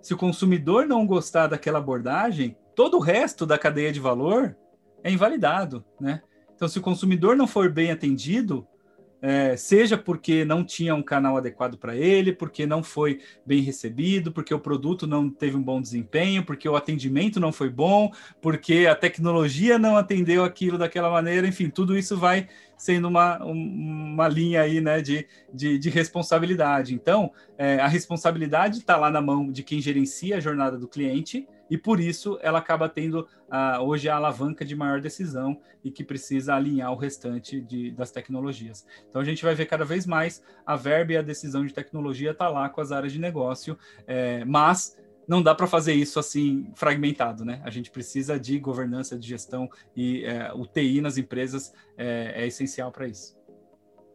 Se 0.00 0.14
o 0.14 0.16
consumidor 0.16 0.86
não 0.86 1.06
gostar 1.06 1.48
daquela 1.48 1.78
abordagem, 1.78 2.56
todo 2.74 2.96
o 2.96 3.00
resto 3.00 3.44
da 3.44 3.58
cadeia 3.58 3.92
de 3.92 4.00
valor 4.00 4.56
é 5.02 5.10
invalidado, 5.10 5.84
né? 6.00 6.22
Então, 6.54 6.68
se 6.68 6.78
o 6.78 6.82
consumidor 6.82 7.36
não 7.36 7.46
for 7.46 7.70
bem 7.70 7.90
atendido, 7.90 8.66
é, 9.26 9.56
seja 9.56 9.96
porque 9.96 10.44
não 10.44 10.62
tinha 10.62 10.94
um 10.94 11.02
canal 11.02 11.38
adequado 11.38 11.78
para 11.78 11.96
ele, 11.96 12.30
porque 12.30 12.66
não 12.66 12.82
foi 12.82 13.20
bem 13.46 13.62
recebido, 13.62 14.30
porque 14.30 14.52
o 14.52 14.60
produto 14.60 15.06
não 15.06 15.30
teve 15.30 15.56
um 15.56 15.62
bom 15.62 15.80
desempenho, 15.80 16.44
porque 16.44 16.68
o 16.68 16.76
atendimento 16.76 17.40
não 17.40 17.50
foi 17.50 17.70
bom, 17.70 18.12
porque 18.42 18.86
a 18.86 18.94
tecnologia 18.94 19.78
não 19.78 19.96
atendeu 19.96 20.44
aquilo 20.44 20.76
daquela 20.76 21.08
maneira, 21.10 21.48
enfim, 21.48 21.70
tudo 21.70 21.96
isso 21.96 22.18
vai 22.18 22.48
sendo 22.76 23.08
uma, 23.08 23.42
uma 23.42 24.28
linha 24.28 24.60
aí, 24.60 24.82
né, 24.82 25.00
de, 25.00 25.26
de, 25.50 25.78
de 25.78 25.88
responsabilidade. 25.88 26.94
Então, 26.94 27.32
é, 27.56 27.80
a 27.80 27.88
responsabilidade 27.88 28.80
está 28.80 28.94
lá 28.98 29.10
na 29.10 29.22
mão 29.22 29.50
de 29.50 29.62
quem 29.62 29.80
gerencia 29.80 30.36
a 30.36 30.40
jornada 30.40 30.76
do 30.76 30.86
cliente, 30.86 31.48
e 31.70 31.78
por 31.78 32.00
isso 32.00 32.38
ela 32.42 32.58
acaba 32.58 32.88
tendo 32.88 33.26
hoje 33.82 34.08
a 34.08 34.16
alavanca 34.16 34.64
de 34.64 34.74
maior 34.74 35.00
decisão 35.00 35.60
e 35.82 35.90
que 35.90 36.02
precisa 36.02 36.54
alinhar 36.54 36.92
o 36.92 36.96
restante 36.96 37.60
de, 37.60 37.90
das 37.92 38.10
tecnologias. 38.10 38.86
Então 39.08 39.20
a 39.20 39.24
gente 39.24 39.44
vai 39.44 39.54
ver 39.54 39.66
cada 39.66 39.84
vez 39.84 40.06
mais 40.06 40.42
a 40.66 40.76
verba 40.76 41.12
e 41.12 41.16
a 41.16 41.22
decisão 41.22 41.64
de 41.64 41.72
tecnologia 41.72 42.32
está 42.32 42.48
lá 42.48 42.68
com 42.68 42.80
as 42.80 42.92
áreas 42.92 43.12
de 43.12 43.20
negócio, 43.20 43.78
é, 44.06 44.44
mas 44.44 44.98
não 45.26 45.42
dá 45.42 45.54
para 45.54 45.66
fazer 45.66 45.94
isso 45.94 46.18
assim 46.18 46.70
fragmentado, 46.74 47.44
né? 47.44 47.60
A 47.64 47.70
gente 47.70 47.90
precisa 47.90 48.38
de 48.38 48.58
governança, 48.58 49.18
de 49.18 49.26
gestão 49.26 49.68
e 49.96 50.24
é, 50.24 50.52
o 50.52 50.66
TI 50.66 51.00
nas 51.00 51.16
empresas 51.16 51.72
é, 51.96 52.42
é 52.42 52.46
essencial 52.46 52.92
para 52.92 53.06
isso. 53.06 53.36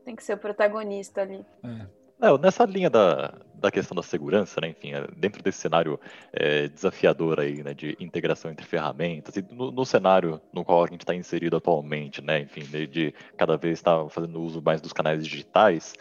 Tem 0.06 0.16
que 0.16 0.24
ser 0.24 0.34
o 0.34 0.38
protagonista 0.38 1.22
ali. 1.22 1.46
É. 1.64 1.99
Não, 2.20 2.38
nessa 2.38 2.66
linha 2.66 2.90
da, 2.90 3.34
da 3.56 3.72
questão 3.72 3.96
da 3.96 4.04
segurança, 4.04 4.60
né, 4.60 4.70
enfim, 4.70 4.94
é, 4.94 5.08
dentro 5.16 5.42
desse 5.42 5.60
cenário 5.60 5.98
é, 6.34 6.68
desafiador 6.68 7.40
aí, 7.40 7.64
né, 7.64 7.74
de 7.74 7.96
integração 7.98 8.52
entre 8.52 8.66
ferramentas, 8.66 9.38
e 9.38 9.46
no, 9.50 9.72
no 9.72 9.86
cenário 9.86 10.42
no 10.52 10.66
qual 10.66 10.84
a 10.84 10.88
gente 10.88 11.00
está 11.00 11.16
inserido 11.16 11.56
atualmente, 11.56 12.22
né, 12.22 12.42
enfim, 12.42 12.62
de, 12.62 12.88
de 12.88 13.14
cada 13.38 13.56
vez 13.56 13.80
estar 13.80 14.04
tá 14.04 14.10
fazendo 14.10 14.42
uso 14.42 14.62
mais 14.62 14.82
dos 14.82 14.92
canais 14.92 15.26
digitais, 15.26 15.94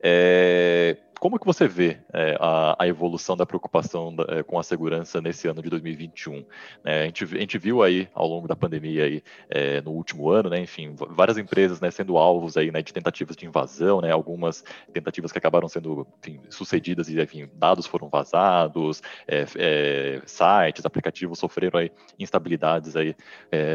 é, 0.00 0.96
como 1.24 1.38
que 1.38 1.46
você 1.46 1.66
vê 1.66 1.96
é, 2.12 2.36
a, 2.38 2.76
a, 2.78 2.86
evolução 2.86 3.34
da 3.34 3.46
preocupação 3.46 4.14
da, 4.14 4.26
é, 4.28 4.42
com 4.42 4.58
a 4.58 4.62
segurança 4.62 5.22
nesse 5.22 5.48
ano 5.48 5.62
de 5.62 5.70
2021? 5.70 6.44
É, 6.84 7.00
a, 7.00 7.04
gente, 7.06 7.24
a, 7.24 7.26
gente, 7.38 7.56
viu 7.56 7.82
aí 7.82 8.10
ao 8.12 8.28
longo 8.28 8.46
da 8.46 8.54
pandemia 8.54 9.04
aí, 9.04 9.22
é, 9.48 9.80
no 9.80 9.92
último 9.92 10.28
ano, 10.28 10.50
né, 10.50 10.60
enfim, 10.60 10.94
várias 10.94 11.38
empresas 11.38 11.80
né, 11.80 11.90
sendo 11.90 12.18
alvos 12.18 12.58
aí, 12.58 12.70
né, 12.70 12.82
de 12.82 12.92
tentativas 12.92 13.36
de 13.36 13.46
invasão, 13.46 14.02
né, 14.02 14.10
algumas 14.10 14.62
tentativas 14.92 15.32
que 15.32 15.38
acabaram 15.38 15.66
sendo 15.66 16.06
enfim, 16.18 16.40
sucedidas 16.50 17.08
e 17.08 17.18
enfim, 17.18 17.48
dados 17.54 17.86
foram 17.86 18.10
vazados, 18.10 19.02
é, 19.26 19.46
é, 19.56 20.22
sites, 20.26 20.84
aplicativos 20.84 21.38
sofreram 21.38 21.80
aí 21.80 21.90
instabilidades 22.18 22.96
aí, 22.96 23.16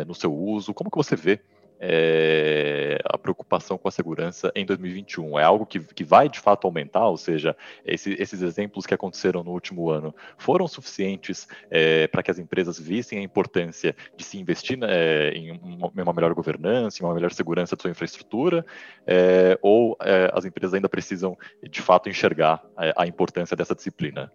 no 0.05 0.13
seu 0.13 0.31
uso. 0.31 0.71
Como 0.71 0.91
que 0.91 0.97
você 0.97 1.15
vê 1.15 1.41
é, 1.79 2.99
a 3.05 3.17
preocupação 3.17 3.77
com 3.77 3.87
a 3.87 3.91
segurança 3.91 4.51
em 4.53 4.65
2021? 4.65 5.39
É 5.39 5.43
algo 5.43 5.65
que, 5.65 5.79
que 5.79 6.03
vai 6.03 6.27
de 6.27 6.39
fato 6.39 6.67
aumentar? 6.67 7.07
Ou 7.07 7.17
seja, 7.17 7.55
esse, 7.85 8.13
esses 8.19 8.41
exemplos 8.41 8.85
que 8.85 8.93
aconteceram 8.93 9.43
no 9.43 9.51
último 9.51 9.89
ano 9.89 10.13
foram 10.37 10.67
suficientes 10.67 11.47
é, 11.69 12.07
para 12.07 12.21
que 12.21 12.29
as 12.29 12.37
empresas 12.37 12.77
vissem 12.79 13.19
a 13.19 13.21
importância 13.21 13.95
de 14.17 14.23
se 14.23 14.37
investir 14.37 14.77
né, 14.77 15.29
em, 15.29 15.51
uma, 15.51 15.91
em, 15.95 16.01
uma, 16.01 16.13
melhor 16.13 16.33
governança, 16.33 17.01
em 17.01 17.05
uma 17.05 17.13
melhor 17.13 17.31
segurança 17.31 17.75
da 17.75 17.81
sua 17.81 17.91
infraestrutura? 17.91 18.65
É, 19.07 19.57
ou 19.61 19.97
é, 20.01 20.29
as 20.33 20.43
empresas 20.43 20.73
ainda 20.73 20.89
precisam 20.89 21.37
de 21.69 21.81
fato 21.81 22.09
enxergar 22.09 22.61
a, 22.75 23.07
importância 23.07 23.55
dessa 23.55 23.73
disciplina? 23.73 24.31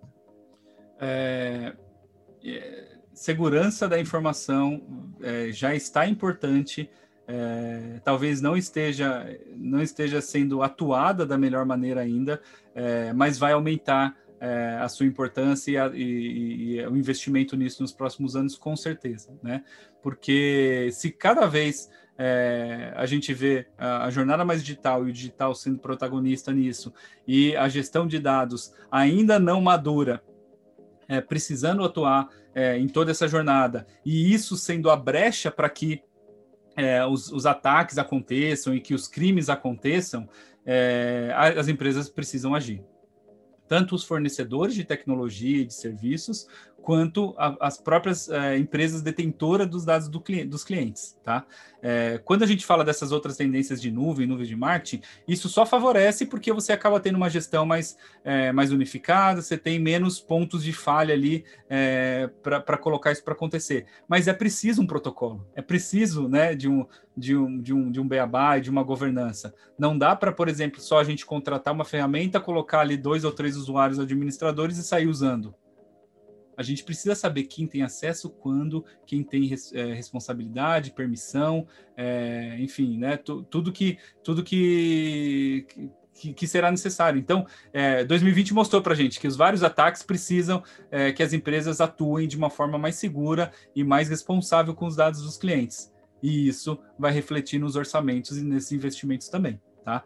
É, 0.99 1.75
segurança 3.13 3.89
da 3.89 3.99
informação 4.01 4.83
já 5.53 5.75
está 5.75 6.07
importante 6.07 6.91
é, 7.27 8.01
talvez 8.05 8.41
não 8.41 8.57
esteja, 8.57 9.27
não 9.57 9.81
esteja 9.81 10.21
sendo 10.21 10.63
atuada 10.63 11.25
da 11.25 11.39
melhor 11.39 11.65
maneira 11.65 12.01
ainda, 12.01 12.41
é, 12.75 13.13
mas 13.13 13.39
vai 13.39 13.53
aumentar 13.53 14.17
é, 14.41 14.79
a 14.81 14.89
sua 14.89 15.07
importância 15.07 15.71
e, 15.71 15.77
a, 15.79 15.87
e, 15.95 16.77
e, 16.77 16.87
o 16.87 16.97
investimento 16.97 17.57
nisso 17.57 17.83
nos 17.83 17.93
próximos 17.93 18.37
anos, 18.37 18.57
com 18.57 18.77
certeza, 18.77 19.31
né? 19.43 19.65
Porque 20.03 20.91
se 20.93 21.11
cada 21.11 21.47
vez 21.47 21.89
é, 22.19 22.93
a 22.95 23.07
gente 23.07 23.33
vê 23.33 23.67
a, 23.79 24.05
a, 24.05 24.11
jornada 24.11 24.45
mais 24.45 24.61
digital 24.63 25.07
e 25.07 25.11
o 25.11 25.13
digital 25.13 25.55
sendo 25.55 25.79
protagonista 25.79 26.53
nisso, 26.53 26.93
e 27.27 27.57
a 27.57 27.69
gestão 27.69 28.07
de 28.07 28.19
dados 28.19 28.75
ainda 28.91 29.39
não 29.39 29.61
madura, 29.63 30.23
é, 31.09 31.21
precisando 31.21 31.83
atuar 31.83 32.29
é, 32.55 32.79
em 32.79 32.87
toda 32.87 33.11
essa 33.11 33.27
jornada, 33.27 33.87
e 34.05 34.33
isso 34.33 34.57
sendo 34.57 34.91
a 34.91 34.97
brecha 34.97 35.51
para 35.51 35.71
que 35.71 36.03
é, 36.77 37.05
os, 37.05 37.31
os, 37.31 37.47
ataques 37.47 37.99
aconteçam 37.99 38.75
e 38.75 38.81
que 38.81 38.95
os 38.95 39.07
crimes 39.07 39.49
aconteçam, 39.49 40.29
é, 40.65 41.33
as 41.57 41.69
empresas 41.69 42.09
precisam 42.09 42.55
agir. 42.55 42.83
Tanto 43.67 43.95
os 43.95 44.05
fornecedores 44.05 44.75
de 44.75 44.85
tecnologia 44.85 45.63
e 45.63 45.65
de 45.65 45.75
serviços, 45.75 46.47
quanto 46.85 47.35
a, 47.39 47.57
as 47.67 47.79
próprias 47.79 48.29
é, 48.29 48.59
empresas 48.59 49.01
detentoras 49.01 49.67
dos 49.67 49.87
dados 49.87 50.07
do, 50.07 50.23
dos 50.47 50.63
clientes, 50.63 51.19
tá? 51.25 51.47
É, 51.81 52.21
quando 52.23 52.43
a 52.43 52.47
gente 52.47 52.65
fala 52.65 52.85
dessas 52.85 53.11
outras 53.11 53.39
tendências 53.39 53.81
de 53.81 53.91
nuvem, 53.91 54.27
nuvem 54.27 54.47
de 54.47 54.55
marketing, 54.55 55.03
isso 55.27 55.49
só 55.49 55.65
favorece 55.65 56.27
porque 56.27 56.53
você 56.53 56.73
acaba 56.73 57.01
tendo 57.01 57.17
uma 57.17 57.31
gestão 57.31 57.65
mais, 57.65 57.97
é, 58.23 58.53
mais 58.53 58.71
unificada, 58.71 59.41
você 59.41 59.57
tem 59.57 59.79
menos 59.79 60.21
pontos 60.21 60.63
de 60.63 60.75
falha 60.75 61.15
ali 61.15 61.47
é, 61.71 62.29
para 62.43 62.77
colocar 62.77 63.13
isso 63.13 63.25
para 63.25 63.33
acontecer. 63.33 63.87
Mas 64.07 64.29
é 64.29 64.35
preciso 64.35 64.83
um 64.83 64.87
protocolo, 64.87 65.47
é 65.55 65.63
preciso 65.63 66.29
né, 66.29 66.55
de, 66.55 66.69
um, 66.69 66.87
de, 67.17 67.35
um, 67.35 67.61
de, 67.63 67.73
um, 67.73 67.91
de 67.91 68.01
um 68.01 68.07
beabá 68.07 68.59
e 68.59 68.61
de 68.61 68.69
uma 68.69 68.83
governança. 68.83 69.55
Não 69.79 69.97
dá 69.97 70.15
para, 70.15 70.33
por 70.33 70.51
exemplo, 70.51 70.83
só 70.83 70.99
a 70.99 71.05
gente 71.05 71.25
contratar 71.25 71.73
uma 71.73 71.85
ferramenta, 71.85 72.39
colocar 72.41 72.81
ali 72.81 72.99
dois 72.99 73.25
ou 73.25 73.33
três 73.33 73.57
usuários 73.57 73.99
administradores 73.99 74.77
e 74.77 74.83
sair 74.83 75.07
usando 75.07 75.55
a 76.57 76.63
gente 76.63 76.85
precisa 76.85 77.15
saber 77.15 77.45
quem 77.45 77.67
tem 77.67 77.83
acesso, 77.83 78.31
quando, 78.31 78.85
quem 79.07 79.23
tem 79.23 79.47
res, 79.47 79.73
é, 79.73 79.93
responsabilidade, 79.93 80.93
permissão, 80.93 81.67
é, 81.97 82.57
enfim, 82.59 82.99
né? 82.99 83.17
tudo 83.17 83.73
que 83.73 83.99
tudo 84.23 84.43
que, 84.43 85.67
que, 86.15 86.33
que, 86.33 86.47
será 86.47 86.71
necessário. 86.71 87.19
Então, 87.19 87.47
é, 87.73 88.05
2020 88.05 88.55
mostrou 88.55 88.83
para 88.83 88.93
a 88.93 88.97
gente 88.97 89.21
que 89.21 89.29
os 89.29 89.37
vários 89.37 89.63
ataques 89.63 90.03
precisam 90.03 90.63
que 91.17 91.23
as 91.23 91.33
empresas 91.33 91.81
atuem 91.81 92.29
de 92.29 92.37
uma 92.37 92.51
forma 92.51 92.79
mais 92.79 92.97
segura 92.97 93.53
e 93.75 93.83
mais 93.83 94.09
responsável 94.09 94.75
com 94.75 94.87
os 94.87 94.97
dados 94.97 95.23
dos 95.23 95.37
clientes. 95.37 95.93
E 96.23 96.49
isso 96.49 96.79
vai 96.99 97.13
refletir 97.13 97.59
nos 97.59 97.77
orçamentos 97.77 98.39
e 98.39 98.43
nesses 98.43 98.73
investimentos 98.73 99.29
também. 99.29 99.61
Tá? 99.85 100.03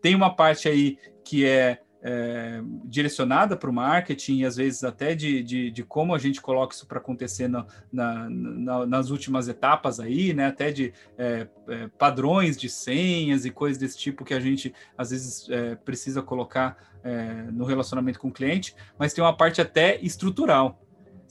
Tem 0.00 0.14
uma 0.14 0.34
parte 0.34 0.68
aí 0.68 0.98
que 1.24 1.44
é 1.44 1.80
é, 2.02 2.60
direcionada 2.84 3.56
para 3.56 3.70
o 3.70 3.72
marketing 3.72 4.38
e 4.38 4.44
às 4.44 4.56
vezes 4.56 4.82
até 4.82 5.14
de, 5.14 5.42
de, 5.42 5.70
de, 5.70 5.82
como 5.84 6.14
a 6.14 6.18
gente 6.18 6.40
coloca 6.40 6.74
isso 6.74 6.86
para 6.86 6.98
acontecer 6.98 7.48
na, 7.48 7.64
na, 7.92 8.28
na, 8.28 8.86
nas 8.86 9.10
últimas 9.10 9.46
etapas 9.46 10.00
aí, 10.00 10.34
né? 10.34 10.46
Até 10.46 10.72
de 10.72 10.92
é, 11.16 11.46
é, 11.68 11.88
padrões 11.98 12.56
de 12.56 12.68
senhas 12.68 13.44
e 13.44 13.50
coisas 13.50 13.78
desse 13.78 13.96
tipo 13.96 14.24
que 14.24 14.34
a 14.34 14.40
gente 14.40 14.74
às 14.98 15.10
vezes 15.10 15.48
é, 15.48 15.76
precisa 15.76 16.22
colocar 16.22 16.76
é, 17.04 17.44
no 17.52 17.64
relacionamento 17.64 18.18
com 18.18 18.28
o 18.28 18.32
cliente, 18.32 18.74
mas 18.98 19.12
tem 19.12 19.22
uma 19.22 19.36
parte 19.36 19.60
até 19.60 19.98
estrutural. 20.00 20.81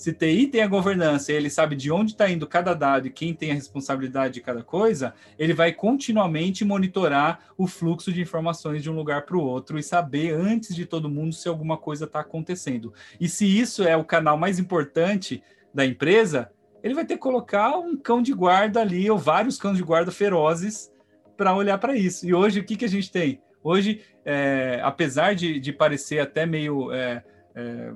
Se 0.01 0.11
TI 0.11 0.47
tem 0.47 0.63
a 0.63 0.67
governança, 0.67 1.31
ele 1.31 1.47
sabe 1.47 1.75
de 1.75 1.91
onde 1.91 2.13
está 2.13 2.27
indo 2.27 2.47
cada 2.47 2.73
dado 2.73 3.05
e 3.05 3.11
quem 3.11 3.35
tem 3.35 3.51
a 3.51 3.53
responsabilidade 3.53 4.33
de 4.33 4.41
cada 4.41 4.63
coisa, 4.63 5.13
ele 5.37 5.53
vai 5.53 5.71
continuamente 5.71 6.65
monitorar 6.65 7.53
o 7.55 7.67
fluxo 7.67 8.11
de 8.11 8.19
informações 8.19 8.81
de 8.81 8.89
um 8.89 8.95
lugar 8.95 9.27
para 9.27 9.37
o 9.37 9.43
outro 9.43 9.77
e 9.77 9.83
saber 9.83 10.33
antes 10.33 10.75
de 10.75 10.87
todo 10.87 11.07
mundo 11.07 11.35
se 11.35 11.47
alguma 11.47 11.77
coisa 11.77 12.05
está 12.05 12.21
acontecendo. 12.21 12.91
E 13.19 13.29
se 13.29 13.45
isso 13.45 13.83
é 13.83 13.95
o 13.95 14.03
canal 14.03 14.39
mais 14.39 14.57
importante 14.57 15.43
da 15.71 15.85
empresa, 15.85 16.49
ele 16.81 16.95
vai 16.95 17.05
ter 17.05 17.13
que 17.13 17.21
colocar 17.21 17.77
um 17.77 17.95
cão 17.95 18.23
de 18.23 18.33
guarda 18.33 18.81
ali, 18.81 19.07
ou 19.07 19.19
vários 19.19 19.59
cães 19.59 19.77
de 19.77 19.83
guarda 19.83 20.11
ferozes, 20.11 20.91
para 21.37 21.55
olhar 21.55 21.77
para 21.77 21.95
isso. 21.95 22.25
E 22.25 22.33
hoje, 22.33 22.59
o 22.59 22.63
que, 22.63 22.75
que 22.75 22.85
a 22.85 22.89
gente 22.89 23.11
tem? 23.11 23.39
Hoje, 23.63 24.01
é, 24.25 24.79
apesar 24.81 25.35
de, 25.35 25.59
de 25.59 25.71
parecer 25.71 26.17
até 26.17 26.43
meio. 26.43 26.91
É, 26.91 27.23
é, 27.53 27.93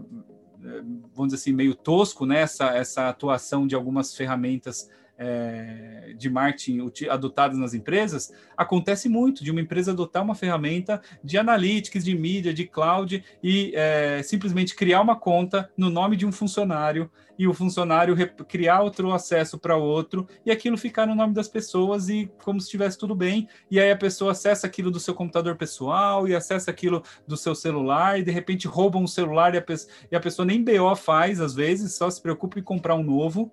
vamos 1.14 1.34
dizer 1.34 1.36
assim, 1.36 1.54
meio 1.54 1.76
tosco, 1.76 2.26
né? 2.26 2.42
essa, 2.42 2.68
essa 2.76 3.10
atuação 3.10 3.68
de 3.68 3.76
algumas 3.76 4.16
ferramentas 4.16 4.90
é, 5.18 6.14
de 6.18 6.30
marketing 6.30 6.90
adotadas 7.10 7.58
nas 7.58 7.74
empresas, 7.74 8.32
acontece 8.56 9.08
muito 9.08 9.44
de 9.44 9.52
uma 9.52 9.62
empresa 9.62 9.92
adotar 9.92 10.24
uma 10.24 10.36
ferramenta 10.36 11.02
de 11.24 11.38
analytics, 11.38 12.04
de 12.04 12.16
mídia, 12.18 12.54
de 12.54 12.66
cloud 12.66 13.24
e 13.44 13.72
é, 13.76 14.22
simplesmente 14.24 14.76
criar 14.76 15.02
uma 15.02 15.16
conta 15.16 15.70
no 15.78 15.90
nome 15.90 16.16
de 16.16 16.26
um 16.26 16.32
funcionário 16.32 17.10
e 17.38 17.48
o 17.48 17.54
funcionário 17.54 18.16
criar 18.48 18.82
outro 18.82 19.12
acesso 19.12 19.58
para 19.58 19.76
outro 19.76 20.28
e 20.46 20.52
aquilo 20.52 20.78
ficar 20.78 21.06
no 21.06 21.16
nome 21.16 21.34
das 21.34 21.48
pessoas 21.48 22.10
e 22.10 22.32
como 22.44 22.60
se 22.60 22.68
estivesse 22.68 22.98
tudo 22.98 23.14
bem. 23.14 23.48
E 23.70 23.80
aí 23.80 23.92
a 23.92 23.98
pessoa 23.98 24.32
acessa 24.32 24.68
aquilo 24.68 24.90
do 24.90 25.00
seu 25.00 25.14
computador 25.14 25.56
pessoal 25.56 26.28
e 26.28 26.36
acessa 26.36 26.72
aquilo 26.72 27.04
do 27.28 27.36
seu 27.36 27.54
celular 27.54 28.20
e 28.20 28.24
de 28.24 28.32
repente 28.32 28.68
roubam 28.68 29.04
um 29.04 29.08
celular 29.08 29.54
e 29.54 29.58
a, 29.58 29.66
e 30.12 30.16
a 30.16 30.20
pessoa 30.20 30.46
nem 30.46 30.64
BO 30.64 30.96
faz 30.96 31.42
às 31.42 31.54
vezes, 31.54 31.96
só 31.96 32.10
se 32.10 32.22
preocupa 32.22 32.60
em 32.60 32.64
comprar 32.64 32.96
um 32.96 33.04
novo. 33.04 33.52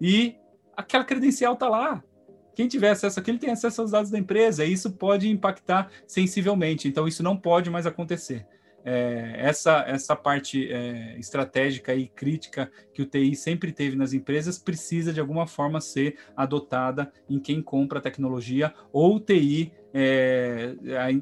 E 0.00 0.36
aquela 0.76 1.04
credencial 1.04 1.54
está 1.54 1.68
lá. 1.68 2.02
Quem 2.54 2.68
tiver 2.68 2.90
acesso 2.90 3.18
àquilo 3.18 3.38
tem 3.38 3.50
acesso 3.50 3.80
aos 3.80 3.90
dados 3.90 4.10
da 4.10 4.18
empresa, 4.18 4.64
e 4.64 4.72
isso 4.72 4.92
pode 4.92 5.28
impactar 5.28 5.90
sensivelmente. 6.06 6.86
Então, 6.86 7.08
isso 7.08 7.22
não 7.22 7.36
pode 7.36 7.68
mais 7.68 7.86
acontecer. 7.86 8.46
É, 8.86 9.36
essa, 9.38 9.82
essa 9.88 10.14
parte 10.14 10.70
é, 10.70 11.18
estratégica 11.18 11.94
e 11.94 12.06
crítica 12.06 12.70
que 12.92 13.00
o 13.00 13.06
TI 13.06 13.34
sempre 13.34 13.72
teve 13.72 13.96
nas 13.96 14.12
empresas 14.12 14.58
precisa 14.58 15.10
de 15.10 15.18
alguma 15.18 15.46
forma 15.46 15.80
ser 15.80 16.18
adotada 16.36 17.10
em 17.28 17.40
quem 17.40 17.62
compra 17.62 17.98
tecnologia 17.98 18.74
ou 18.92 19.18
TI 19.18 19.72
é, 19.96 20.74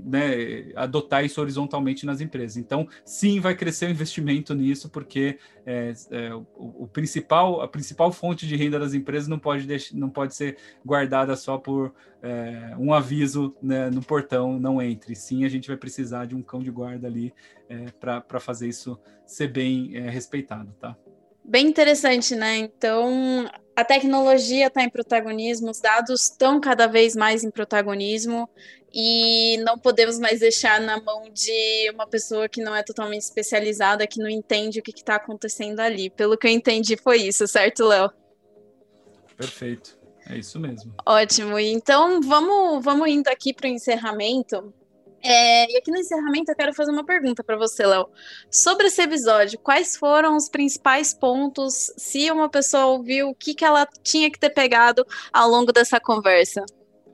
né, 0.03 0.73
adotar 0.75 1.23
isso 1.23 1.39
horizontalmente 1.43 2.07
nas 2.07 2.23
empresas. 2.23 2.57
Então, 2.57 2.89
sim, 3.05 3.39
vai 3.39 3.55
crescer 3.55 3.87
o 3.87 3.91
investimento 3.91 4.55
nisso, 4.55 4.89
porque 4.89 5.39
é, 5.67 5.93
é, 6.11 6.35
o, 6.35 6.47
o, 6.57 6.89
principal, 6.89 7.61
a 7.61 7.69
principal 7.69 8.11
fonte 8.11 8.47
de 8.47 8.57
renda 8.57 8.79
das 8.79 8.95
empresas 8.95 9.29
não 9.29 9.39
pode, 9.39 9.67
deixar, 9.67 9.95
não 9.95 10.09
pode 10.09 10.35
ser 10.35 10.57
guardada 10.85 11.37
só 11.37 11.59
por 11.59 11.93
é, 12.23 12.75
um 12.79 12.95
aviso 12.95 13.55
né, 13.63 13.91
no 13.91 14.03
portão, 14.03 14.59
não 14.59 14.81
entre. 14.81 15.15
Sim, 15.15 15.45
a 15.45 15.49
gente 15.51 15.69
vai 15.69 15.77
precisar 15.77 16.25
de 16.25 16.35
um 16.35 16.41
cão 16.41 16.63
de 16.63 16.71
guarda 16.71 17.07
ali 17.07 17.35
é, 17.69 17.91
para 18.01 18.41
fazer 18.41 18.69
isso 18.69 18.99
ser 19.27 19.49
bem 19.49 19.95
é, 19.97 20.09
respeitado, 20.09 20.75
tá? 20.81 20.97
Bem 21.45 21.67
interessante, 21.67 22.35
né? 22.35 22.57
Então, 22.57 23.51
a 23.75 23.85
tecnologia 23.85 24.67
está 24.67 24.83
em 24.83 24.91
protagonismo, 24.91 25.71
os 25.71 25.81
dados 25.81 26.25
estão 26.25 26.61
cada 26.61 26.87
vez 26.87 27.17
mais 27.17 27.43
em 27.43 27.51
protagonismo 27.51 28.49
e 28.93 29.57
não 29.65 29.79
podemos 29.79 30.19
mais 30.19 30.41
deixar 30.41 30.81
na 30.81 31.01
mão 31.01 31.31
de 31.33 31.91
uma 31.95 32.07
pessoa 32.07 32.49
que 32.49 32.63
não 32.63 32.77
é 32.77 32.83
totalmente 32.83 33.23
especializada, 33.23 34.07
que 34.07 34.19
não 34.19 34.29
entende 34.29 34.81
o 34.81 34.83
que 34.83 34.91
está 34.91 35.17
acontecendo 35.17 35.81
ali. 35.81 36.11
Pelo 36.11 36.37
que 36.37 36.47
eu 36.47 36.51
entendi, 36.51 36.97
foi 36.97 37.23
isso, 37.23 37.47
certo, 37.47 37.87
Léo? 37.87 38.11
Perfeito, 39.37 39.99
é 40.27 40.37
isso 40.37 40.61
mesmo. 40.61 40.95
Ótimo. 41.07 41.59
Então 41.59 42.21
vamos, 42.21 42.85
vamos 42.85 43.09
indo 43.09 43.29
aqui 43.29 43.55
para 43.55 43.67
o 43.67 43.71
encerramento. 43.71 44.73
É, 45.23 45.71
e 45.71 45.77
aqui 45.77 45.91
no 45.91 45.99
encerramento 45.99 46.51
eu 46.51 46.57
quero 46.57 46.75
fazer 46.75 46.91
uma 46.91 47.05
pergunta 47.05 47.45
para 47.45 47.57
você, 47.57 47.87
Léo. 47.87 48.09
Sobre 48.51 48.89
esse 48.89 49.01
episódio, 49.01 49.59
quais 49.59 49.97
foram 49.97 50.37
os 50.37 50.49
principais 50.49 51.15
pontos, 51.15 51.93
se 51.97 52.31
uma 52.31 52.49
pessoa 52.49 52.87
ouviu, 52.87 53.29
o 53.29 53.35
que, 53.35 53.55
que 53.55 53.65
ela 53.65 53.87
tinha 54.03 54.31
que 54.31 54.39
ter 54.39 54.51
pegado 54.51 55.07
ao 55.33 55.49
longo 55.49 55.73
dessa 55.73 56.01
conversa? 56.01 56.65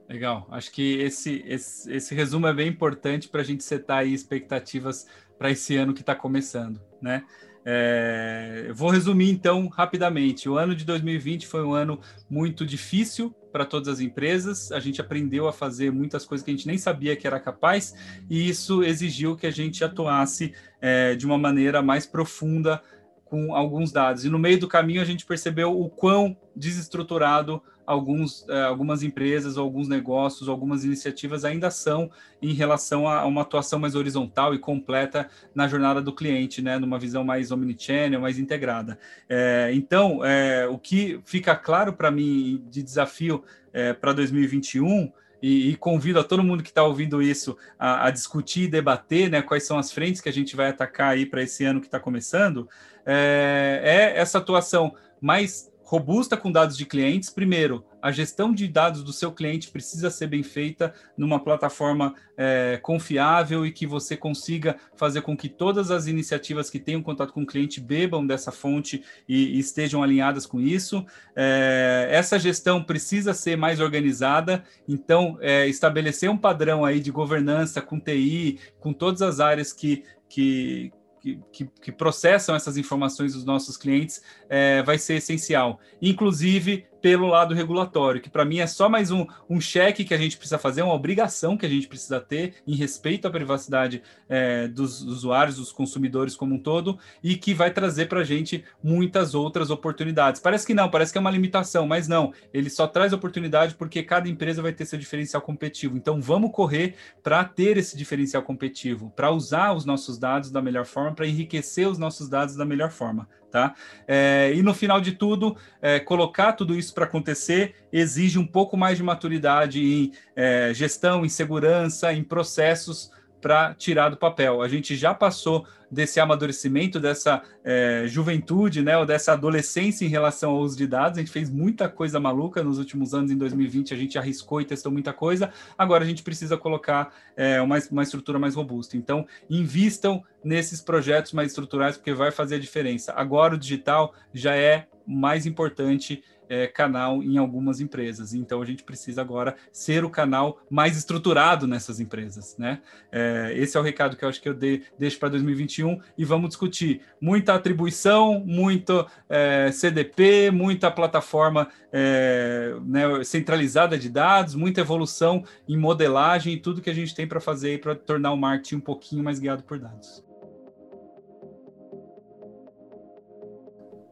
Legal, 0.09 0.49
acho 0.51 0.73
que 0.73 1.01
esse, 1.01 1.45
esse, 1.47 1.93
esse 1.93 2.15
resumo 2.15 2.47
é 2.47 2.55
bem 2.55 2.69
importante 2.69 3.29
para 3.29 3.43
a 3.43 3.45
gente 3.45 3.63
setar 3.63 3.99
aí 3.99 4.15
expectativas 4.15 5.07
para 5.39 5.51
esse 5.51 5.77
ano 5.77 5.93
que 5.93 6.01
está 6.01 6.15
começando, 6.15 6.81
né? 7.01 7.25
É, 7.71 8.71
vou 8.73 8.89
resumir 8.89 9.31
então 9.31 9.69
rapidamente. 9.69 10.49
O 10.49 10.57
ano 10.57 10.75
de 10.75 10.87
2020 10.87 11.47
foi 11.47 11.63
um 11.63 11.75
ano 11.75 12.01
muito 12.31 12.65
difícil 12.65 13.35
para 13.59 13.67
todas 13.67 13.89
as 13.89 13.99
empresas. 13.99 14.71
A 14.71 14.79
gente 14.79 15.01
aprendeu 15.01 15.49
a 15.49 15.53
fazer 15.53 15.91
muitas 15.91 16.25
coisas 16.25 16.45
que 16.45 16.53
a 16.53 16.55
gente 16.55 16.69
nem 16.69 16.79
sabia 16.79 17.17
que 17.17 17.27
era 17.27 17.41
capaz, 17.41 17.93
e 18.31 18.49
isso 18.49 18.85
exigiu 18.85 19.35
que 19.35 19.49
a 19.49 19.51
gente 19.51 19.83
atuasse 19.83 20.55
é, 20.81 21.17
de 21.17 21.27
uma 21.27 21.37
maneira 21.37 21.83
mais 21.83 22.07
profunda 22.07 22.81
com 23.25 23.53
alguns 23.53 23.91
dados. 23.91 24.25
E 24.25 24.31
no 24.31 24.39
meio 24.39 24.61
do 24.61 24.69
caminho 24.69 25.03
a 25.03 25.05
gente 25.05 25.27
percebeu 25.27 25.77
o 25.77 25.91
quão 25.91 26.37
desestruturado 26.55 27.61
alguns, 27.89 28.47
eh, 28.51 28.62
algumas 28.64 29.03
empresas, 29.03 29.57
alguns 29.57 29.89
negócios, 29.89 30.47
algumas 30.47 30.84
iniciativas 30.84 31.43
ainda 31.43 31.70
são 31.70 32.11
em 32.43 32.53
relação 32.53 33.09
a, 33.09 33.24
uma 33.24 33.41
atuação 33.41 33.78
mais 33.78 33.95
horizontal 33.95 34.55
e 34.55 34.59
completa 34.59 35.30
na 35.55 35.66
jornada 35.66 36.03
do 36.03 36.14
cliente, 36.14 36.61
né, 36.61 36.78
numa 36.78 36.99
visão 36.99 37.24
mais 37.24 37.51
omnichannel, 37.51 38.20
mais 38.20 38.39
integrada. 38.39 38.99
É, 39.26 39.70
então, 39.72 40.22
é, 40.22 40.68
o 40.68 40.76
que 40.76 41.18
fica 41.24 41.57
claro 41.57 41.95
para 41.95 42.11
mim 42.11 42.62
de 42.70 42.82
desafio 42.82 43.43
é, 43.72 43.95
para 43.95 44.12
2021 44.12 45.11
e, 45.41 45.70
e 45.70 45.76
convido 45.76 46.20
a 46.20 46.24
todo 46.24 46.43
mundo 46.43 46.62
que 46.62 46.68
está 46.68 46.82
ouvindo 46.82 47.22
isso 47.22 47.57
a, 47.78 48.09
a, 48.09 48.11
discutir 48.11 48.64
e 48.64 48.68
debater 48.68 49.30
né, 49.30 49.41
quais 49.41 49.66
são 49.66 49.78
as 49.78 49.91
frentes 49.91 50.20
que 50.20 50.28
a 50.28 50.32
gente 50.32 50.55
vai 50.55 50.68
atacar 50.68 51.12
aí 51.12 51.24
para 51.24 51.43
esse 51.43 51.64
ano 51.64 51.80
que 51.80 51.86
está 51.86 51.99
começando, 51.99 52.68
é, 53.07 53.80
é 53.82 54.20
essa 54.20 54.36
atuação 54.36 54.95
mais 55.22 55.72
robusta 55.89 56.36
com 56.36 56.53
dados 56.53 56.76
de 56.76 56.84
clientes. 56.84 57.30
Primeiro, 57.30 57.82
a 58.03 58.12
gestão 58.12 58.53
de 58.53 58.68
dados 58.68 59.03
do 59.03 59.11
seu 59.11 59.32
cliente 59.32 59.70
precisa 59.70 60.11
ser 60.11 60.26
bem 60.26 60.43
feita 60.43 60.93
numa 61.16 61.43
plataforma 61.43 62.14
é, 62.36 62.78
confiável 62.82 63.64
e 63.64 63.72
que 63.72 63.86
você 63.86 64.14
consiga 64.14 64.76
fazer 64.95 65.22
com 65.22 65.34
que 65.34 65.49
todas 65.49 65.91
as 65.91 66.07
iniciativas 66.07 66.68
que 66.68 66.78
tenham 66.78 67.03
contato 67.03 67.32
com 67.32 67.41
o 67.41 67.47
cliente 67.47 67.80
bebam 67.80 68.26
dessa 68.26 68.53
fonte 68.53 69.03
e, 69.26 69.57
e 69.57 69.59
estejam 69.59 70.03
alinhadas 70.03 70.45
com 70.45 70.61
isso. 70.61 71.07
É, 71.34 72.07
essa 72.11 72.39
gestão 72.39 72.84
precisa 72.84 73.32
ser 73.32 73.57
mais 73.57 73.80
organizada, 73.80 74.62
então 74.86 75.39
é, 75.41 75.66
estabelecer 75.68 76.28
um 76.28 76.36
padrão 76.36 76.84
aí 76.84 77.01
de 77.01 77.11
governança 77.11 77.80
com 77.80 77.99
TI, 77.99 78.61
com 78.78 78.93
todas 78.93 79.22
as 79.22 79.41
áreas 79.41 79.72
que, 79.72 80.05
que, 80.28 80.93
que, 81.21 81.69
que, 81.81 81.93
processam 81.93 82.55
essas 82.55 82.77
informações 82.77 83.33
dos 83.35 83.45
nossos 83.45 83.77
clientes 83.77 84.23
é, 84.49 84.83
vai 84.83 84.99
ser 84.99 85.14
essencial. 85.14 85.81
Inclusive, 86.01 86.87
pelo 87.01 87.26
lado 87.26 87.55
regulatório, 87.55 88.20
que 88.20 88.30
para 88.30 88.44
mim 88.44 88.59
é 88.59 88.66
só 88.66 88.88
mais 88.88 89.11
um, 89.11 89.26
um 89.49 89.61
cheque 89.61 90.05
que 90.05 90.14
a 90.14 90.18
gente 90.18 90.36
precisa 90.36 90.59
fazer, 90.59 90.82
uma 90.82 90.94
obrigação 90.94 91.57
que 91.57 91.66
a 91.66 91.68
gente 91.68 91.86
precisa 91.86 92.20
ter 92.20 92.55
em 92.66 92.74
respeito 92.74 93.26
à 93.26 93.30
privacidade 93.30 94.03
é, 94.28 94.68
dos 94.68 95.03
usuários, 95.03 95.57
dos 95.57 95.72
consumidores 95.72 96.36
como 96.36 96.55
um 96.55 96.59
todo, 96.59 96.99
e 97.22 97.36
que 97.36 97.55
vai 97.55 97.70
trazer 97.70 98.07
para 98.07 98.20
a 98.20 98.24
gente 98.24 98.64
muitas 98.82 99.34
outras 99.34 99.70
oportunidades. 99.70 100.40
Parece 100.40 100.66
que 100.66 100.74
não, 100.74 100.90
parece 100.90 101.12
que 101.12 101.18
é 101.18 101.20
uma 101.20 101.30
limitação, 101.30 101.86
mas 101.86 102.09
não, 102.09 102.32
ele 102.53 102.70
só 102.70 102.86
traz 102.86 103.12
oportunidade 103.12 103.74
porque 103.74 104.03
cada 104.03 104.28
empresa 104.28 104.62
vai 104.62 104.72
ter 104.72 104.84
seu 104.84 104.99
diferencial 104.99 105.42
competitivo. 105.42 105.96
Então 105.96 106.20
vamos 106.20 106.53
correr 106.53 106.94
para 107.22 107.44
ter 107.44 107.76
esse 107.76 107.96
diferencial 107.96 108.42
competitivo, 108.42 109.12
para 109.14 109.30
usar 109.30 109.72
os 109.72 109.84
nossos 109.84 110.18
dados 110.18 110.51
da 110.51 110.61
melhor 110.61 110.84
forma, 110.84 111.14
para 111.14 111.26
enriquecer 111.26 111.88
os 111.88 111.99
nossos 111.99 112.28
dados 112.28 112.57
da 112.57 112.64
melhor 112.64 112.90
forma. 112.90 113.28
Tá? 113.51 113.74
É, 114.07 114.53
e 114.55 114.62
no 114.62 114.74
final 114.74 115.01
de 115.01 115.12
tudo, 115.12 115.57
é, 115.80 115.99
colocar 115.99 116.53
tudo 116.53 116.74
isso 116.74 116.92
para 116.92 117.05
acontecer 117.05 117.74
exige 117.90 118.38
um 118.38 118.46
pouco 118.46 118.76
mais 118.76 118.99
de 118.99 119.03
maturidade 119.03 119.82
em 119.82 120.12
é, 120.36 120.72
gestão, 120.74 121.24
em 121.24 121.30
segurança, 121.30 122.12
em 122.12 122.22
processos 122.22 123.11
para 123.41 123.74
tirar 123.74 124.09
do 124.09 124.16
papel. 124.16 124.62
A 124.62 124.68
gente 124.68 124.97
já 124.97 125.14
passou 125.14 125.66
desse 125.91 126.20
amadurecimento, 126.20 127.01
dessa 127.01 127.43
é, 127.64 128.05
juventude, 128.07 128.82
né, 128.82 128.97
ou 128.99 129.07
dessa 129.07 129.32
adolescência 129.32 130.05
em 130.05 130.09
relação 130.09 130.51
ao 130.51 130.59
uso 130.59 130.76
de 130.76 130.86
dados. 130.86 131.18
A 131.18 131.20
gente 131.20 131.32
fez 131.32 131.51
muita 131.51 131.89
coisa 131.89 132.20
maluca 132.20 132.62
nos 132.62 132.78
últimos 132.78 133.14
anos, 133.14 133.30
em 133.30 133.36
2020 133.36 133.95
a 133.95 133.97
gente 133.97 134.18
arriscou 134.18 134.61
e 134.61 134.64
testou 134.64 134.93
muita 134.93 135.12
coisa. 135.12 135.51
Agora 135.76 136.05
a 136.05 136.07
gente 136.07 136.22
precisa 136.22 136.57
colocar 136.57 137.14
é, 137.36 137.61
uma, 137.61 137.78
uma 137.91 138.03
estrutura 138.03 138.39
mais 138.39 138.55
robusta. 138.55 138.97
Então, 138.97 139.26
invistam 139.49 140.22
nesses 140.45 140.80
projetos 140.80 141.32
mais 141.32 141.49
estruturais, 141.49 141.97
porque 141.97 142.12
vai 142.12 142.30
fazer 142.30 142.57
a 142.57 142.61
diferença. 142.61 143.12
Agora 143.14 143.55
o 143.55 143.59
digital 143.59 144.14
já 144.32 144.55
é 144.55 144.86
mais 145.07 145.47
importante 145.47 146.22
é, 146.49 146.66
canal 146.66 147.22
em 147.22 147.38
algumas 147.38 147.80
empresas. 147.80 148.34
Então 148.34 148.62
a 148.62 148.64
gente 148.64 148.82
precisa 148.82 149.20
agora 149.20 149.57
ser 149.72 150.05
o 150.05 150.11
canal 150.11 150.61
mais 150.70 150.96
estruturado 150.96 151.66
nessas 151.66 152.01
empresas, 152.01 152.57
né? 152.59 152.80
É, 153.11 153.53
esse 153.57 153.76
é 153.76 153.80
o 153.80 153.82
recado 153.82 154.16
que 154.16 154.24
eu 154.24 154.28
acho 154.28 154.40
que 154.40 154.49
eu 154.49 154.55
de, 154.55 154.82
deixo 154.99 155.18
para 155.18 155.28
2021 155.30 156.01
e 156.16 156.24
vamos 156.24 156.49
discutir 156.49 157.01
muita 157.20 157.55
atribuição, 157.55 158.40
muito 158.40 159.07
é, 159.28 159.70
CDP, 159.72 160.51
muita 160.51 160.90
plataforma 160.90 161.68
é, 161.92 162.74
né, 162.84 163.24
centralizada 163.24 163.99
de 163.99 164.09
dados, 164.09 164.55
muita 164.55 164.80
evolução 164.80 165.44
em 165.68 165.76
modelagem 165.76 166.55
e 166.55 166.61
tudo 166.61 166.82
que 166.82 166.90
a 166.90 166.94
gente 166.94 167.14
tem 167.14 167.26
para 167.26 167.40
fazer 167.40 167.80
para 167.80 167.94
tornar 167.94 168.32
o 168.32 168.36
marketing 168.36 168.76
um 168.76 168.80
pouquinho 168.80 169.24
mais 169.24 169.38
guiado 169.38 169.62
por 169.62 169.78
dados. 169.78 170.28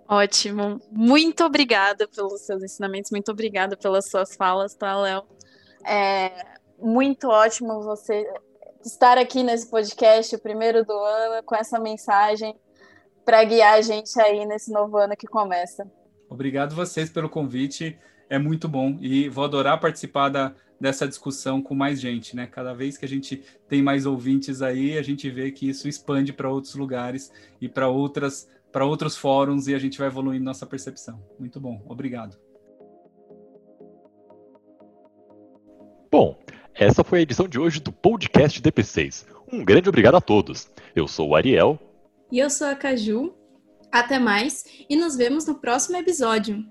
Ótimo. 0.09 0.81
Muito 0.91 1.45
obrigada 1.45 2.07
pelos 2.09 2.43
seus 2.43 2.63
ensinamentos, 2.63 3.11
muito 3.11 3.31
obrigada 3.31 3.77
pelas 3.77 4.09
suas 4.09 4.37
falas, 4.37 4.75
tá, 4.75 4.97
Léo? 5.01 5.25
É 5.85 6.57
muito 6.79 7.29
ótimo 7.29 7.83
você 7.83 8.27
estar 8.85 9.19
aqui 9.19 9.43
nesse 9.43 9.69
podcast, 9.69 10.35
o 10.35 10.39
primeiro 10.39 10.85
do 10.85 10.93
ano, 10.93 11.43
com 11.43 11.57
essa 11.57 11.79
mensagem 11.79 12.55
para 13.25 13.43
guiar 13.43 13.75
a 13.75 13.81
gente 13.81 14.19
aí 14.21 14.47
nesse 14.47 14.71
novo 14.71 14.97
ano 14.97 15.17
que 15.17 15.27
começa. 15.27 15.91
Obrigado 16.29 16.75
vocês 16.75 17.11
pelo 17.11 17.29
convite, 17.29 17.99
é 18.31 18.39
muito 18.39 18.69
bom 18.69 18.97
e 19.01 19.29
vou 19.29 19.45
adorar 19.45 19.81
participar 19.81 20.29
da, 20.29 20.55
dessa 20.81 21.09
discussão 21.09 21.61
com 21.61 21.75
mais 21.75 22.01
gente, 22.01 22.37
né? 22.37 22.47
Cada 22.47 22.73
vez 22.73 22.97
que 22.97 23.05
a 23.05 23.09
gente 23.09 23.43
tem 23.69 23.83
mais 23.83 24.07
ouvintes 24.07 24.63
aí, 24.63 24.97
a 24.97 25.03
gente 25.03 25.29
vê 25.31 25.51
que 25.51 25.69
isso 25.69 25.89
expande 25.89 26.33
para 26.33 26.51
outros 26.51 26.75
lugares 26.75 27.33
e 27.61 27.69
para 27.69 27.89
outras 27.89 28.49
para 28.77 28.85
outros 28.85 29.17
fóruns 29.17 29.69
e 29.69 29.75
a 29.75 29.79
gente 29.79 29.97
vai 29.97 30.07
evoluindo 30.07 30.45
nossa 30.45 30.67
percepção. 30.67 31.19
Muito 31.41 31.59
bom, 31.59 31.83
obrigado. 31.89 32.37
Bom, 36.13 36.39
essa 36.75 37.03
foi 37.03 37.21
a 37.21 37.23
edição 37.23 37.49
de 37.49 37.59
hoje 37.59 37.81
do 37.81 37.91
podcast 37.91 38.61
DP6. 38.61 39.25
Um 39.51 39.65
grande 39.65 39.89
obrigado 39.89 40.17
a 40.17 40.21
todos. 40.21 40.69
Eu 40.95 41.09
sou 41.09 41.31
o 41.31 41.35
Ariel. 41.35 41.79
E 42.31 42.39
eu 42.39 42.51
sou 42.51 42.67
a 42.67 42.75
Caju. 42.75 43.35
Até 43.91 44.19
mais 44.19 44.67
e 44.91 44.95
nos 44.95 45.17
vemos 45.17 45.47
no 45.47 45.55
próximo 45.55 45.97
episódio. 45.97 46.63